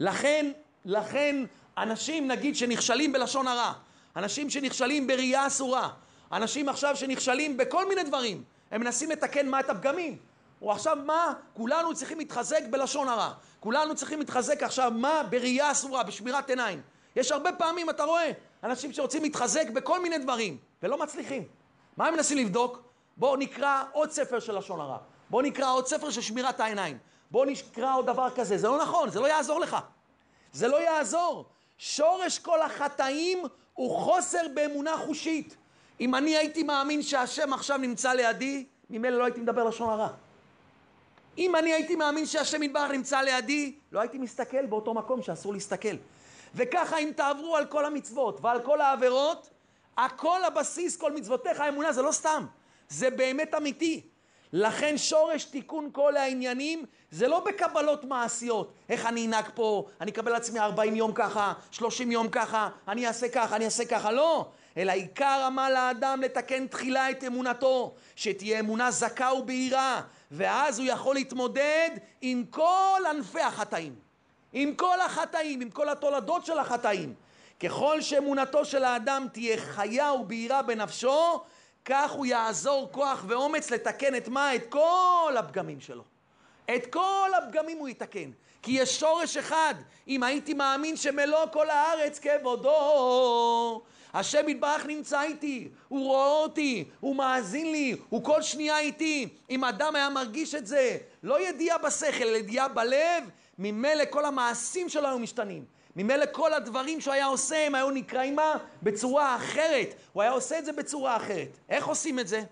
לכן, 0.00 0.50
לכן 0.84 1.36
אנשים 1.78 2.28
נגיד 2.28 2.56
שנכשלים 2.56 3.12
בלשון 3.12 3.48
הרע, 3.48 3.72
אנשים 4.16 4.50
שנכשלים 4.50 5.06
בראייה 5.06 5.46
אסורה, 5.46 5.88
אנשים 6.32 6.68
עכשיו 6.68 6.96
שנכשלים 6.96 7.56
בכל 7.56 7.88
מיני 7.88 8.02
דברים, 8.02 8.42
הם 8.70 8.80
מנסים 8.80 9.10
לתקן 9.10 9.48
מה 9.48 9.60
את 9.60 9.70
הפגמים. 9.70 10.18
או 10.62 10.72
עכשיו 10.72 10.96
מה? 11.04 11.32
כולנו 11.54 11.94
צריכים 11.94 12.18
להתחזק 12.18 12.62
בלשון 12.70 13.08
הרע. 13.08 13.32
כולנו 13.60 13.94
צריכים 13.94 14.18
להתחזק 14.18 14.62
עכשיו 14.62 14.92
מה? 14.94 15.22
בראייה 15.30 15.72
אסורה, 15.72 16.02
בשמירת 16.02 16.50
עיניים. 16.50 16.80
יש 17.16 17.32
הרבה 17.32 17.52
פעמים, 17.52 17.90
אתה 17.90 18.04
רואה, 18.04 18.32
אנשים 18.64 18.92
שרוצים 18.92 19.22
להתחזק 19.22 19.70
בכל 19.70 20.02
מיני 20.02 20.18
דברים, 20.18 20.56
ולא 20.82 20.98
מצליחים. 20.98 21.42
מה 21.96 22.06
הם 22.06 22.14
מנסים 22.14 22.38
לבדוק? 22.38 22.82
בואו 23.16 23.36
נקרא 23.36 23.84
עוד 23.92 24.10
ספר 24.10 24.40
של 24.40 24.58
לשון 24.58 24.80
הרע. 24.80 24.98
בואו 25.30 25.42
נקרא 25.42 25.72
עוד 25.72 25.86
ספר 25.86 26.10
של 26.10 26.20
שמירת 26.20 26.60
העיניים. 26.60 26.98
בואו 27.30 27.44
נקרא 27.44 27.96
עוד 27.96 28.06
דבר 28.06 28.30
כזה. 28.30 28.58
זה 28.58 28.68
לא 28.68 28.82
נכון, 28.82 29.10
זה 29.10 29.20
לא 29.20 29.26
יעזור 29.26 29.60
לך. 29.60 29.76
זה 30.52 30.68
לא 30.68 30.80
יעזור. 30.80 31.44
שורש 31.78 32.38
כל 32.38 32.62
החטאים 32.62 33.42
הוא 33.74 33.98
חוסר 33.98 34.42
באמונה 34.54 34.96
חושית. 34.96 35.56
אם 36.00 36.14
אני 36.14 36.36
הייתי 36.36 36.62
מאמין 36.62 37.02
שהשם 37.02 37.52
עכשיו 37.52 37.76
נמצא 37.78 38.12
לידי, 38.12 38.66
ממילא 38.90 39.18
לא 39.18 39.24
הייתי 39.24 39.40
מדבר 39.40 39.64
לשון 39.64 39.90
הרע. 39.90 40.08
אם 41.38 41.56
אני 41.56 41.72
הייתי 41.72 41.96
מאמין 41.96 42.26
שהשם 42.26 42.62
יתברך 42.62 42.90
נמצא 42.90 43.20
לידי, 43.20 43.74
לא 43.92 44.00
הייתי 44.00 44.18
מסתכל 44.18 44.66
באותו 44.66 44.94
מקום 44.94 45.22
שאסור 45.22 45.52
להסתכל. 45.52 45.96
וככה 46.54 46.98
אם 46.98 47.10
תעברו 47.16 47.56
על 47.56 47.66
כל 47.66 47.84
המצוות 47.84 48.38
ועל 48.42 48.60
כל 48.62 48.80
העבירות, 48.80 49.50
הכל 49.96 50.44
הבסיס, 50.44 50.96
כל 50.96 51.12
מצוותיך, 51.12 51.60
האמונה, 51.60 51.92
זה 51.92 52.02
לא 52.02 52.12
סתם, 52.12 52.46
זה 52.88 53.10
באמת 53.10 53.54
אמיתי. 53.54 54.02
לכן 54.52 54.98
שורש 54.98 55.44
תיקון 55.44 55.90
כל 55.92 56.16
העניינים 56.16 56.84
זה 57.10 57.28
לא 57.28 57.40
בקבלות 57.40 58.04
מעשיות. 58.04 58.72
איך 58.88 59.06
אני 59.06 59.26
אנהג 59.26 59.44
פה, 59.54 59.86
אני 60.00 60.10
אקבל 60.10 60.32
לעצמי 60.32 60.58
40 60.58 60.96
יום 60.96 61.12
ככה, 61.14 61.52
30 61.70 62.12
יום 62.12 62.28
ככה, 62.28 62.68
אני 62.88 63.06
אעשה 63.06 63.28
ככה, 63.28 63.56
אני 63.56 63.64
אעשה 63.64 63.84
ככה, 63.84 64.12
לא. 64.12 64.48
אלא 64.76 64.92
עיקר 64.92 65.42
עמל 65.46 65.70
לאדם 65.74 66.20
לתקן 66.22 66.66
תחילה 66.66 67.10
את 67.10 67.24
אמונתו, 67.24 67.94
שתהיה 68.16 68.60
אמונה 68.60 68.90
זכה 68.90 69.32
ובהירה, 69.32 70.02
ואז 70.30 70.78
הוא 70.78 70.88
יכול 70.88 71.14
להתמודד 71.14 71.90
עם 72.20 72.44
כל 72.50 73.00
ענפי 73.10 73.40
החטאים. 73.40 73.94
עם 74.52 74.74
כל 74.74 75.00
החטאים, 75.00 75.60
עם 75.60 75.70
כל 75.70 75.88
התולדות 75.88 76.46
של 76.46 76.58
החטאים. 76.58 77.14
ככל 77.60 78.00
שאמונתו 78.00 78.64
של 78.64 78.84
האדם 78.84 79.26
תהיה 79.32 79.56
חיה 79.56 80.12
ובהירה 80.12 80.62
בנפשו, 80.62 81.40
כך 81.84 82.10
הוא 82.10 82.26
יעזור 82.26 82.88
כוח 82.92 83.24
ואומץ 83.28 83.70
לתקן 83.70 84.14
את 84.14 84.28
מה? 84.28 84.54
את 84.54 84.66
כל 84.68 85.34
הפגמים 85.38 85.80
שלו. 85.80 86.02
את 86.74 86.86
כל 86.92 87.30
הפגמים 87.38 87.78
הוא 87.78 87.88
יתקן. 87.88 88.30
כי 88.62 88.72
יש 88.72 89.00
שורש 89.00 89.36
אחד, 89.36 89.74
אם 90.08 90.22
הייתי 90.22 90.54
מאמין 90.54 90.96
שמלוא 90.96 91.46
כל 91.52 91.70
הארץ 91.70 92.18
כבודו, 92.18 93.82
השם 94.18 94.48
יתברך 94.48 94.86
נמצא 94.86 95.22
איתי, 95.22 95.68
הוא 95.88 96.06
רואה 96.06 96.26
אותי, 96.26 96.84
הוא 97.00 97.16
מאזין 97.16 97.72
לי, 97.72 97.96
הוא 98.08 98.24
כל 98.24 98.42
שנייה 98.42 98.78
איתי. 98.78 99.28
אם 99.50 99.64
אדם 99.64 99.96
היה 99.96 100.08
מרגיש 100.08 100.54
את 100.54 100.66
זה, 100.66 100.98
לא 101.22 101.48
ידיעה 101.48 101.78
בשכל, 101.78 102.22
אלא 102.22 102.36
ידיעה 102.36 102.68
בלב, 102.68 103.30
ממילא 103.58 104.04
כל 104.10 104.24
המעשים 104.24 104.88
שלו 104.88 105.08
היו 105.08 105.18
משתנים. 105.18 105.64
ממילא 105.96 106.24
כל 106.32 106.52
הדברים 106.52 107.00
שהוא 107.00 107.14
היה 107.14 107.26
עושה, 107.26 107.66
הם 107.66 107.74
היו 107.74 107.90
נקראים 107.90 108.36
מה? 108.36 108.56
בצורה 108.82 109.36
אחרת. 109.36 109.94
הוא 110.12 110.22
היה 110.22 110.32
עושה 110.32 110.58
את 110.58 110.64
זה 110.64 110.72
בצורה 110.72 111.16
אחרת. 111.16 111.58
איך 111.68 111.86
עושים 111.86 112.18
את 112.18 112.28
זה? 112.28 112.42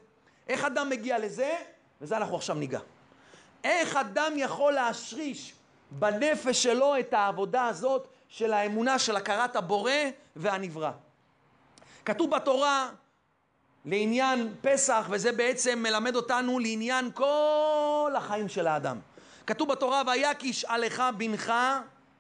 איך 0.49 0.65
אדם 0.65 0.91
מגיע 0.91 1.19
לזה? 1.19 1.55
וזה 2.01 2.17
אנחנו 2.17 2.37
עכשיו 2.37 2.57
ניגע. 2.57 2.81
איך 3.65 3.97
אדם 3.97 4.33
יכול 4.37 4.73
להשריש 4.73 5.55
בנפש 5.91 6.63
שלו 6.63 6.99
את 6.99 7.15
העבודה 7.15 7.67
הזאת 7.67 8.09
של 8.29 8.53
האמונה 8.53 8.99
של 8.99 9.17
הכרת 9.17 9.57
הבורא 9.57 9.93
והנברא. 10.37 10.91
כתוב 12.05 12.31
בתורה 12.31 12.91
לעניין 13.85 14.55
פסח, 14.61 15.07
וזה 15.11 15.33
בעצם 15.33 15.79
מלמד 15.79 16.17
אותנו 16.17 16.59
לעניין 16.59 17.11
כל 17.15 18.13
החיים 18.17 18.49
של 18.49 18.67
האדם. 18.67 18.99
כתוב 19.47 19.69
בתורה, 19.69 20.03
והיה 20.07 20.35
כי 20.35 20.47
ישאלך 20.47 21.03
בנך, 21.17 21.53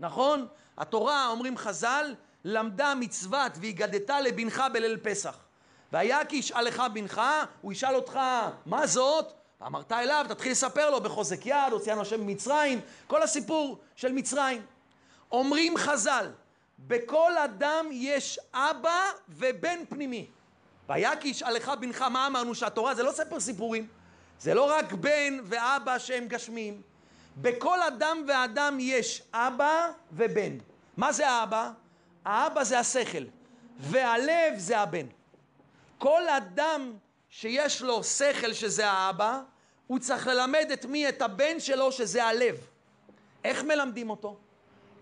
נכון? 0.00 0.46
התורה, 0.78 1.26
אומרים 1.26 1.56
חז"ל, 1.56 2.14
למדה 2.44 2.94
מצוות 2.94 3.52
והגדת 3.60 4.10
לבנך 4.10 4.62
בליל 4.72 4.96
פסח. 5.02 5.36
והיה 5.92 6.24
כי 6.24 6.36
ישאלך 6.36 6.82
בנך, 6.92 7.20
הוא 7.60 7.72
ישאל 7.72 7.94
אותך, 7.94 8.18
מה 8.66 8.86
זאת? 8.86 9.32
ואמרת 9.60 9.92
אליו, 9.92 10.26
תתחיל 10.28 10.52
לספר 10.52 10.90
לו 10.90 11.00
בחוזק 11.00 11.46
יד, 11.46 11.72
הוציאנו 11.72 12.00
השם 12.00 12.20
ממצרים, 12.20 12.80
כל 13.06 13.22
הסיפור 13.22 13.78
של 13.96 14.12
מצרים. 14.12 14.62
אומרים 15.32 15.76
חז"ל, 15.76 16.30
בכל 16.78 17.38
אדם 17.38 17.86
יש 17.92 18.40
אבא 18.54 19.00
ובן 19.28 19.78
פנימי. 19.88 20.26
כי 21.20 21.28
ישאלך 21.28 21.72
בנך, 21.80 22.02
מה 22.02 22.26
אמרנו? 22.26 22.54
שהתורה 22.54 22.94
זה 22.94 23.02
לא 23.02 23.12
ספר 23.12 23.40
סיפורים, 23.40 23.86
זה 24.40 24.54
לא 24.54 24.70
רק 24.70 24.92
בן 24.92 25.38
ואבא 25.44 25.98
שהם 25.98 26.28
גשמים. 26.28 26.82
בכל 27.36 27.82
אדם 27.82 28.24
ואדם 28.28 28.76
יש 28.80 29.22
אבא 29.32 29.90
ובן. 30.12 30.58
מה 30.96 31.12
זה 31.12 31.28
האבא? 31.28 31.70
האבא 32.24 32.64
זה 32.64 32.78
השכל, 32.78 33.24
והלב 33.78 34.54
זה 34.56 34.78
הבן. 34.78 35.06
כל 35.98 36.28
אדם 36.28 36.92
שיש 37.30 37.82
לו 37.82 38.04
שכל 38.04 38.52
שזה 38.52 38.90
האבא, 38.90 39.40
הוא 39.86 39.98
צריך 39.98 40.26
ללמד 40.26 40.70
את 40.72 40.84
מי? 40.84 41.08
את 41.08 41.22
הבן 41.22 41.60
שלו 41.60 41.92
שזה 41.92 42.24
הלב. 42.24 42.56
איך 43.44 43.64
מלמדים 43.64 44.10
אותו? 44.10 44.36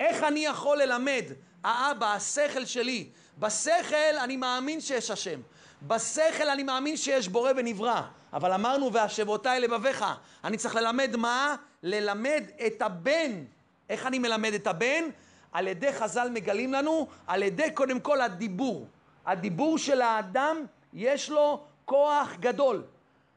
איך 0.01 0.23
אני 0.23 0.47
יכול 0.47 0.83
ללמד 0.83 1.25
האבא, 1.65 2.15
השכל 2.15 2.65
שלי? 2.65 3.09
בשכל 3.39 4.19
אני 4.25 4.37
מאמין 4.37 4.81
שיש 4.81 5.11
השם. 5.11 5.41
בשכל 5.83 6.49
אני 6.49 6.63
מאמין 6.63 6.97
שיש 6.97 7.29
בורא 7.29 7.53
ונברא, 7.57 8.03
אבל 8.33 8.53
אמרנו 8.53 8.93
והשבותי 8.93 9.49
לבביך. 9.61 10.05
אני 10.45 10.57
צריך 10.57 10.75
ללמד 10.75 11.17
מה? 11.17 11.57
ללמד 11.83 12.45
את 12.67 12.83
הבן. 12.83 13.45
איך 13.91 14.07
אני 14.07 14.19
מלמד 14.19 14.55
את 14.55 14.67
הבן? 14.67 15.05
על 15.53 15.69
ידי 15.69 15.93
חז"ל 15.93 16.29
מגלים 16.31 16.73
לנו, 16.73 17.07
על 17.27 17.43
ידי 17.43 17.71
קודם 17.71 18.01
כל 18.01 18.21
הדיבור. 18.21 18.87
הדיבור 19.27 19.79
של 19.79 20.03
האדם 20.03 20.65
יש 20.93 21.31
לו 21.31 21.65
כוח 21.85 22.29
גדול. 22.41 22.83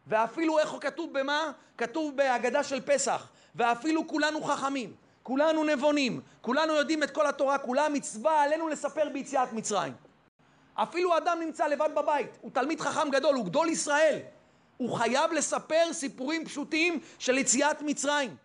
ואפילו 0.07 0.59
איך 0.59 0.69
הוא 0.69 0.81
כתוב 0.81 1.19
במה? 1.19 1.51
כתוב 1.77 2.17
בהגדה 2.17 2.63
של 2.63 2.81
פסח. 2.81 3.27
ואפילו 3.55 4.07
כולנו 4.07 4.43
חכמים, 4.43 4.93
כולנו 5.25 5.63
נבונים, 5.63 6.21
כולנו 6.41 6.73
יודעים 6.73 7.03
את 7.03 7.11
כל 7.11 7.27
התורה, 7.27 7.57
כולה 7.57 7.89
מצווה 7.89 8.43
עלינו 8.43 8.67
לספר 8.67 9.09
ביציאת 9.13 9.53
מצרים. 9.53 9.93
אפילו 10.75 11.17
אדם 11.17 11.37
נמצא 11.39 11.67
לבד 11.67 11.89
בבית, 11.95 12.37
הוא 12.41 12.51
תלמיד 12.53 12.81
חכם 12.81 13.09
גדול, 13.09 13.35
הוא 13.35 13.45
גדול 13.45 13.69
ישראל. 13.69 14.19
הוא 14.77 14.97
חייב 14.97 15.31
לספר 15.31 15.93
סיפורים 15.93 16.45
פשוטים 16.45 16.99
של 17.19 17.37
יציאת 17.37 17.81
מצרים. 17.81 18.35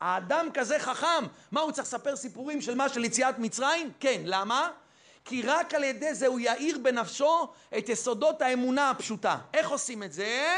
האדם 0.00 0.48
כזה 0.54 0.78
חכם, 0.78 1.24
מה 1.50 1.60
הוא 1.60 1.72
צריך 1.72 1.86
לספר 1.86 2.16
סיפורים 2.16 2.60
של 2.60 2.74
מה? 2.74 2.88
של 2.88 3.04
יציאת 3.04 3.38
מצרים? 3.38 3.92
כן, 4.00 4.20
למה? 4.24 4.70
כי 5.24 5.42
רק 5.42 5.74
על 5.74 5.84
ידי 5.84 6.14
זה 6.14 6.26
הוא 6.26 6.40
יאיר 6.40 6.78
בנפשו 6.78 7.48
את 7.78 7.88
יסודות 7.88 8.42
האמונה 8.42 8.90
הפשוטה. 8.90 9.38
איך 9.54 9.70
עושים 9.70 10.02
את 10.02 10.12
זה? 10.12 10.56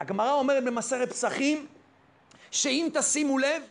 הגמרא 0.00 0.32
אומרת 0.32 0.64
במסרת 0.64 1.12
פסחים, 1.12 1.66
שאם 2.50 2.88
תשימו 2.94 3.38
לב, 3.38 3.62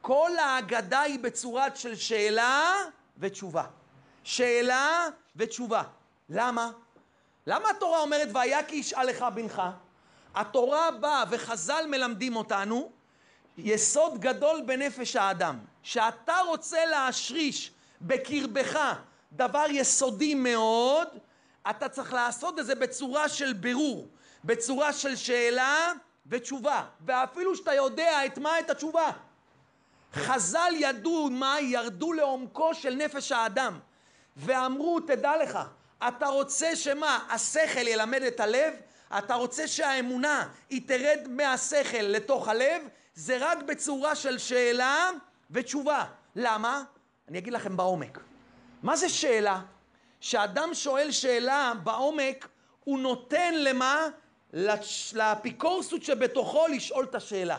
כל 0.00 0.30
ההגדה 0.38 1.00
היא 1.00 1.18
בצורת 1.18 1.76
של 1.76 1.96
שאלה 1.96 2.74
ותשובה. 3.18 3.64
שאלה 4.24 5.06
ותשובה. 5.36 5.82
למה? 6.28 6.70
למה 7.46 7.70
התורה 7.70 8.00
אומרת 8.00 8.28
והיה 8.32 8.64
כי 8.64 8.76
ישאל 8.76 9.06
לך 9.06 9.24
בנך? 9.34 9.62
התורה 10.34 10.90
באה 10.90 11.24
וחז"ל 11.30 11.84
מלמדים 11.88 12.36
אותנו 12.36 12.90
יסוד 13.58 14.20
גדול 14.20 14.62
בנפש 14.66 15.16
האדם, 15.16 15.58
שאתה 15.82 16.36
רוצה 16.46 16.86
להשריש 16.86 17.72
בקרבך 18.00 18.78
דבר 19.32 19.64
יסודי 19.68 20.34
מאוד, 20.34 21.08
אתה 21.70 21.88
צריך 21.88 22.12
לעשות 22.12 22.58
את 22.58 22.66
זה 22.66 22.74
בצורה 22.74 23.28
של 23.28 23.52
בירור, 23.52 24.08
בצורה 24.44 24.92
של 24.92 25.16
שאלה 25.16 25.92
ותשובה, 26.26 26.84
ואפילו 27.00 27.56
שאתה 27.56 27.74
יודע 27.74 28.26
את 28.26 28.38
מה? 28.38 28.58
את 28.58 28.70
התשובה. 28.70 29.10
חז"ל 30.14 30.72
ידעו 30.76 31.30
מה? 31.30 31.60
ירדו 31.60 32.12
לעומקו 32.12 32.74
של 32.74 32.94
נפש 32.94 33.32
האדם, 33.32 33.78
ואמרו, 34.36 35.00
תדע 35.00 35.32
לך, 35.42 35.58
אתה 36.08 36.26
רוצה 36.26 36.76
שמה? 36.76 37.26
השכל 37.30 37.88
ילמד 37.88 38.22
את 38.22 38.40
הלב? 38.40 38.74
אתה 39.18 39.34
רוצה 39.34 39.68
שהאמונה 39.68 40.48
היא 40.70 40.82
תרד 40.88 41.18
מהשכל 41.28 42.02
לתוך 42.02 42.48
הלב? 42.48 42.82
זה 43.14 43.36
רק 43.40 43.62
בצורה 43.62 44.14
של 44.14 44.38
שאלה 44.38 45.10
ותשובה. 45.50 46.04
למה? 46.36 46.82
אני 47.28 47.38
אגיד 47.38 47.52
לכם 47.52 47.76
בעומק. 47.76 48.18
מה 48.82 48.96
זה 48.96 49.08
שאלה? 49.08 49.60
כשאדם 50.20 50.74
שואל 50.74 51.10
שאלה 51.10 51.72
בעומק, 51.82 52.48
הוא 52.84 52.98
נותן 52.98 53.54
למה? 53.54 54.06
לאפיקורסות 55.12 56.02
שבתוכו 56.02 56.66
לשאול 56.68 57.04
את 57.04 57.14
השאלה. 57.14 57.58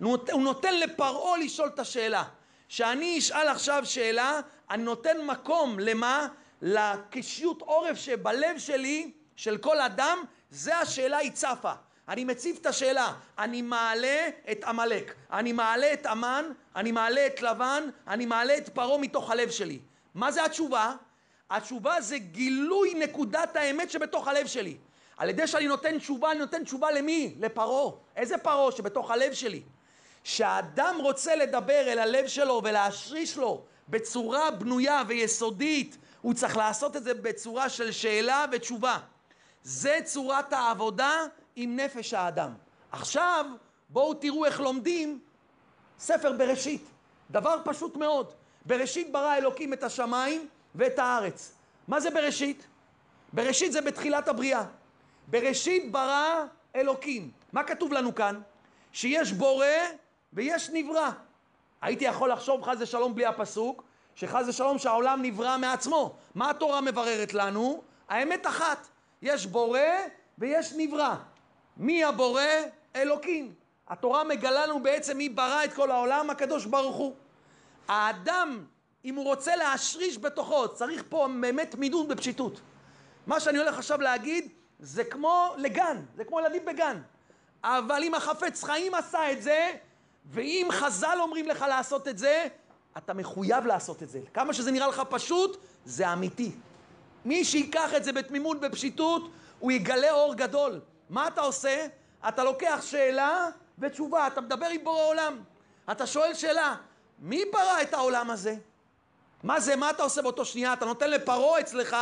הוא 0.00 0.42
נותן 0.42 0.78
לפרעה 0.78 1.38
לשאול 1.38 1.68
את 1.68 1.78
השאלה. 1.78 2.24
שאני 2.68 3.18
אשאל 3.18 3.48
עכשיו 3.48 3.82
שאלה, 3.84 4.40
אני 4.70 4.82
נותן 4.82 5.20
מקום 5.26 5.78
למה? 5.78 6.26
לקשיות 6.62 7.62
עורף 7.62 7.96
שבלב 7.96 8.58
שלי, 8.58 9.10
של 9.36 9.58
כל 9.58 9.80
אדם, 9.80 10.18
זה 10.50 10.76
השאלה 10.76 11.16
היא 11.16 11.32
צפה. 11.32 11.72
אני 12.08 12.24
מציב 12.24 12.58
את 12.60 12.66
השאלה, 12.66 13.12
אני 13.38 13.62
מעלה 13.62 14.28
את 14.50 14.64
עמלק, 14.64 15.14
אני 15.32 15.52
מעלה 15.52 15.92
את 15.92 16.06
אמן, 16.06 16.44
אני 16.76 16.92
מעלה 16.92 17.26
את 17.26 17.42
לבן, 17.42 17.88
אני 18.08 18.26
מעלה 18.26 18.58
את 18.58 18.68
פרעה 18.68 18.98
מתוך 18.98 19.30
הלב 19.30 19.50
שלי. 19.50 19.78
מה 20.14 20.32
זה 20.32 20.44
התשובה? 20.44 20.94
התשובה 21.50 22.00
זה 22.00 22.18
גילוי 22.18 22.94
נקודת 22.94 23.56
האמת 23.56 23.90
שבתוך 23.90 24.28
הלב 24.28 24.46
שלי. 24.46 24.76
על 25.16 25.28
ידי 25.28 25.46
שאני 25.46 25.66
נותן 25.66 25.98
תשובה, 25.98 26.30
אני 26.30 26.38
נותן 26.38 26.64
תשובה 26.64 26.90
למי? 26.90 27.34
לפרעה. 27.40 27.92
איזה 28.16 28.38
פרעה? 28.38 28.72
שבתוך 28.72 29.10
הלב 29.10 29.32
שלי. 29.32 29.62
כשאדם 30.24 30.96
רוצה 31.00 31.36
לדבר 31.36 31.80
אל 31.86 31.98
הלב 31.98 32.26
שלו 32.26 32.60
ולהשריש 32.64 33.36
לו 33.36 33.64
בצורה 33.88 34.50
בנויה 34.50 35.02
ויסודית, 35.06 35.96
הוא 36.20 36.34
צריך 36.34 36.56
לעשות 36.56 36.96
את 36.96 37.04
זה 37.04 37.14
בצורה 37.14 37.68
של 37.68 37.92
שאלה 37.92 38.44
ותשובה. 38.52 38.98
זה 39.62 39.98
צורת 40.04 40.52
העבודה 40.52 41.22
עם 41.56 41.76
נפש 41.76 42.14
האדם. 42.14 42.54
עכשיו, 42.92 43.46
בואו 43.88 44.14
תראו 44.14 44.44
איך 44.44 44.60
לומדים 44.60 45.20
ספר 45.98 46.32
בראשית. 46.32 46.84
דבר 47.30 47.56
פשוט 47.64 47.96
מאוד. 47.96 48.32
בראשית 48.66 49.12
ברא 49.12 49.36
אלוקים 49.36 49.72
את 49.72 49.82
השמיים 49.82 50.48
ואת 50.74 50.98
הארץ. 50.98 51.52
מה 51.88 52.00
זה 52.00 52.10
בראשית? 52.10 52.66
בראשית 53.32 53.72
זה 53.72 53.80
בתחילת 53.80 54.28
הבריאה. 54.28 54.64
בראשית 55.26 55.92
ברא 55.92 56.44
אלוקים. 56.76 57.30
מה 57.52 57.64
כתוב 57.64 57.92
לנו 57.92 58.14
כאן? 58.14 58.40
שיש 58.92 59.32
בורא 59.32 59.66
ויש 60.34 60.70
נברא. 60.72 61.10
הייתי 61.82 62.04
יכול 62.04 62.32
לחשוב 62.32 62.62
חס 62.62 62.76
ושלום 62.78 63.14
בלי 63.14 63.26
הפסוק, 63.26 63.82
שחס 64.14 64.44
ושלום 64.48 64.78
שהעולם 64.78 65.22
נברא 65.22 65.58
מעצמו. 65.58 66.14
מה 66.34 66.50
התורה 66.50 66.80
מבררת 66.80 67.34
לנו? 67.34 67.82
האמת 68.08 68.46
אחת, 68.46 68.88
יש 69.22 69.46
בורא 69.46 69.78
ויש 70.38 70.72
נברא. 70.76 71.14
מי 71.76 72.04
הבורא? 72.04 72.42
אלוקים. 72.96 73.54
התורה 73.88 74.24
מגלה 74.24 74.66
לנו 74.66 74.82
בעצם 74.82 75.16
מי 75.16 75.28
ברא 75.28 75.64
את 75.64 75.74
כל 75.74 75.90
העולם, 75.90 76.30
הקדוש 76.30 76.64
ברוך 76.64 76.96
הוא. 76.96 77.14
האדם, 77.88 78.64
אם 79.04 79.14
הוא 79.14 79.24
רוצה 79.24 79.56
להשריש 79.56 80.18
בתוכו, 80.18 80.68
צריך 80.68 81.04
פה 81.08 81.28
באמת 81.40 81.74
מידוד 81.74 82.08
בפשיטות. 82.08 82.60
מה 83.26 83.40
שאני 83.40 83.58
הולך 83.58 83.78
עכשיו 83.78 84.00
להגיד, 84.00 84.48
זה 84.78 85.04
כמו 85.04 85.54
לגן, 85.56 86.02
זה 86.16 86.24
כמו 86.24 86.40
ילדים 86.40 86.64
בגן. 86.64 87.00
אבל 87.64 88.02
אם 88.02 88.14
החפץ 88.14 88.64
חיים 88.64 88.94
עשה 88.94 89.32
את 89.32 89.42
זה, 89.42 89.70
ואם 90.24 90.68
חז"ל 90.70 91.18
אומרים 91.20 91.48
לך 91.48 91.64
לעשות 91.68 92.08
את 92.08 92.18
זה, 92.18 92.46
אתה 92.98 93.14
מחויב 93.14 93.66
לעשות 93.66 94.02
את 94.02 94.08
זה. 94.08 94.20
כמה 94.34 94.52
שזה 94.52 94.70
נראה 94.70 94.86
לך 94.88 95.02
פשוט, 95.10 95.56
זה 95.84 96.12
אמיתי. 96.12 96.52
מי 97.24 97.44
שיקח 97.44 97.94
את 97.96 98.04
זה 98.04 98.12
בתמימות, 98.12 98.60
בפשיטות, 98.60 99.30
הוא 99.58 99.72
יגלה 99.72 100.12
אור 100.12 100.34
גדול. 100.34 100.80
מה 101.10 101.28
אתה 101.28 101.40
עושה? 101.40 101.86
אתה 102.28 102.44
לוקח 102.44 102.80
שאלה 102.82 103.48
ותשובה, 103.78 104.26
אתה 104.26 104.40
מדבר 104.40 104.66
עם 104.66 104.84
בורא 104.84 105.04
עולם. 105.04 105.38
אתה 105.90 106.06
שואל 106.06 106.34
שאלה, 106.34 106.74
מי 107.18 107.42
ברא 107.52 107.82
את 107.82 107.94
העולם 107.94 108.30
הזה? 108.30 108.56
מה 109.42 109.60
זה, 109.60 109.76
מה 109.76 109.90
אתה 109.90 110.02
עושה 110.02 110.22
באותו 110.22 110.44
שנייה? 110.44 110.72
אתה 110.72 110.84
נותן 110.84 111.10
לפרעה 111.10 111.60
אצלך, 111.60 111.96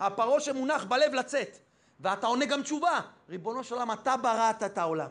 הפרעה 0.00 0.40
שמונח 0.40 0.84
בלב 0.84 1.14
לצאת. 1.14 1.58
ואתה 2.00 2.26
עונה 2.26 2.44
גם 2.44 2.62
תשובה, 2.62 3.00
ריבונו 3.28 3.64
של 3.64 3.74
עולם, 3.74 3.92
אתה 3.92 4.16
בראת 4.16 4.62
את 4.62 4.78
העולם. 4.78 5.10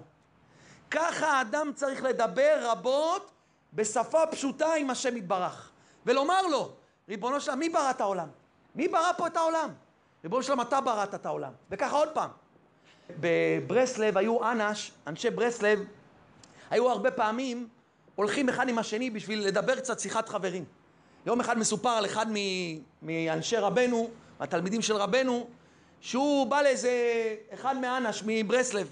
ככה 0.91 1.27
האדם 1.27 1.71
צריך 1.75 2.03
לדבר 2.03 2.59
רבות 2.61 3.31
בשפה 3.73 4.27
פשוטה 4.31 4.73
עם 4.73 4.89
השם 4.89 5.17
יתברך. 5.17 5.71
ולומר 6.05 6.47
לו, 6.47 6.71
ריבונו 7.09 7.41
של 7.41 7.51
עולם, 7.51 7.59
מי 7.59 7.69
ברא 7.69 7.89
את 7.89 8.01
העולם? 8.01 8.27
מי 8.75 8.87
ברא 8.87 9.11
פה 9.17 9.27
את 9.27 9.37
העולם? 9.37 9.69
ריבונו 10.23 10.43
של 10.43 10.51
עולם, 10.51 10.61
אתה 10.61 10.81
בראת 10.81 11.15
את 11.15 11.25
העולם. 11.25 11.51
וככה 11.71 11.95
עוד 11.95 12.09
פעם. 12.09 12.29
בברסלב 13.19 14.17
היו 14.17 14.51
אנש, 14.51 14.91
אנשי 15.07 15.29
ברסלב, 15.29 15.79
היו 16.69 16.89
הרבה 16.89 17.11
פעמים 17.11 17.67
הולכים 18.15 18.49
אחד 18.49 18.69
עם 18.69 18.77
השני 18.77 19.09
בשביל 19.09 19.47
לדבר 19.47 19.79
קצת 19.79 19.99
שיחת 19.99 20.29
חברים. 20.29 20.65
יום 21.25 21.39
אחד 21.39 21.57
מסופר 21.57 21.89
על 21.89 22.05
אחד 22.05 22.25
מאנשי 23.01 23.57
רבנו, 23.57 24.09
התלמידים 24.39 24.81
של 24.81 24.95
רבנו, 24.95 25.47
שהוא 26.01 26.47
בא 26.47 26.61
לאיזה 26.61 26.91
אחד 27.53 27.77
מאנש 27.77 28.23
מברסלב, 28.25 28.87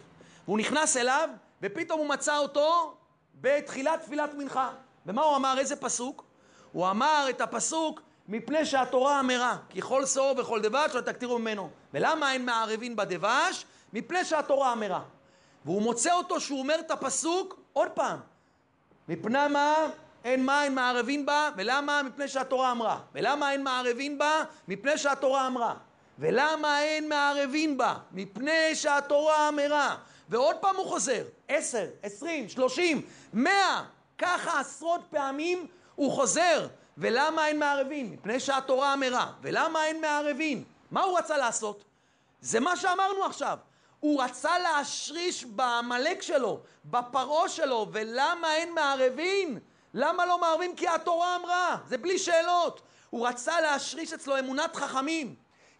והוא 0.45 0.57
נכנס 0.57 0.97
אליו, 0.97 1.29
ופתאום 1.61 1.99
הוא 1.99 2.09
מצא 2.09 2.37
אותו 2.37 2.97
בתחילת 3.41 4.01
תפילת 4.01 4.33
מנחה. 4.33 4.69
ומה 5.05 5.21
הוא 5.21 5.35
אמר? 5.35 5.55
איזה 5.59 5.75
פסוק? 5.75 6.23
הוא 6.71 6.89
אמר 6.89 7.25
את 7.29 7.41
הפסוק 7.41 8.01
מפני 8.27 8.65
שהתורה 8.65 9.19
אמרה, 9.19 9.57
כי 9.69 9.81
כל 9.81 10.05
שאור 10.05 10.39
וכל 10.39 10.61
דבש 10.61 10.95
לא 10.95 11.01
תקטירו 11.01 11.39
ממנו. 11.39 11.69
ולמה 11.93 12.33
אין 12.33 12.45
מערבין 12.45 12.95
בדבש? 12.95 13.65
מפני 13.93 14.25
שהתורה 14.25 14.73
אמרה. 14.73 15.01
והוא 15.65 15.81
מוצא 15.81 16.13
אותו 16.13 16.39
שהוא 16.39 16.59
אומר 16.59 16.79
את 16.79 16.91
הפסוק 16.91 17.59
עוד 17.73 17.89
פעם. 17.89 18.19
מפני 19.09 19.47
מה 19.49 19.75
אין 20.23 20.45
מה 20.45 20.63
אין 20.63 20.75
מערבין 20.75 21.25
בה, 21.25 21.49
ולמה? 21.57 22.03
מפני 22.03 22.27
שהתורה 22.27 22.71
אמרה. 22.71 22.99
ולמה 23.13 23.51
אין 23.51 23.63
מערבין 23.63 24.17
בה? 24.17 24.43
מפני 24.67 24.97
שהתורה 24.97 25.47
אמרה. 25.47 25.73
ולמה 26.19 26.81
אין 26.81 27.09
מערבין 27.09 27.77
בה? 27.77 27.95
מפני 28.11 28.75
שהתורה 28.75 29.49
אמרה. 29.49 29.95
ועוד 30.29 30.55
פעם 30.55 30.75
הוא 30.75 30.85
חוזר, 30.85 31.23
עשר, 31.47 31.85
עשרים, 32.03 32.49
שלושים, 32.49 33.01
מאה, 33.33 33.83
ככה 34.17 34.59
עשרות 34.59 35.01
פעמים 35.09 35.67
הוא 35.95 36.11
חוזר. 36.11 36.67
ולמה 36.97 37.47
אין 37.47 37.59
מערבין? 37.59 38.11
מפני 38.11 38.39
שהתורה 38.39 38.93
אמרה. 38.93 39.33
ולמה 39.41 39.85
אין 39.85 40.01
מערבין? 40.01 40.63
מה 40.91 41.03
הוא 41.03 41.17
רצה 41.17 41.37
לעשות? 41.37 41.83
זה 42.41 42.59
מה 42.59 42.75
שאמרנו 42.75 43.25
עכשיו. 43.25 43.57
הוא 43.99 44.23
רצה 44.23 44.59
להשריש 44.59 45.45
בעמלק 45.45 46.21
שלו, 46.21 46.59
בפרעה 46.85 47.49
שלו, 47.49 47.87
ולמה 47.91 48.55
אין 48.55 48.73
מערבין? 48.73 49.59
למה 49.93 50.25
לא 50.25 50.41
מערבים? 50.41 50.75
כי 50.75 50.87
התורה 50.87 51.35
אמרה, 51.35 51.77
זה 51.87 51.97
בלי 51.97 52.19
שאלות. 52.19 52.81
הוא 53.09 53.27
רצה 53.27 53.61
להשריש 53.61 54.13
אצלו 54.13 54.39
אמונת 54.39 54.75
חכמים. 54.75 55.35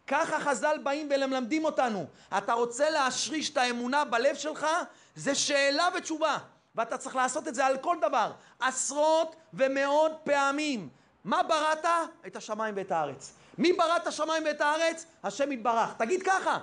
ככה 0.07 0.39
חז"ל 0.39 0.77
באים 0.83 1.09
ומלמדים 1.15 1.65
אותנו. 1.65 2.05
אתה 2.37 2.53
רוצה 2.53 2.89
להשריש 2.89 3.49
את 3.49 3.57
האמונה 3.57 4.05
בלב 4.05 4.35
שלך? 4.35 4.67
זה 5.15 5.35
שאלה 5.35 5.89
ותשובה. 5.97 6.37
ואתה 6.75 6.97
צריך 6.97 7.15
לעשות 7.15 7.47
את 7.47 7.55
זה 7.55 7.65
על 7.65 7.77
כל 7.77 7.97
דבר. 8.01 8.31
עשרות 8.59 9.35
ומאות 9.53 10.11
פעמים. 10.23 10.89
מה 11.23 11.43
בראת? 11.43 11.85
את 12.27 12.35
השמיים 12.35 12.75
ואת 12.77 12.91
הארץ. 12.91 13.33
מי 13.57 13.73
ברא 13.73 13.97
את 13.97 14.07
השמיים 14.07 14.43
ואת 14.45 14.61
הארץ? 14.61 15.05
השם 15.23 15.51
יתברך. 15.51 15.93
תגיד 15.97 16.23
ככה. 16.23 16.57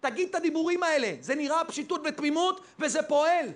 תגיד 0.00 0.28
את 0.28 0.34
הדיבורים 0.34 0.82
האלה. 0.82 1.14
זה 1.20 1.34
נראה 1.34 1.64
פשיטות 1.64 2.00
ותמימות 2.04 2.60
וזה 2.78 3.02
פועל. 3.02 3.46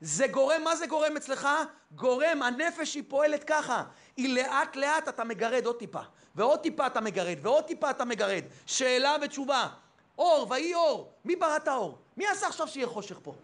זה 0.00 0.26
גורם, 0.26 0.62
מה 0.64 0.76
זה 0.76 0.86
גורם 0.86 1.16
אצלך? 1.16 1.48
גורם, 1.90 2.42
הנפש 2.42 2.94
היא 2.94 3.02
פועלת 3.08 3.44
ככה. 3.44 3.82
היא 4.16 4.34
לאט 4.34 4.76
לאט 4.76 5.08
אתה 5.08 5.24
מגרד 5.24 5.66
עוד 5.66 5.78
טיפה, 5.78 6.00
ועוד 6.36 6.60
טיפה 6.60 6.86
אתה 6.86 7.00
מגרד, 7.00 7.36
ועוד 7.42 7.64
טיפה 7.64 7.90
אתה 7.90 8.04
מגרד. 8.04 8.42
שאלה 8.66 9.16
ותשובה. 9.22 9.68
אור, 10.18 10.46
ויהי 10.50 10.74
אור. 10.74 11.12
מי 11.24 11.36
ברא 11.36 11.56
את 11.56 11.68
האור? 11.68 11.98
מי 12.16 12.26
עשה 12.26 12.46
עכשיו 12.46 12.68
שיהיה 12.68 12.86
חושך 12.86 13.18
פה? 13.22 13.34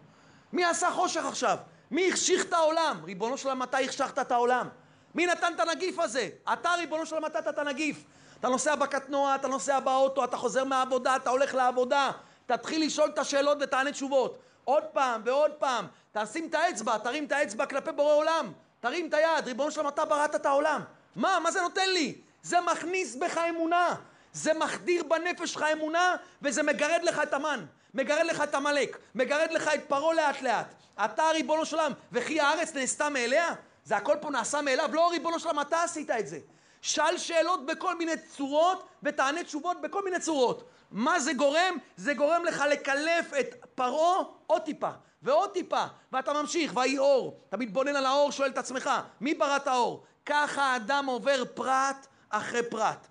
מי 0.53 0.65
עשה 0.65 0.91
חושך 0.91 1.25
עכשיו? 1.25 1.57
מי 1.91 2.09
החשיך 2.09 2.45
את 2.45 2.53
העולם? 2.53 3.01
ריבונו 3.03 3.37
של 3.37 3.53
מתי 3.53 3.85
החשכת 3.85 4.19
את 4.19 4.31
העולם? 4.31 4.69
מי 5.15 5.25
נתן 5.25 5.53
את 5.55 5.59
הנגיף 5.59 5.99
הזה? 5.99 6.29
אתה, 6.53 6.69
ריבונו 6.77 7.05
של 7.05 7.19
נתת 7.19 7.47
את 7.47 7.59
הנגיף. 7.59 8.03
אתה 8.39 8.49
נוסע 8.49 8.75
בקטנוע, 8.75 9.35
אתה 9.35 9.47
נוסע 9.47 9.79
באוטו, 9.79 10.23
אתה 10.23 10.37
חוזר 10.37 10.63
מהעבודה, 10.63 11.15
אתה 11.15 11.29
הולך 11.29 11.55
לעבודה. 11.55 12.11
תתחיל 12.45 12.85
לשאול 12.85 13.09
את 13.09 13.17
השאלות 13.17 13.57
ותענה 13.61 13.91
תשובות. 13.91 14.39
עוד 14.63 14.83
פעם 14.83 15.21
ועוד 15.25 15.51
פעם. 15.51 15.87
תשים 16.11 16.47
את 16.47 16.55
האצבע, 16.55 16.97
תרים 16.97 17.25
את 17.25 17.31
האצבע 17.31 17.65
כלפי 17.65 17.91
בורא 17.91 18.13
עולם. 18.13 18.51
תרים 18.79 19.07
את 19.07 19.13
היד, 19.13 19.45
ריבונו 19.45 19.71
שלום, 19.71 19.87
אתה 19.87 20.05
בראת 20.05 20.35
את 20.35 20.45
העולם. 20.45 20.81
מה? 21.15 21.39
מה 21.43 21.51
זה 21.51 21.61
נותן 21.61 21.89
לי? 21.89 22.15
זה 22.43 22.61
מכניס 22.61 23.15
בך 23.15 23.37
אמונה. 23.37 23.95
זה 24.33 24.53
מחדיר 24.53 25.03
בנפש 25.03 25.53
שלך 25.53 25.65
אמונה, 25.73 26.15
וזה 26.41 26.63
מגרד 26.63 27.03
לך 27.03 27.19
את 27.23 27.33
המן. 27.33 27.65
מגרד 27.93 28.25
לך 28.25 28.41
את 28.41 28.55
עמלק. 28.55 28.97
מגרד 29.15 29.51
לך 29.51 29.69
את 29.75 29.83
פרעה 29.87 30.13
לאט 30.13 30.41
לאט. 30.41 30.73
אתה 31.05 31.23
ריבונו 31.33 31.65
של 31.65 31.79
עולם, 31.79 31.91
וכי 32.11 32.39
הארץ 32.39 32.73
נעשתה 32.75 33.09
מאליה? 33.09 33.53
זה 33.85 33.97
הכל 33.97 34.15
פה 34.21 34.29
נעשה 34.29 34.61
מאליו? 34.61 34.89
לא, 34.93 35.09
ריבונו 35.09 35.39
של 35.39 35.47
עולם, 35.47 35.59
אתה 35.59 35.83
עשית 35.83 36.09
את 36.09 36.27
זה. 36.27 36.39
שאל 36.81 37.17
שאלות 37.17 37.65
בכל 37.65 37.97
מיני 37.97 38.11
צורות 38.17 38.87
ותענה 39.03 39.43
תשובות 39.43 39.81
בכל 39.81 40.03
מיני 40.03 40.19
צורות. 40.19 40.69
מה 40.91 41.19
זה 41.19 41.33
גורם? 41.33 41.77
זה 41.97 42.13
גורם 42.13 42.45
לך 42.45 42.63
לקלף 42.71 43.33
את 43.39 43.55
פרעה 43.75 44.23
עוד 44.47 44.61
טיפה 44.61 44.89
ועוד 45.23 45.51
טיפה, 45.51 45.83
ואתה 46.11 46.33
ממשיך, 46.33 46.75
ויהי 46.75 46.97
אור. 46.97 47.39
אתה 47.49 47.57
מתבונן 47.57 47.95
על 47.95 48.05
האור, 48.05 48.31
שואל 48.31 48.49
את 48.49 48.57
עצמך, 48.57 48.89
מי 49.21 49.33
ברא 49.33 49.55
את 49.55 49.67
האור? 49.67 50.03
ככה 50.25 50.63
האדם 50.63 51.05
עובר 51.05 51.43
פרט 51.53 52.07
אחרי 52.33 52.63
פרט. 52.69 53.07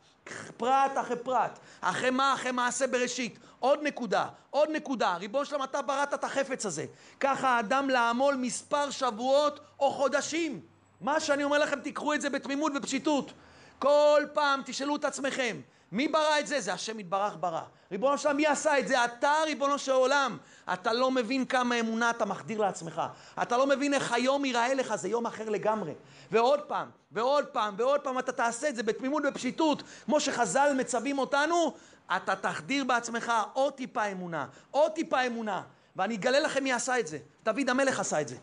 פרט 0.57 0.91
אחרי 0.95 1.17
פרט, 1.17 1.59
אחרי 1.81 2.11
מה? 2.11 2.35
אחרי 2.35 2.51
מעשה 2.51 2.87
בראשית. 2.87 3.39
עוד 3.59 3.79
נקודה, 3.83 4.27
עוד 4.51 4.69
נקודה. 4.71 5.17
ריבונו 5.17 5.45
שלום, 5.45 5.63
אתה 5.63 5.83
בראת 5.83 6.15
את 6.15 6.25
החפץ 6.25 6.67
הזה. 6.67 6.87
ככה 7.21 7.49
האדם 7.49 7.91
לעמול 7.91 8.35
מספר 8.35 8.91
שבועות 8.91 9.61
או 9.81 9.91
חודשים. 9.91 10.61
מה 11.01 11.21
שאני 11.21 11.45
אומר 11.45 11.59
לכם, 11.59 11.81
תיקחו 11.81 12.15
את 12.15 12.21
זה 12.21 12.31
בתמימות 12.31 12.73
ופשיטות. 12.75 13.33
כל 13.79 14.23
פעם 14.33 14.61
תשאלו 14.65 14.97
את 14.97 15.05
עצמכם, 15.05 15.61
מי 15.93 16.09
ברא 16.09 16.39
את 16.41 16.47
זה? 16.47 16.61
זה 16.61 16.73
השם 16.73 17.01
יתברך 17.01 17.37
ברא. 17.41 17.63
ריבונו 17.91 18.19
של 18.19 18.29
עולם, 18.29 18.37
מי 18.37 18.47
עשה 18.47 18.79
את 18.79 18.89
זה? 18.89 19.05
אתה, 19.05 19.33
ריבונו 19.47 19.79
של 19.79 19.93
עולם. 19.93 20.39
אתה 20.73 20.93
לא 20.93 21.11
מבין 21.11 21.45
כמה 21.45 21.81
אמונה 21.81 22.11
אתה 22.11 22.25
מחדיר 22.25 22.61
לעצמך. 22.61 23.03
אתה 23.43 23.57
לא 23.57 23.67
מבין 23.67 23.95
איך 23.95 24.13
היום 24.13 24.45
ייראה 24.45 24.75
לך, 24.75 24.95
זה 24.95 25.09
יום 25.09 25.27
אחר 25.27 25.49
לגמרי. 25.49 25.93
ועוד 26.31 26.61
פעם, 26.61 26.91
ועוד 27.13 27.47
פעם, 27.47 27.75
ועוד 27.79 28.01
פעם 28.01 28.19
אתה 28.19 28.33
תעשה 28.33 28.69
את 28.69 28.77
זה 28.77 28.83
בתמימות 28.83 29.23
ובפשיטות, 29.27 29.83
כמו 30.05 30.21
שחז"ל 30.21 30.73
מצווים 30.77 31.19
אותנו, 31.19 31.75
אתה 32.17 32.37
תחדיר 32.37 32.85
בעצמך 32.85 33.33
עוד 33.53 33.73
טיפה 33.73 34.05
אמונה, 34.05 34.47
עוד 34.71 34.93
טיפה 34.93 35.27
אמונה. 35.27 35.63
ואני 35.97 36.15
אגלה 36.15 36.41
לכם 36.41 36.65
מי 36.65 36.73
עשה 36.73 36.99
את 36.99 37.07
זה. 37.07 37.19
דוד 37.45 37.69
המלך 37.69 38.01
עשה 38.01 38.21
את 38.21 38.29
זה. 38.29 38.37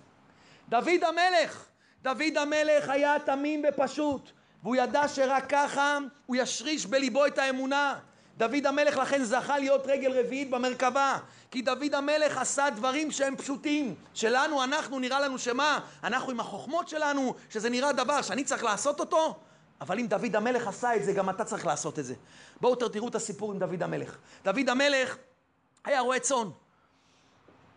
דוד 0.70 1.04
המלך! 1.08 1.66
דוד 2.02 2.38
המלך 2.38 2.90
היה 2.90 3.16
תמים 3.26 3.64
ופשוט. 3.70 4.32
והוא 4.64 4.76
ידע 4.76 5.08
שרק 5.08 5.46
ככה 5.50 5.98
הוא 6.26 6.36
ישריש 6.36 6.86
בליבו 6.86 7.26
את 7.26 7.38
האמונה. 7.38 8.00
דוד 8.38 8.66
המלך 8.66 8.98
לכן 8.98 9.24
זכה 9.24 9.60
להיות 9.60 9.82
רגל 9.86 10.20
רביעית 10.20 10.50
במרכבה 10.50 11.18
כי 11.52 11.62
דוד 11.62 11.96
המלך 11.96 12.38
עשה 12.38 12.70
דברים 12.70 13.12
שהם 13.12 13.36
פשוטים 13.36 13.96
שלנו, 14.14 14.64
אנחנו, 14.64 15.00
נראה 15.00 15.20
לנו 15.20 15.40
שמה? 15.40 15.80
אנחנו 16.04 16.32
עם 16.32 16.40
החוכמות 16.40 16.90
שלנו, 16.90 17.36
שזה 17.50 17.70
נראה 17.70 17.92
דבר 17.92 18.22
שאני 18.22 18.44
צריך 18.44 18.64
לעשות 18.64 19.00
אותו? 19.00 19.40
אבל 19.82 20.00
אם 20.00 20.08
דוד 20.08 20.36
המלך 20.36 20.68
עשה 20.68 20.96
את 20.96 21.04
זה, 21.04 21.14
גם 21.14 21.30
אתה 21.30 21.46
צריך 21.46 21.66
לעשות 21.66 22.00
את 22.00 22.06
זה. 22.06 22.14
בואו 22.62 22.76
תראו 22.76 23.08
את 23.08 23.16
הסיפור 23.16 23.52
עם 23.52 23.60
דוד 23.60 23.84
המלך. 23.84 24.18
דוד 24.44 24.70
המלך 24.70 25.18
היה 25.86 26.00
רועה 26.00 26.20
צאן. 26.20 26.48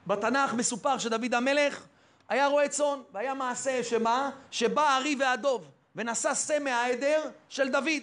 בתנ"ך 0.07 0.55
מסופר 0.55 0.99
שדוד 0.99 1.35
המלך 1.35 1.87
היה 2.28 2.47
רועה 2.47 2.68
צאן, 2.68 3.01
והיה 3.12 3.35
מעשה 3.35 3.85
שמה? 3.85 4.30
שבא 4.51 4.83
הארי 4.83 5.16
והדוב. 5.20 5.70
ונשא 5.97 6.34
שא 6.34 6.59
מהעדר 6.59 7.30
של 7.49 7.68
דוד. 7.68 8.03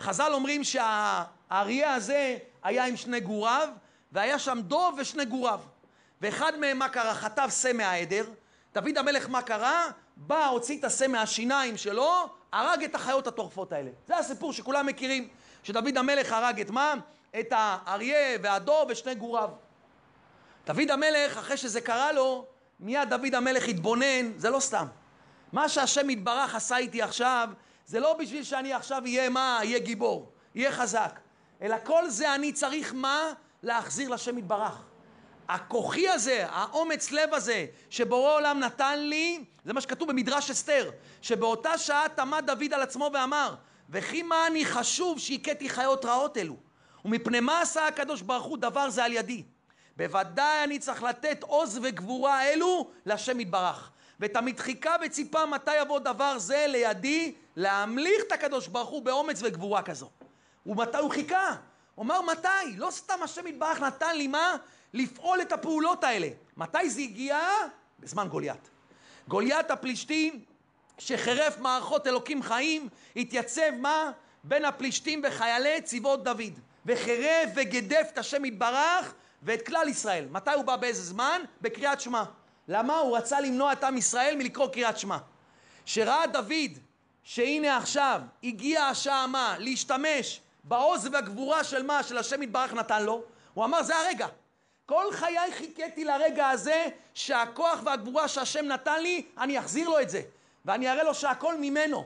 חז"ל 0.00 0.32
אומרים 0.32 0.64
שהאריה 0.64 1.94
הזה 1.94 2.38
היה 2.62 2.84
עם 2.84 2.96
שני 2.96 3.20
גוריו, 3.20 3.68
והיה 4.12 4.38
שם 4.38 4.58
דוב 4.62 4.94
ושני 4.98 5.24
גוריו. 5.24 5.60
ואחד 6.20 6.58
מהם, 6.58 6.78
מה 6.78 6.88
קרה? 6.88 7.14
חטף 7.14 7.60
שא 7.62 7.72
מהעדר. 7.72 8.24
דוד 8.74 8.98
המלך, 8.98 9.28
מה 9.28 9.42
קרה? 9.42 9.86
בא, 10.16 10.46
הוציא 10.46 10.78
את 10.78 10.84
השא 10.84 11.06
מהשיניים 11.06 11.76
שלו, 11.76 12.28
הרג 12.52 12.84
את 12.84 12.94
החיות 12.94 13.26
הטורפות 13.26 13.72
האלה. 13.72 13.90
זה 14.06 14.16
הסיפור 14.16 14.52
שכולם 14.52 14.86
מכירים, 14.86 15.28
שדוד 15.62 15.98
המלך 15.98 16.32
הרג 16.32 16.60
את 16.60 16.70
מה? 16.70 16.94
את 17.40 17.46
האריה 17.50 18.38
והדוב 18.42 18.88
ושני 18.90 19.14
גוריו. 19.14 19.50
דוד 20.66 20.90
המלך, 20.90 21.38
אחרי 21.38 21.56
שזה 21.56 21.80
קרה 21.80 22.12
לו, 22.12 22.46
מיד 22.80 23.08
דוד 23.10 23.34
המלך 23.34 23.68
התבונן, 23.68 24.32
זה 24.36 24.50
לא 24.50 24.60
סתם. 24.60 24.86
מה 25.52 25.68
שהשם 25.68 26.10
יתברך 26.10 26.54
עשה 26.54 26.76
איתי 26.76 27.02
עכשיו, 27.02 27.48
זה 27.86 28.00
לא 28.00 28.14
בשביל 28.14 28.42
שאני 28.44 28.72
עכשיו 28.72 29.02
אהיה 29.04 29.28
מה? 29.28 29.56
אהיה 29.58 29.78
גיבור, 29.78 30.32
אהיה 30.56 30.72
חזק. 30.72 31.20
אלא 31.62 31.76
כל 31.84 32.08
זה 32.08 32.34
אני 32.34 32.52
צריך 32.52 32.94
מה? 32.94 33.32
להחזיר 33.62 34.08
לשם 34.08 34.38
יתברך. 34.38 34.82
הכוחי 35.48 36.08
הזה, 36.08 36.46
האומץ 36.50 37.10
לב 37.10 37.34
הזה, 37.34 37.66
שבורא 37.90 38.32
עולם 38.32 38.58
נתן 38.58 38.98
לי, 38.98 39.44
זה 39.64 39.72
מה 39.72 39.80
שכתוב 39.80 40.08
במדרש 40.08 40.50
אסתר, 40.50 40.90
שבאותה 41.22 41.78
שעה 41.78 42.04
תמה 42.14 42.40
דוד 42.40 42.74
על 42.74 42.82
עצמו 42.82 43.10
ואמר, 43.12 43.54
וכי 43.90 44.22
מה 44.22 44.46
אני 44.46 44.64
חשוב 44.64 45.18
שהכיתי 45.18 45.68
חיות 45.68 46.04
רעות 46.04 46.36
אלו? 46.36 46.56
ומפני 47.04 47.40
מה 47.40 47.60
עשה 47.60 47.86
הקדוש 47.86 48.22
ברוך 48.22 48.44
הוא 48.44 48.58
דבר 48.58 48.90
זה 48.90 49.04
על 49.04 49.12
ידי? 49.12 49.42
בוודאי 49.96 50.64
אני 50.64 50.78
צריך 50.78 51.02
לתת 51.02 51.42
עוז 51.42 51.78
וגבורה 51.82 52.44
אלו 52.44 52.90
לשם 53.06 53.40
יתברך. 53.40 53.90
ותמיד 54.20 54.60
חיכה 54.60 54.96
וציפה 55.04 55.46
מתי 55.46 55.76
יבוא 55.76 55.98
דבר 55.98 56.38
זה 56.38 56.64
לידי 56.68 57.34
להמליך 57.56 58.22
את 58.26 58.32
הקדוש 58.32 58.68
ברוך 58.68 58.88
הוא 58.88 59.02
באומץ 59.02 59.40
וגבורה 59.42 59.82
כזו. 59.82 60.10
ומתי 60.66 60.98
הוא 60.98 61.10
חיכה? 61.10 61.56
הוא 61.94 62.04
אמר 62.04 62.22
מתי? 62.22 62.76
לא 62.76 62.90
סתם 62.90 63.22
השם 63.22 63.46
יתברך 63.46 63.80
נתן 63.80 64.16
לי 64.16 64.26
מה? 64.26 64.56
לפעול 64.94 65.42
את 65.42 65.52
הפעולות 65.52 66.04
האלה. 66.04 66.28
מתי 66.56 66.90
זה 66.90 67.00
הגיע? 67.00 67.38
בזמן 68.00 68.28
גוליית. 68.28 68.70
גוליית 69.28 69.70
הפלישתים 69.70 70.44
שחירף 70.98 71.58
מערכות 71.58 72.06
אלוקים 72.06 72.42
חיים, 72.42 72.88
התייצב 73.16 73.70
מה? 73.78 74.10
בין 74.44 74.64
הפלישתים 74.64 75.22
וחיילי 75.26 75.82
צבאות 75.82 76.24
דוד. 76.24 76.58
וחירף 76.86 77.50
וגדף 77.56 78.08
את 78.12 78.18
השם 78.18 78.44
יתברך 78.44 79.14
ואת 79.42 79.66
כלל 79.66 79.88
ישראל. 79.88 80.26
מתי 80.30 80.50
הוא 80.50 80.64
בא 80.64 80.76
באיזה 80.76 81.02
זמן? 81.02 81.42
בקריאת 81.60 82.00
שמע. 82.00 82.24
למה? 82.68 82.96
הוא 82.96 83.16
רצה 83.16 83.40
למנוע 83.40 83.72
את 83.72 83.84
עם 83.84 83.96
ישראל 83.96 84.36
מלקרוא 84.36 84.68
קריאת 84.68 84.98
שמע. 84.98 85.18
שראה 85.84 86.26
דוד 86.26 86.78
שהנה 87.22 87.76
עכשיו 87.76 88.20
הגיעה 88.44 88.88
השעה 88.88 89.26
מה? 89.26 89.56
להשתמש 89.58 90.40
בעוז 90.64 91.08
והגבורה 91.12 91.64
של 91.64 91.82
מה? 91.82 92.02
של 92.02 92.18
השם 92.18 92.42
יתברך 92.42 92.72
נתן 92.72 93.02
לו, 93.02 93.22
הוא 93.54 93.64
אמר 93.64 93.82
זה 93.82 93.96
הרגע. 93.96 94.26
כל 94.86 95.04
חיי 95.12 95.52
חיכיתי 95.52 96.04
לרגע 96.04 96.48
הזה 96.48 96.86
שהכוח 97.14 97.80
והגבורה 97.84 98.28
שהשם 98.28 98.64
נתן 98.64 99.02
לי, 99.02 99.22
אני 99.38 99.58
אחזיר 99.58 99.88
לו 99.88 100.00
את 100.00 100.10
זה. 100.10 100.22
ואני 100.64 100.90
אראה 100.90 101.02
לו 101.02 101.14
שהכל 101.14 101.58
ממנו. 101.58 102.04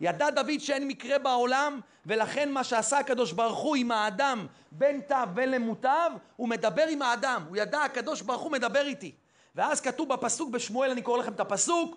ידע 0.00 0.30
דוד 0.30 0.58
שאין 0.58 0.88
מקרה 0.88 1.18
בעולם, 1.18 1.80
ולכן 2.06 2.52
מה 2.52 2.64
שעשה 2.64 2.98
הקדוש 2.98 3.32
ברוך 3.32 3.58
הוא 3.58 3.76
עם 3.76 3.90
האדם 3.90 4.46
בין 4.72 5.00
תו 5.00 5.14
בין 5.34 5.50
למוטב, 5.50 6.10
הוא 6.36 6.48
מדבר 6.48 6.86
עם 6.86 7.02
האדם. 7.02 7.44
הוא 7.48 7.56
ידע, 7.56 7.82
הקדוש 7.82 8.22
ברוך 8.22 8.42
הוא 8.42 8.52
מדבר 8.52 8.86
איתי. 8.86 9.12
ואז 9.56 9.80
כתוב 9.80 10.08
בפסוק 10.08 10.50
בשמואל, 10.50 10.90
אני 10.90 11.02
קורא 11.02 11.18
לכם 11.18 11.32
את 11.32 11.40
הפסוק, 11.40 11.96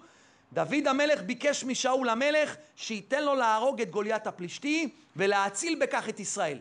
דוד 0.53 0.88
המלך 0.88 1.22
ביקש 1.22 1.64
משאול 1.64 2.10
המלך 2.10 2.55
שייתן 2.76 3.24
לו 3.24 3.36
להרוג 3.36 3.82
את 3.82 3.91
גוליית 3.91 4.28
הפלישתי 4.28 4.89
ולהציל 5.16 5.80
בכך 5.82 6.10
את 6.10 6.20
ישראל. 6.20 6.60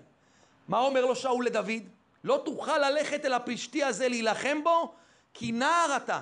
מה 0.68 0.78
אומר 0.78 1.07
לו 1.07 1.16
שאול 1.16 1.46
לדוד? 1.46 1.82
לא 2.24 2.42
תוכל 2.44 2.78
ללכת 2.78 3.24
אל 3.24 3.32
הפלישתי 3.32 3.84
הזה 3.84 4.09
להילחם 4.09 4.64
בו, 4.64 4.94
כי 5.34 5.53
נער 5.53 5.96
אתה, 5.96 6.20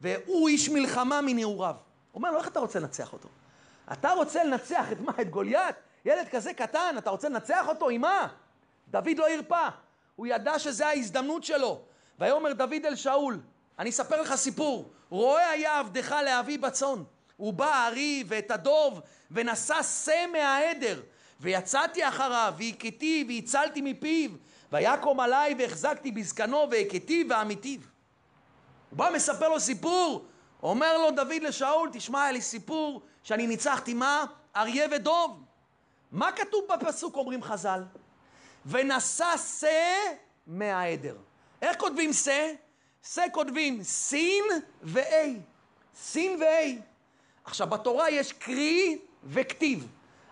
והוא 0.00 0.48
איש 0.48 0.68
מלחמה 0.68 1.20
מנעוריו. 1.20 1.74
אומר 2.14 2.30
לו, 2.30 2.38
איך 2.38 2.48
אתה 2.48 2.60
רוצה 2.60 2.78
לנצח 2.78 3.12
אותו? 3.12 3.28
אתה 3.92 4.12
רוצה 4.12 4.44
לנצח 4.44 4.92
את 4.92 5.00
מה? 5.00 5.12
את 5.20 5.30
גוליית? 5.30 5.76
ילד 6.04 6.28
כזה 6.28 6.54
קטן, 6.54 6.94
אתה 6.98 7.10
רוצה 7.10 7.28
לנצח 7.28 7.68
אותו? 7.68 7.88
עם 7.88 8.00
מה? 8.00 8.28
דוד 8.90 9.18
לא 9.18 9.28
הרפה. 9.28 9.66
הוא 10.16 10.26
ידע 10.26 10.58
שזה 10.58 10.86
ההזדמנות 10.86 11.44
שלו. 11.44 11.80
ויאמר 12.18 12.52
דוד 12.52 12.84
אל 12.84 12.96
שאול, 12.96 13.40
אני 13.78 13.90
אספר 13.90 14.20
לך 14.20 14.34
סיפור. 14.34 14.92
רואה 15.10 15.50
היה 15.50 15.78
עבדך 15.78 16.16
להביא 16.24 16.58
בצאן. 16.58 17.02
הוא 17.36 17.52
בא 17.52 17.74
הארי 17.74 18.24
ואת 18.26 18.50
הדוב 18.50 19.00
ונשא 19.30 19.82
שא 19.82 20.26
מהעדר. 20.32 21.00
ויצאתי 21.40 22.08
אחריו 22.08 22.54
והכיתי 22.58 23.24
והצלתי 23.28 23.80
מפיו. 23.80 24.30
ויקום 24.72 25.20
עליי 25.20 25.54
והחזקתי 25.58 26.12
בזקנו 26.12 26.66
והכיתי 26.70 27.24
ועמיתיו. 27.30 27.80
הוא 28.90 28.98
בא 28.98 29.10
מספר 29.14 29.48
לו 29.48 29.60
סיפור. 29.60 30.24
אומר 30.62 30.98
לו 30.98 31.10
דוד 31.10 31.42
לשאול, 31.42 31.90
תשמע, 31.92 32.22
היה 32.22 32.32
לי 32.32 32.40
סיפור 32.40 33.02
שאני 33.22 33.46
ניצחתי 33.46 33.94
מה? 33.94 34.24
אריה 34.56 34.86
ודוב. 34.92 35.42
מה 36.12 36.32
כתוב 36.32 36.64
בפסוק 36.72 37.16
אומרים 37.16 37.42
חז"ל? 37.42 37.82
ונשא 38.66 39.36
שא 39.36 39.94
מהעדר. 40.46 41.16
איך 41.62 41.78
כותבים 41.78 42.12
שא? 42.12 42.52
שא 43.14 43.24
כותבים 43.32 43.82
סין 43.82 44.44
ו-A. 44.82 45.26
סין 45.96 46.40
ו-A. 46.40 46.80
עכשיו, 47.44 47.66
בתורה 47.66 48.10
יש 48.10 48.32
קרי 48.32 48.98
וכתיב. 49.24 49.86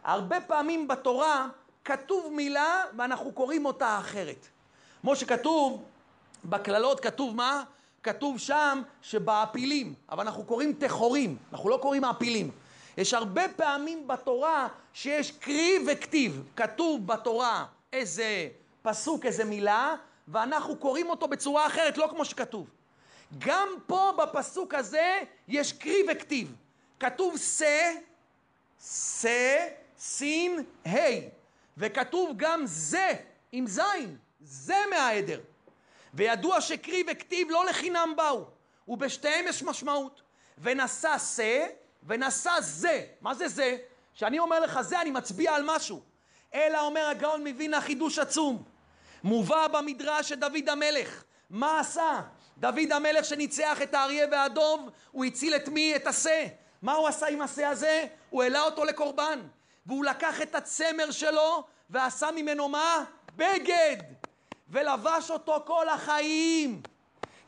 הרבה 0.05 0.41
פעמים 0.41 0.89
בתורה 0.89 1.49
כתוב 1.85 2.33
מילה 2.33 2.85
ואנחנו 2.97 3.33
קוראים 3.33 3.66
אותה 3.66 3.99
אחרת. 3.99 4.49
כמו 5.01 5.16
שכתוב, 5.16 5.83
בקללות 6.45 7.01
כתוב 7.01 7.37
מה? 7.37 7.62
כתוב 8.03 8.39
שם 8.39 8.83
שבעפילים, 9.03 9.95
אבל 10.11 10.24
אנחנו 10.24 10.45
קוראים 10.45 10.72
טחורים, 10.72 11.37
אנחנו 11.53 11.68
לא 11.68 11.79
קוראים 11.83 12.03
מעפילים. 12.03 12.51
יש 12.97 13.14
הרבה 13.14 13.49
פעמים 13.49 14.09
בתורה 14.09 14.68
שיש 14.93 15.31
קרי 15.31 15.74
וכתיב. 15.87 16.43
כתוב 16.57 17.07
בתורה 17.07 17.64
איזה 17.93 18.49
פסוק, 18.83 19.27
איזה 19.27 19.45
מילה, 19.45 19.95
ואנחנו 20.29 20.77
קוראים 20.77 21.11
אותו 21.11 21.29
בצורה 21.29 21.66
אחרת, 21.66 21.99
לא 21.99 22.07
כמו 22.11 22.24
שכתוב. 22.24 22.66
גם 23.39 23.68
פה 23.87 24.12
בפסוק 24.18 24.74
הזה 24.74 25.20
יש 25.49 25.72
קרי 25.72 26.03
וכתיב. 26.12 26.55
כתוב 27.01 27.39
שא, 27.39 27.93
שא, 29.20 29.68
סין, 29.99 30.64
ה', 30.89 30.99
וכתוב 31.77 32.33
גם 32.37 32.62
זה 32.64 33.12
עם 33.53 33.66
זין, 33.66 34.16
זה 34.41 34.77
מהעדר. 34.91 35.41
וידוע 36.14 36.61
שקרי 36.61 37.05
וכתיב 37.12 37.49
לא 37.51 37.64
לחינם 37.66 38.14
באו, 38.16 38.45
ובשתיהם 38.89 39.45
יש 39.49 39.62
משמעות. 39.62 40.22
ונשא 40.59 41.18
שא 41.18 41.66
ונשא 42.07 42.61
זה. 42.61 43.07
מה 43.20 43.35
זה 43.35 43.49
זה? 43.49 43.77
כשאני 44.14 44.39
אומר 44.39 44.61
לך 44.61 44.81
זה, 44.81 45.01
אני 45.01 45.11
מצביע 45.11 45.55
על 45.55 45.62
משהו. 45.66 46.01
אלא 46.55 46.81
אומר 46.81 47.07
הגאון 47.07 47.47
מווילנה 47.47 47.81
חידוש 47.81 48.18
עצום. 48.18 48.62
מובא 49.27 49.66
במדרש 49.68 50.29
שדוד 50.29 50.68
המלך, 50.68 51.24
מה 51.51 51.81
עשה? 51.81 52.20
דוד 52.59 52.93
המלך 52.93 53.24
שניצח 53.24 53.83
את 53.83 53.95
האריה 53.95 54.27
והדוב, 54.31 54.91
הוא 55.11 55.24
הציל 55.24 55.57
את 55.57 55.68
מי? 55.68 55.97
את 55.97 56.07
השה. 56.07 56.47
מה 56.83 56.93
הוא 56.93 57.09
עשה 57.09 57.27
עם 57.27 57.43
השה 57.43 57.68
הזה? 57.68 58.07
הוא 58.31 58.43
העלה 58.43 58.62
אותו 58.62 58.85
לקורבן. 58.85 59.41
והוא 59.87 60.05
לקח 60.05 60.43
את 60.43 60.55
הצמר 60.55 61.11
שלו 61.11 61.64
ועשה 61.91 62.31
ממנו 62.31 62.68
מה? 62.68 63.05
בגד. 63.37 63.97
ולבש 64.68 65.31
אותו 65.31 65.62
כל 65.66 65.89
החיים. 65.89 66.83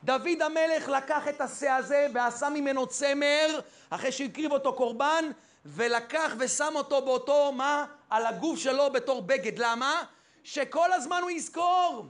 דוד 0.04 0.42
המלך 0.42 0.88
לקח 0.88 1.28
את 1.28 1.40
השה 1.40 1.76
הזה 1.76 2.06
ועשה 2.14 2.48
ממנו 2.48 2.86
צמר 2.86 3.60
אחרי 3.90 4.12
שהקריב 4.12 4.52
אותו 4.52 4.72
קורבן 4.72 5.24
ולקח 5.64 6.32
ושם 6.38 6.72
אותו 6.76 7.02
באותו, 7.02 7.52
מה? 7.52 7.84
על 8.10 8.26
הגוף 8.26 8.58
שלו 8.58 8.92
בתור 8.92 9.22
בגד. 9.22 9.58
למה? 9.58 10.02
שכל 10.48 10.92
הזמן 10.92 11.20
הוא 11.22 11.30
יזכור. 11.30 12.06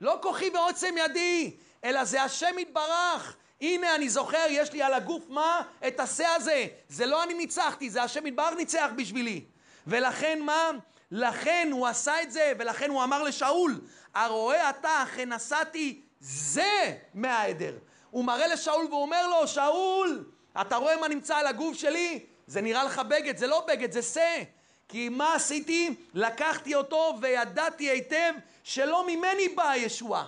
לא 0.00 0.18
כוחי 0.22 0.50
ועוצם 0.54 0.94
ידי, 0.98 1.56
אלא 1.84 2.04
זה 2.04 2.22
השם 2.22 2.58
יתברך. 2.58 3.36
הנה 3.60 3.94
אני 3.94 4.08
זוכר, 4.08 4.46
יש 4.48 4.72
לי 4.72 4.82
על 4.82 4.94
הגוף 4.94 5.22
מה? 5.28 5.62
את 5.86 6.00
השה 6.00 6.34
הזה. 6.34 6.66
זה 6.88 7.06
לא 7.06 7.22
אני 7.22 7.34
ניצחתי, 7.34 7.90
זה 7.90 8.02
השם 8.02 8.26
יתברך 8.26 8.54
ניצח 8.56 8.90
בשבילי. 8.96 9.44
ולכן 9.86 10.42
מה? 10.42 10.70
לכן 11.10 11.68
הוא 11.72 11.86
עשה 11.86 12.22
את 12.22 12.32
זה, 12.32 12.52
ולכן 12.58 12.90
הוא 12.90 13.04
אמר 13.04 13.22
לשאול, 13.22 13.80
הרואה 14.14 14.70
אתה 14.70 15.02
אחרי 15.02 15.26
נסעתי 15.26 16.02
זה 16.20 16.96
מהעדר. 17.14 17.78
הוא 18.10 18.24
מראה 18.24 18.46
לשאול 18.46 18.86
והוא 18.86 19.02
אומר 19.02 19.26
לו, 19.26 19.48
שאול, 19.48 20.24
אתה 20.60 20.76
רואה 20.76 20.96
מה 20.96 21.08
נמצא 21.08 21.36
על 21.36 21.46
הגוף 21.46 21.76
שלי? 21.76 22.26
זה 22.46 22.60
נראה 22.60 22.84
לך 22.84 22.98
בגד, 22.98 23.36
זה 23.36 23.46
לא 23.46 23.64
בגד, 23.68 23.92
זה 23.92 24.02
שא. 24.02 24.42
כי 24.88 25.08
מה 25.08 25.34
עשיתי? 25.34 25.94
לקחתי 26.14 26.74
אותו 26.74 27.14
וידעתי 27.20 27.90
היטב 27.90 28.32
שלא 28.64 29.06
ממני 29.06 29.48
באה 29.48 29.70
הישועה. 29.70 30.24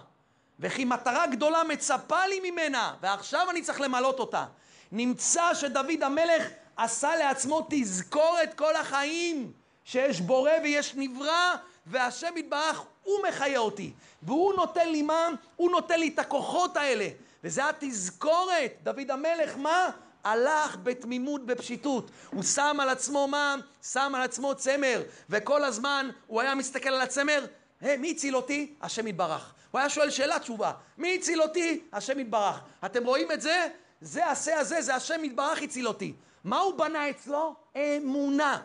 וכי 0.60 0.84
מטרה 0.84 1.26
גדולה 1.26 1.64
מצפה 1.64 2.26
לי 2.26 2.50
ממנה, 2.50 2.94
ועכשיו 3.00 3.50
אני 3.50 3.62
צריך 3.62 3.80
למלות 3.80 4.18
אותה. 4.18 4.46
נמצא 4.92 5.54
שדוד 5.54 6.02
המלך 6.02 6.48
עשה 6.76 7.16
לעצמו 7.16 7.66
תזכורת 7.70 8.54
כל 8.54 8.76
החיים, 8.76 9.52
שיש 9.84 10.20
בורא 10.20 10.52
ויש 10.62 10.94
נברא, 10.96 11.54
והשם 11.86 12.36
יתברך, 12.36 12.82
הוא 13.02 13.18
מחיה 13.28 13.58
אותי. 13.58 13.92
והוא 14.22 14.54
נותן 14.54 14.88
לי 14.88 15.02
מה? 15.02 15.28
הוא 15.56 15.70
נותן 15.70 16.00
לי 16.00 16.08
את 16.08 16.18
הכוחות 16.18 16.76
האלה. 16.76 17.08
וזה 17.44 17.68
התזכורת. 17.68 18.72
דוד 18.82 19.10
המלך, 19.10 19.56
מה? 19.56 19.90
הלך 20.24 20.76
בתמימות, 20.82 21.46
בפשיטות. 21.46 22.10
הוא 22.30 22.42
שם 22.42 22.76
על 22.80 22.88
עצמו 22.88 23.28
מה? 23.28 23.56
שם 23.82 24.12
על 24.14 24.22
עצמו 24.22 24.54
צמר. 24.54 25.02
וכל 25.30 25.64
הזמן 25.64 26.10
הוא 26.26 26.40
היה 26.40 26.54
מסתכל 26.54 26.88
על 26.88 27.00
הצמר, 27.00 27.46
hey, 27.82 27.86
מי 27.98 28.10
הציל 28.10 28.36
אותי? 28.36 28.74
השם 28.82 29.06
יתברך. 29.06 29.54
הוא 29.70 29.78
היה 29.78 29.88
שואל 29.88 30.10
שאלה 30.10 30.38
תשובה, 30.38 30.72
מי 30.98 31.14
הציל 31.14 31.42
אותי? 31.42 31.80
השם 31.92 32.20
יתברך. 32.20 32.60
אתם 32.84 33.04
רואים 33.04 33.32
את 33.32 33.40
זה? 33.40 33.68
זה 34.00 34.26
השה 34.26 34.58
הזה, 34.58 34.82
זה 34.82 34.94
השם 34.94 35.24
יתברך 35.24 35.62
הציל 35.62 35.88
אותי. 35.88 36.12
מה 36.44 36.58
הוא 36.58 36.74
בנה 36.78 37.10
אצלו? 37.10 37.54
אמונה. 37.76 38.60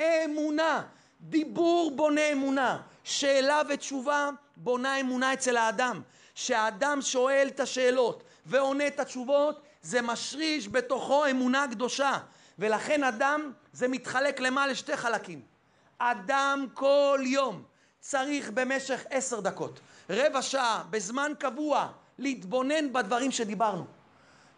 אמונה. 0.00 0.82
דיבור 1.20 1.90
בונה 1.96 2.32
אמונה. 2.32 2.80
שאלה 3.04 3.62
ותשובה 3.68 4.30
בונה 4.56 5.00
אמונה 5.00 5.32
אצל 5.32 5.56
האדם. 5.56 6.02
שהאדם 6.34 7.02
שואל 7.02 7.48
את 7.48 7.60
השאלות 7.60 8.22
ועונה 8.46 8.86
את 8.86 9.00
התשובות, 9.00 9.62
זה 9.82 10.02
משריש 10.02 10.68
בתוכו 10.68 11.26
אמונה 11.26 11.66
קדושה. 11.70 12.18
ולכן 12.58 13.04
אדם, 13.04 13.52
זה 13.72 13.88
מתחלק 13.88 14.40
למה? 14.40 14.66
לשתי 14.66 14.96
חלקים. 14.96 15.42
אדם 15.98 16.66
כל 16.74 17.20
יום 17.24 17.62
צריך 18.00 18.50
במשך 18.50 19.04
עשר 19.10 19.40
דקות, 19.40 19.80
רבע 20.10 20.42
שעה, 20.42 20.84
בזמן 20.90 21.32
קבוע, 21.38 21.88
להתבונן 22.18 22.92
בדברים 22.92 23.30
שדיברנו. 23.30 23.86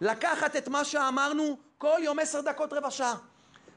לקחת 0.01 0.57
את 0.57 0.69
מה 0.69 0.85
שאמרנו 0.85 1.57
כל 1.79 1.99
יום 2.03 2.19
עשר 2.19 2.41
דקות, 2.41 2.73
רבע 2.73 2.91
שעה. 2.91 3.17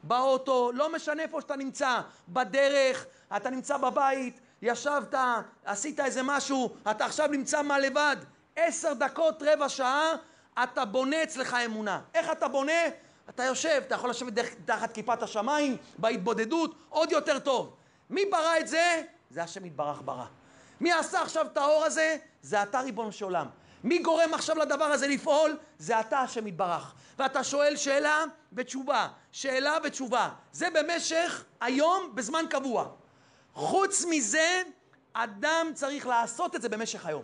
באוטו, 0.03 0.71
לא 0.73 0.93
משנה 0.93 1.23
איפה 1.23 1.41
שאתה 1.41 1.55
נמצא, 1.55 2.01
בדרך, 2.29 3.05
אתה 3.37 3.49
נמצא 3.49 3.77
בבית, 3.77 4.39
ישבת, 4.61 5.13
עשית 5.65 5.99
איזה 5.99 6.23
משהו, 6.23 6.75
אתה 6.91 7.05
עכשיו 7.05 7.27
נמצא 7.27 7.61
מה 7.61 7.79
לבד, 7.79 8.17
עשר 8.55 8.93
דקות, 8.93 9.43
רבע 9.45 9.69
שעה, 9.69 10.15
אתה 10.63 10.85
בונה 10.85 11.23
אצלך 11.23 11.53
אמונה. 11.65 12.01
איך 12.13 12.31
אתה 12.31 12.47
בונה? 12.47 12.81
אתה 13.29 13.43
יושב, 13.43 13.81
אתה 13.87 13.95
יכול 13.95 14.09
לשבת 14.09 14.33
תחת 14.65 14.91
כיפת 14.91 15.23
השמיים, 15.23 15.77
בהתבודדות, 15.97 16.75
עוד 16.89 17.11
יותר 17.11 17.39
טוב. 17.39 17.75
מי 18.09 18.25
ברא 18.25 18.57
את 18.59 18.67
זה? 18.67 19.01
זה 19.29 19.43
השם 19.43 19.65
יתברך 19.65 20.01
ברא. 20.05 20.25
מי 20.81 20.91
עשה 20.91 21.21
עכשיו 21.21 21.45
את 21.45 21.57
האור 21.57 21.83
הזה? 21.85 22.17
זה 22.41 22.63
אתה 22.63 22.79
ריבונו 22.79 23.11
של 23.11 23.25
עולם. 23.25 23.47
מי 23.83 23.99
גורם 23.99 24.33
עכשיו 24.33 24.57
לדבר 24.57 24.85
הזה 24.85 25.07
לפעול? 25.07 25.57
זה 25.79 25.99
אתה 25.99 26.19
השם 26.19 26.47
יתברך. 26.47 26.93
ואתה 27.19 27.43
שואל 27.43 27.75
שאלה 27.75 28.23
ותשובה, 28.53 29.07
שאלה 29.31 29.77
ותשובה. 29.83 30.29
זה 30.51 30.67
במשך 30.69 31.43
היום 31.61 32.11
בזמן 32.15 32.45
קבוע. 32.49 32.87
חוץ 33.53 34.05
מזה, 34.09 34.61
אדם 35.13 35.67
צריך 35.73 36.07
לעשות 36.07 36.55
את 36.55 36.61
זה 36.61 36.69
במשך 36.69 37.05
היום. 37.05 37.23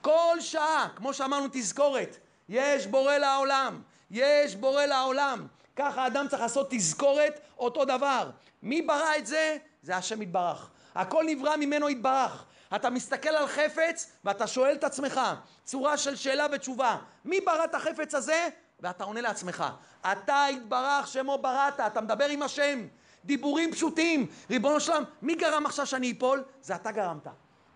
כל 0.00 0.36
שעה, 0.40 0.88
כמו 0.96 1.14
שאמרנו 1.14 1.46
תזכורת, 1.52 2.16
יש 2.48 2.86
בורא 2.86 3.16
לעולם, 3.16 3.82
יש 4.10 4.56
בורא 4.56 4.84
לעולם. 4.84 5.46
ככה 5.76 6.06
אדם 6.06 6.28
צריך 6.28 6.42
לעשות 6.42 6.66
תזכורת, 6.70 7.40
אותו 7.58 7.84
דבר. 7.84 8.30
מי 8.62 8.82
ברא 8.82 9.16
את 9.18 9.26
זה? 9.26 9.56
זה 9.82 9.96
השם 9.96 10.22
יתברך. 10.22 10.70
הכל 10.94 11.24
נברא 11.26 11.56
ממנו 11.56 11.90
יתברך. 11.90 12.44
אתה 12.76 12.90
מסתכל 12.90 13.28
על 13.28 13.46
חפץ 13.46 14.12
ואתה 14.24 14.46
שואל 14.46 14.74
את 14.74 14.84
עצמך, 14.84 15.20
צורה 15.64 15.96
של 15.96 16.16
שאלה 16.16 16.46
ותשובה, 16.52 16.96
מי 17.24 17.40
ברא 17.40 17.64
את 17.64 17.74
החפץ 17.74 18.14
הזה? 18.14 18.48
ואתה 18.80 19.04
עונה 19.04 19.20
לעצמך, 19.20 19.64
אתה 20.12 20.46
יתברך 20.50 21.06
שמו 21.06 21.38
בראת, 21.38 21.80
אתה 21.80 22.00
מדבר 22.00 22.24
עם 22.28 22.42
השם, 22.42 22.86
דיבורים 23.24 23.72
פשוטים, 23.72 24.26
ריבונו 24.50 24.80
שלם, 24.80 25.04
מי 25.22 25.34
גרם 25.34 25.66
עכשיו 25.66 25.86
שאני 25.86 26.14
אפול? 26.18 26.44
זה 26.62 26.74
אתה 26.74 26.92
גרמת. 26.92 27.26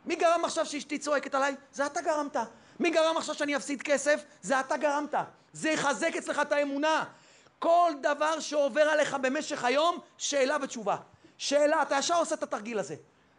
מי 0.07 0.17
גרם 0.17 0.45
עכשיו 0.45 0.67
שאשתי 0.67 0.99
צועקת 0.99 1.35
עליי? 1.35 1.57
זה 1.73 1.87
אתה 1.87 2.01
גרמת. 2.01 2.37
מי 2.83 2.91
גרם 2.91 3.17
עכשיו 3.17 3.35
שאני 3.35 3.57
אפסיד 3.57 3.83
כסף? 3.83 4.25
זה 4.43 4.61
אתה 4.61 4.77
גרמת. 4.77 5.15
זה 5.53 5.71
יחזק 5.71 6.17
אצלך 6.19 6.39
את 6.39 6.53
האמונה. 6.53 7.05
כל 7.59 7.93
דבר 8.01 8.41
שעובר 8.41 8.81
עליך 8.81 9.15
במשך 9.15 9.65
היום, 9.65 9.99
שאלה 10.19 10.57
ותשובה. 10.63 10.97
שאלה, 11.39 11.83
אתה 11.83 11.97
ישר 11.99 12.15
עושה 12.15 12.35
את 12.35 12.43
התרגיל 12.43 12.79
הזה. 12.79 12.95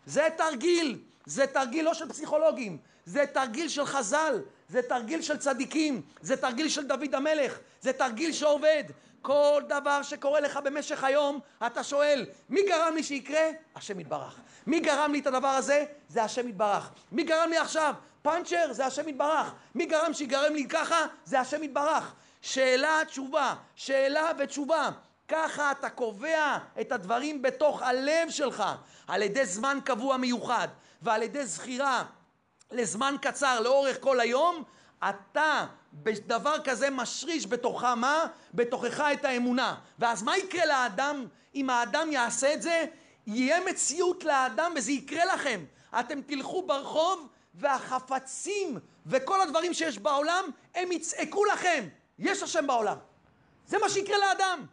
זה 0.05 0.27
תרגיל, 0.37 0.99
זה 1.25 1.47
תרגיל 1.47 1.85
לא 1.85 1.93
של 1.93 2.09
פסיכולוגים, 2.09 2.77
זה 3.05 3.25
תרגיל 3.33 3.69
של 3.69 3.85
חז"ל, 3.85 4.41
זה 4.69 4.81
תרגיל 4.81 5.21
של 5.21 5.37
צדיקים, 5.37 6.01
זה 6.21 6.37
תרגיל 6.37 6.69
של 6.69 6.87
דוד 6.87 7.15
המלך, 7.15 7.59
זה 7.81 7.93
תרגיל 7.93 8.31
שעובד. 8.31 8.83
כל 9.23 9.61
דבר 9.67 10.01
שקורה 10.01 10.39
לך 10.39 10.59
במשך 10.63 11.03
היום, 11.03 11.39
אתה 11.65 11.83
שואל, 11.83 12.25
מי 12.49 12.63
גרם 12.63 12.95
לי 12.95 13.03
שיקרה? 13.03 13.43
השם 13.75 13.99
יתברך. 13.99 14.39
מי 14.67 14.79
גרם 14.79 15.11
לי 15.11 15.19
את 15.19 15.27
הדבר 15.27 15.47
הזה? 15.47 15.85
זה 16.07 16.23
השם 16.23 16.47
יתברך. 16.47 16.89
מי 17.11 17.23
גרם 17.23 17.49
לי 17.49 17.57
עכשיו? 17.57 17.93
פאנצ'ר? 18.21 18.67
זה 18.71 18.85
השם 18.85 19.07
יתברך. 19.09 19.53
מי 19.75 19.85
גרם 19.85 20.13
שיגרם 20.13 20.53
לי 20.53 20.67
ככה? 20.67 21.05
זה 21.25 21.39
השם 21.39 21.63
יתברך. 21.63 22.13
שאלה, 22.41 23.01
תשובה, 23.07 23.55
שאלה 23.75 24.31
ותשובה. 24.39 24.89
ככה 25.27 25.71
אתה 25.71 25.89
קובע 25.89 26.57
את 26.81 26.91
הדברים 26.91 27.41
בתוך 27.41 27.81
הלב 27.81 28.29
שלך, 28.29 28.63
על 29.07 29.21
ידי 29.21 29.45
זמן 29.45 29.79
קבוע 29.85 30.17
מיוחד 30.17 30.67
ועל 31.01 31.23
ידי 31.23 31.45
זכירה 31.45 32.03
לזמן 32.71 33.15
קצר 33.21 33.59
לאורך 33.59 33.97
כל 33.99 34.19
היום, 34.19 34.63
אתה 35.09 35.65
בדבר 35.93 36.55
כזה 36.63 36.89
משריש 36.89 37.47
בתוכך 37.47 37.83
מה? 37.83 38.25
בתוכך 38.53 39.03
את 39.13 39.25
האמונה. 39.25 39.75
ואז 39.99 40.23
מה 40.23 40.37
יקרה 40.37 40.65
לאדם 40.65 41.25
אם 41.55 41.69
האדם 41.69 42.11
יעשה 42.11 42.53
את 42.53 42.61
זה? 42.61 42.85
יהיה 43.27 43.65
מציאות 43.65 44.23
לאדם 44.23 44.73
וזה 44.75 44.91
יקרה 44.91 45.25
לכם. 45.25 45.65
אתם 45.99 46.21
תלכו 46.21 46.61
ברחוב 46.61 47.27
והחפצים 47.53 48.79
וכל 49.05 49.41
הדברים 49.41 49.73
שיש 49.73 49.99
בעולם 49.99 50.43
הם 50.75 50.91
יצעקו 50.91 51.45
לכם, 51.45 51.87
יש 52.19 52.43
השם 52.43 52.67
בעולם. 52.67 52.97
זה 53.67 53.77
מה 53.77 53.89
שיקרה 53.89 54.17
לאדם. 54.17 54.65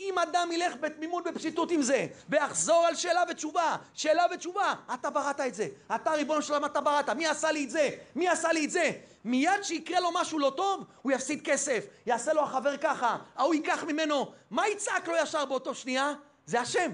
אם 0.00 0.18
אדם 0.18 0.48
ילך 0.52 0.74
בתמימות 0.80 1.24
בפשיטות 1.24 1.70
עם 1.70 1.82
זה, 1.82 2.06
ויחזור 2.28 2.86
על 2.86 2.94
שאלה 2.94 3.22
ותשובה, 3.30 3.76
שאלה 3.94 4.26
ותשובה, 4.34 4.74
אתה 4.94 5.10
בראת 5.10 5.40
את 5.40 5.54
זה, 5.54 5.68
אתה 5.94 6.10
ריבונו 6.12 6.42
של 6.42 6.52
עולם 6.52 6.64
אתה 6.64 6.80
בראת, 6.80 7.08
מי 7.08 7.26
עשה 7.26 7.52
לי 7.52 7.64
את 7.64 7.70
זה? 7.70 7.90
מי 8.16 8.28
עשה 8.28 8.52
לי 8.52 8.64
את 8.64 8.70
זה? 8.70 8.92
מיד 9.24 9.62
שיקרה 9.62 10.00
לו 10.00 10.10
משהו 10.14 10.38
לא 10.38 10.52
טוב, 10.56 10.84
הוא 11.02 11.12
יפסיד 11.12 11.40
כסף, 11.44 11.86
יעשה 12.06 12.32
לו 12.32 12.42
החבר 12.42 12.76
ככה, 12.76 13.16
ההוא 13.36 13.54
ייקח 13.54 13.84
ממנו, 13.84 14.32
מה 14.50 14.68
יצעק 14.68 15.08
לו 15.08 15.14
ישר 15.16 15.44
באותו 15.44 15.74
שנייה? 15.74 16.12
זה 16.46 16.60
השם, 16.60 16.90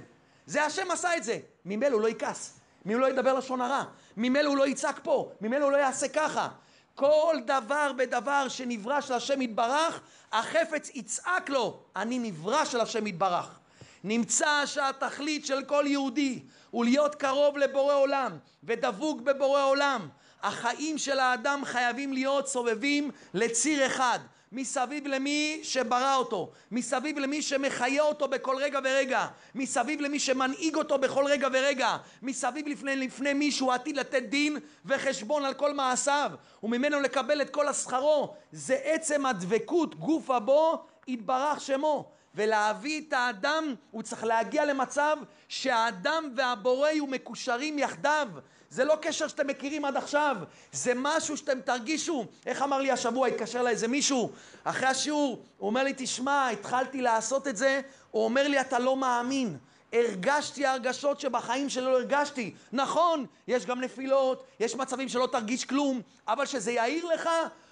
זה 0.47 0.65
השם 0.65 0.91
עשה 0.91 1.17
את 1.17 1.25
זה, 1.25 1.39
ממילא 1.65 1.95
הוא 1.95 2.03
לא 2.03 2.09
יכעס, 2.09 2.61
ממילא 2.85 2.99
הוא 2.99 3.09
לא 3.09 3.13
ידבר 3.13 3.35
לשון 3.35 3.61
הרע, 3.61 3.85
ממילא 4.17 4.49
הוא 4.49 4.57
לא 4.57 4.67
יצעק 4.67 5.01
פה, 5.03 5.33
ממילא 5.41 5.65
הוא 5.65 5.73
לא 5.73 5.77
יעשה 5.77 6.09
ככה. 6.09 6.49
כל 6.95 7.37
דבר 7.47 7.93
בדבר 7.97 8.49
שנברא 8.49 9.01
של 9.01 9.15
השם 9.15 9.43
יתברך, 9.43 10.01
החפץ 10.33 10.91
יצעק 10.95 11.51
לו, 11.51 11.83
אני 11.97 12.19
נברא 12.19 12.65
של 12.65 12.81
השם 12.81 13.07
יתברך. 13.07 13.59
נמצא 14.05 14.67
שהתכלית 14.67 15.47
של 15.47 15.65
כל 15.65 15.85
יהודי 15.87 16.43
הוא 16.71 16.85
להיות 16.85 17.15
קרוב 17.15 17.59
לבורא 17.59 17.95
עולם 17.95 18.39
ודבוק 18.65 19.21
בבורא 19.21 19.63
עולם. 19.65 20.09
החיים 20.43 20.99
של 20.99 21.19
האדם 21.19 21.63
חייבים 21.65 22.13
להיות 22.13 22.49
סובבים 22.49 23.11
לציר 23.35 23.87
אחד. 23.87 24.19
מסביב 24.53 25.07
למי 25.07 25.61
שברא 25.63 26.17
אותו, 26.17 26.51
מסביב 26.71 27.19
למי 27.19 27.43
שמחיה 27.43 28.03
אותו 28.03 28.29
בכל 28.29 28.57
רגע 28.57 28.81
ורגע, 28.85 29.27
מסביב 29.55 30.01
למי 30.01 30.19
שמנהיג 30.19 30.77
אותו 30.77 30.99
בכל 30.99 31.25
רגע 31.27 31.49
ורגע, 31.53 31.97
מסביב 32.23 32.69
לפני, 32.69 32.97
לפני 32.97 33.33
מי 33.33 33.51
שהוא 33.51 33.73
עתיד 33.73 33.97
לתת 33.97 34.23
דין 34.23 34.59
וחשבון 34.85 35.45
על 35.45 35.55
כל 35.55 35.75
מעשיו, 35.75 36.31
וממנו 36.63 37.01
לקבל 37.01 37.43
את 37.43 37.51
כל 37.51 37.69
השכרו. 37.69 38.35
זה 38.53 38.79
עצם 38.85 39.27
הדבקות 39.27 39.95
גוף 39.95 40.31
הבו 40.31 40.85
יתברך 41.07 41.61
שמו. 41.61 42.13
ולהביא 42.35 43.03
את 43.09 43.13
האדם, 43.13 43.75
הוא 43.91 44.03
צריך 44.03 44.25
להגיע 44.25 44.65
למצב 44.65 45.17
שהאדם 45.49 46.33
והבורא 46.37 46.89
יהיו 46.89 47.07
מקושרים 47.07 47.79
יחדיו. 47.79 48.29
זה 48.73 48.85
לא 48.85 48.97
קשר 49.03 49.29
שאתם 49.29 49.47
מכירים 49.47 49.85
עד 49.85 49.97
עכשיו, 49.97 50.37
זה 50.73 50.93
משהו 50.97 51.37
שאתם 51.37 51.61
תרגישו. 51.61 52.27
איך 52.47 52.63
אמר 52.63 52.79
לי 52.79 52.91
השבוע, 52.91 53.27
התקשר 53.27 53.61
אליי 53.61 53.73
איזה 53.73 53.89
מישהו, 53.89 54.31
אחרי 54.65 54.87
השיעור, 54.87 55.43
הוא 55.59 55.67
אומר 55.67 55.83
לי, 55.85 55.95
תשמע, 55.97 56.49
התחלתי 56.49 57.03
לעשות 57.03 57.49
את 57.49 57.57
זה, 57.57 57.81
הוא 58.11 58.25
אומר 58.25 58.49
לי, 58.49 58.61
אתה 58.61 58.79
לא 58.79 58.97
מאמין. 58.97 59.59
הרגשתי 59.93 60.67
הרגשות 60.67 61.21
שבחיים 61.21 61.69
שלי 61.69 61.85
לא 61.85 61.91
הרגשתי. 61.91 62.55
נכון, 62.73 63.27
יש 63.49 63.67
גם 63.67 63.81
נפילות, 63.81 64.45
יש 64.61 64.75
מצבים 64.75 65.09
שלא 65.09 65.29
תרגיש 65.33 65.65
כלום, 65.65 66.01
אבל 66.29 66.47
שזה 66.47 66.73
יאיר 66.73 67.07
לך, 67.07 67.29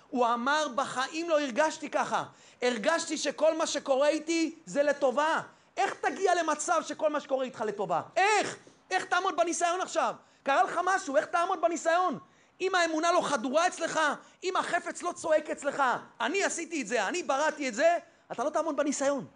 הוא 0.09 0.27
אמר, 0.27 0.67
בחיים 0.75 1.29
לא 1.29 1.41
הרגשתי 1.41 1.91
ככה. 1.91 2.25
הרגשתי 2.63 3.17
שכל 3.17 3.57
מה 3.57 3.67
שקורה 3.67 4.09
איתי 4.09 4.55
זה 4.67 4.83
לטובה. 4.83 5.41
איך 5.77 5.95
תגיע 6.01 6.35
למצב 6.43 6.83
שכל 6.87 7.11
מה 7.11 7.21
שקורה 7.21 7.45
איתך 7.45 7.61
לטובה? 7.67 8.01
איך? 8.17 8.57
איך 8.91 9.05
תעמוד 9.05 9.37
בניסיון 9.37 9.81
עכשיו? 9.81 10.15
קרה 10.43 10.63
לך 10.63 10.81
משהו, 10.85 11.17
איך 11.17 11.27
תעמוד 11.27 11.61
בניסיון? 11.61 12.19
אם 12.61 12.75
האמונה 12.75 13.13
לא 13.13 13.21
חדורה 13.23 13.67
אצלך, 13.67 14.01
אם 14.45 14.57
החפץ 14.57 15.03
לא 15.03 15.13
צועק 15.13 15.51
אצלך, 15.51 15.83
אני 16.21 16.45
עשיתי 16.45 16.83
את 16.83 16.87
זה, 16.87 17.09
אני 17.09 17.23
בראתי 17.23 17.69
את 17.69 17.75
זה, 17.75 17.99
אתה 18.33 18.45
לא 18.45 18.51
תעמוד 18.51 18.77
בניסיון. 18.77 19.27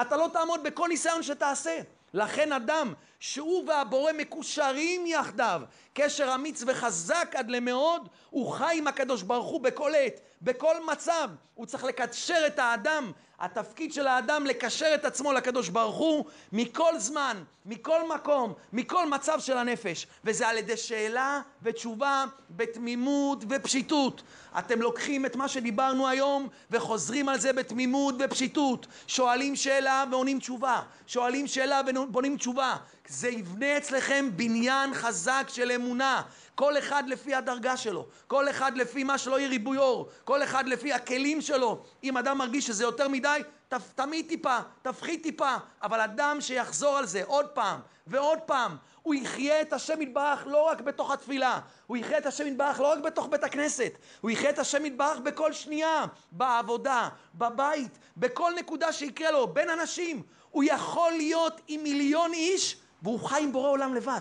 אתה 0.00 0.16
לא 0.16 0.30
תעמוד 0.32 0.62
בכל 0.62 0.88
ניסיון 0.88 1.22
שתעשה. 1.22 1.78
לכן 2.14 2.52
אדם 2.52 2.94
שהוא 3.20 3.68
והבורא 3.68 4.12
מקושרים 4.12 5.06
יחדיו, 5.06 5.62
קשר 5.94 6.34
אמיץ 6.34 6.62
וחזק 6.66 7.34
עד 7.34 7.50
למאוד, 7.50 8.08
הוא 8.30 8.52
חי 8.52 8.74
עם 8.78 8.86
הקדוש 8.86 9.22
ברוך 9.22 9.46
הוא 9.46 9.60
בכל 9.60 9.92
עת, 9.94 10.20
בכל 10.42 10.84
מצב. 10.92 11.30
הוא 11.54 11.66
צריך 11.66 11.84
לקשר 11.84 12.44
את 12.46 12.58
האדם, 12.58 13.12
התפקיד 13.38 13.92
של 13.92 14.06
האדם 14.06 14.46
לקשר 14.46 14.94
את 14.94 15.04
עצמו 15.04 15.32
לקדוש 15.32 15.68
ברוך 15.68 15.96
הוא 15.96 16.24
מכל 16.52 16.98
זמן, 16.98 17.42
מכל 17.66 18.08
מקום, 18.08 18.52
מכל 18.72 19.08
מצב 19.08 19.40
של 19.40 19.58
הנפש. 19.58 20.06
וזה 20.24 20.48
על 20.48 20.58
ידי 20.58 20.76
שאלה 20.76 21.40
ותשובה 21.62 22.24
בתמימות 22.50 23.44
ופשיטות. 23.50 24.22
אתם 24.58 24.82
לוקחים 24.82 25.26
את 25.26 25.36
מה 25.36 25.48
שדיברנו 25.48 26.08
היום 26.08 26.48
וחוזרים 26.70 27.28
על 27.28 27.38
זה 27.38 27.52
בתמימות 27.52 28.14
ופשיטות. 28.18 28.86
שואלים 29.06 29.56
שאלה 29.56 30.04
ועונים 30.10 30.38
תשובה. 30.38 30.82
שואלים 31.06 31.46
שאלה 31.46 31.80
ובונים 31.86 32.36
תשובה. 32.36 32.76
זה 33.08 33.28
יבנה 33.28 33.76
אצלכם 33.76 34.28
בניין 34.36 34.94
חזק 34.94 35.44
של 35.48 35.70
אמונה. 35.70 36.22
כל 36.54 36.78
אחד 36.78 37.02
לפי 37.06 37.34
הדרגה 37.34 37.76
שלו, 37.76 38.06
כל 38.26 38.50
אחד 38.50 38.76
לפי 38.76 39.04
מה 39.04 39.18
שלא 39.18 39.38
יהיה 39.38 39.48
ריבוי 39.48 39.78
אור, 39.78 40.08
כל 40.24 40.42
אחד 40.42 40.68
לפי 40.68 40.92
הכלים 40.92 41.40
שלו. 41.40 41.82
אם 42.04 42.16
אדם 42.16 42.38
מרגיש 42.38 42.66
שזה 42.66 42.84
יותר 42.84 43.08
מדי, 43.08 43.42
תמיד 43.94 44.28
טיפה, 44.28 44.56
תפחית 44.82 45.22
טיפה, 45.22 45.54
אבל 45.82 46.00
אדם 46.00 46.40
שיחזור 46.40 46.96
על 46.96 47.06
זה 47.06 47.22
עוד 47.24 47.46
פעם 47.46 47.80
ועוד 48.06 48.38
פעם, 48.38 48.76
הוא 49.02 49.14
יחיה 49.14 49.60
את 49.60 49.72
השם 49.72 50.02
יתברך 50.02 50.46
לא 50.46 50.62
רק 50.62 50.80
בתוך 50.80 51.10
התפילה, 51.10 51.60
הוא 51.86 51.96
יחיה 51.96 52.18
את 52.18 52.26
השם 52.26 52.46
יתברך 52.46 52.80
לא 52.80 52.92
רק 52.92 52.98
בתוך 52.98 53.26
בית 53.26 53.44
הכנסת, 53.44 53.92
הוא 54.20 54.30
יחיה 54.30 54.50
את 54.50 54.58
השם 54.58 54.86
יתברך 54.86 55.18
בכל 55.18 55.52
שנייה, 55.52 56.04
בעבודה, 56.32 57.08
בבית, 57.34 57.98
בכל 58.16 58.52
נקודה 58.58 58.92
שיקרה 58.92 59.30
לו, 59.30 59.46
בין 59.46 59.70
אנשים. 59.70 60.22
הוא 60.50 60.64
יכול 60.66 61.12
להיות 61.12 61.60
עם 61.68 61.82
מיליון 61.82 62.32
איש 62.32 62.76
והוא 63.02 63.20
חי 63.20 63.42
עם 63.42 63.52
בורא 63.52 63.70
עולם 63.70 63.94
לבד. 63.94 64.20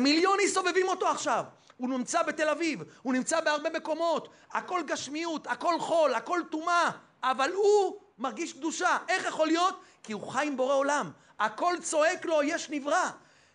מיליון 0.00 0.38
סובבים 0.48 0.88
אותו 0.88 1.08
עכשיו. 1.08 1.44
הוא 1.76 1.88
נמצא 1.88 2.22
בתל 2.22 2.48
אביב, 2.48 2.82
הוא 3.02 3.12
נמצא 3.12 3.40
בהרבה 3.40 3.70
מקומות, 3.70 4.28
הכל 4.52 4.82
גשמיות, 4.86 5.46
הכל 5.46 5.80
חול, 5.80 6.14
הכל 6.14 6.40
טומאה, 6.50 6.90
אבל 7.22 7.52
הוא 7.52 7.96
מרגיש 8.18 8.52
קדושה. 8.52 8.96
איך 9.08 9.24
יכול 9.24 9.46
להיות? 9.46 9.80
כי 10.02 10.12
הוא 10.12 10.32
חי 10.32 10.46
עם 10.46 10.56
בורא 10.56 10.74
עולם. 10.74 11.10
הכל 11.38 11.74
צועק 11.82 12.24
לו, 12.24 12.42
יש 12.42 12.70
נברא. 12.70 13.10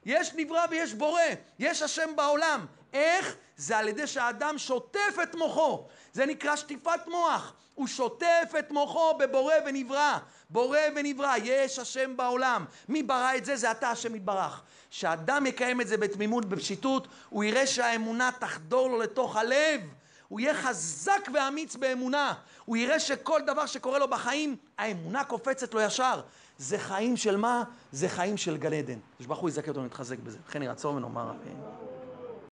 יש 0.06 0.34
נברא 0.36 0.66
ויש 0.70 0.94
בורא, 0.94 1.22
יש 1.60 1.82
השם 1.82 2.16
בעולם. 2.16 2.66
איך? 2.94 3.36
זה 3.58 3.78
על 3.78 3.88
ידי 3.88 4.08
שהאדם 4.08 4.58
שוטף 4.58 5.16
את 5.24 5.36
מוחו. 5.36 5.88
זה 6.14 6.26
נקרא 6.26 6.56
שטיפת 6.56 7.08
מוח. 7.08 7.54
הוא 7.76 7.88
שוטף 7.88 8.54
את 8.60 8.72
מוחו 8.72 9.14
בבורא 9.18 9.54
ונברא. 9.66 10.18
בורא 10.50 10.80
ונברא, 10.96 11.36
יש 11.44 11.80
השם 11.80 12.18
בעולם. 12.18 12.66
מי 12.90 13.04
ברא 13.04 13.36
את 13.38 13.46
זה? 13.46 13.56
זה 13.56 13.72
אתה 13.72 13.90
השם 13.90 14.16
יתברך. 14.16 14.62
שאדם 14.90 15.46
יקיים 15.46 15.82
את 15.82 15.88
זה 15.88 15.98
בתמימות, 15.98 16.46
בפשיטות, 16.46 17.08
הוא 17.30 17.44
יראה 17.44 17.68
שהאמונה 17.68 18.30
תחדור 18.40 18.90
לו 18.90 19.00
לתוך 19.00 19.36
הלב. 19.36 19.82
הוא 20.28 20.40
יהיה 20.40 20.54
חזק 20.54 21.30
ואמיץ 21.34 21.76
באמונה. 21.76 22.34
הוא 22.66 22.78
יראה 22.78 23.00
שכל 23.00 23.42
דבר 23.48 23.66
שקורה 23.66 24.00
לו 24.00 24.08
בחיים, 24.08 24.56
האמונה 24.78 25.24
קופצת 25.24 25.74
לו 25.74 25.82
ישר. 25.82 26.22
זה 26.58 26.78
חיים 26.78 27.18
של 27.18 27.38
מה? 27.38 27.64
זה 27.92 28.10
חיים 28.10 28.38
של 28.38 28.58
גן 28.58 28.74
עדן. 28.74 29.00
יש 29.20 29.28
ברוך 29.28 29.40
הוא 29.40 29.50
יזכה 29.50 29.68
אותנו 29.68 29.84
להתחזק 29.84 30.20
בזה. 30.20 30.38
לכן 30.50 30.62
ירצון 30.62 30.96
ונאמר 30.96 31.32
אמן. 31.32 31.99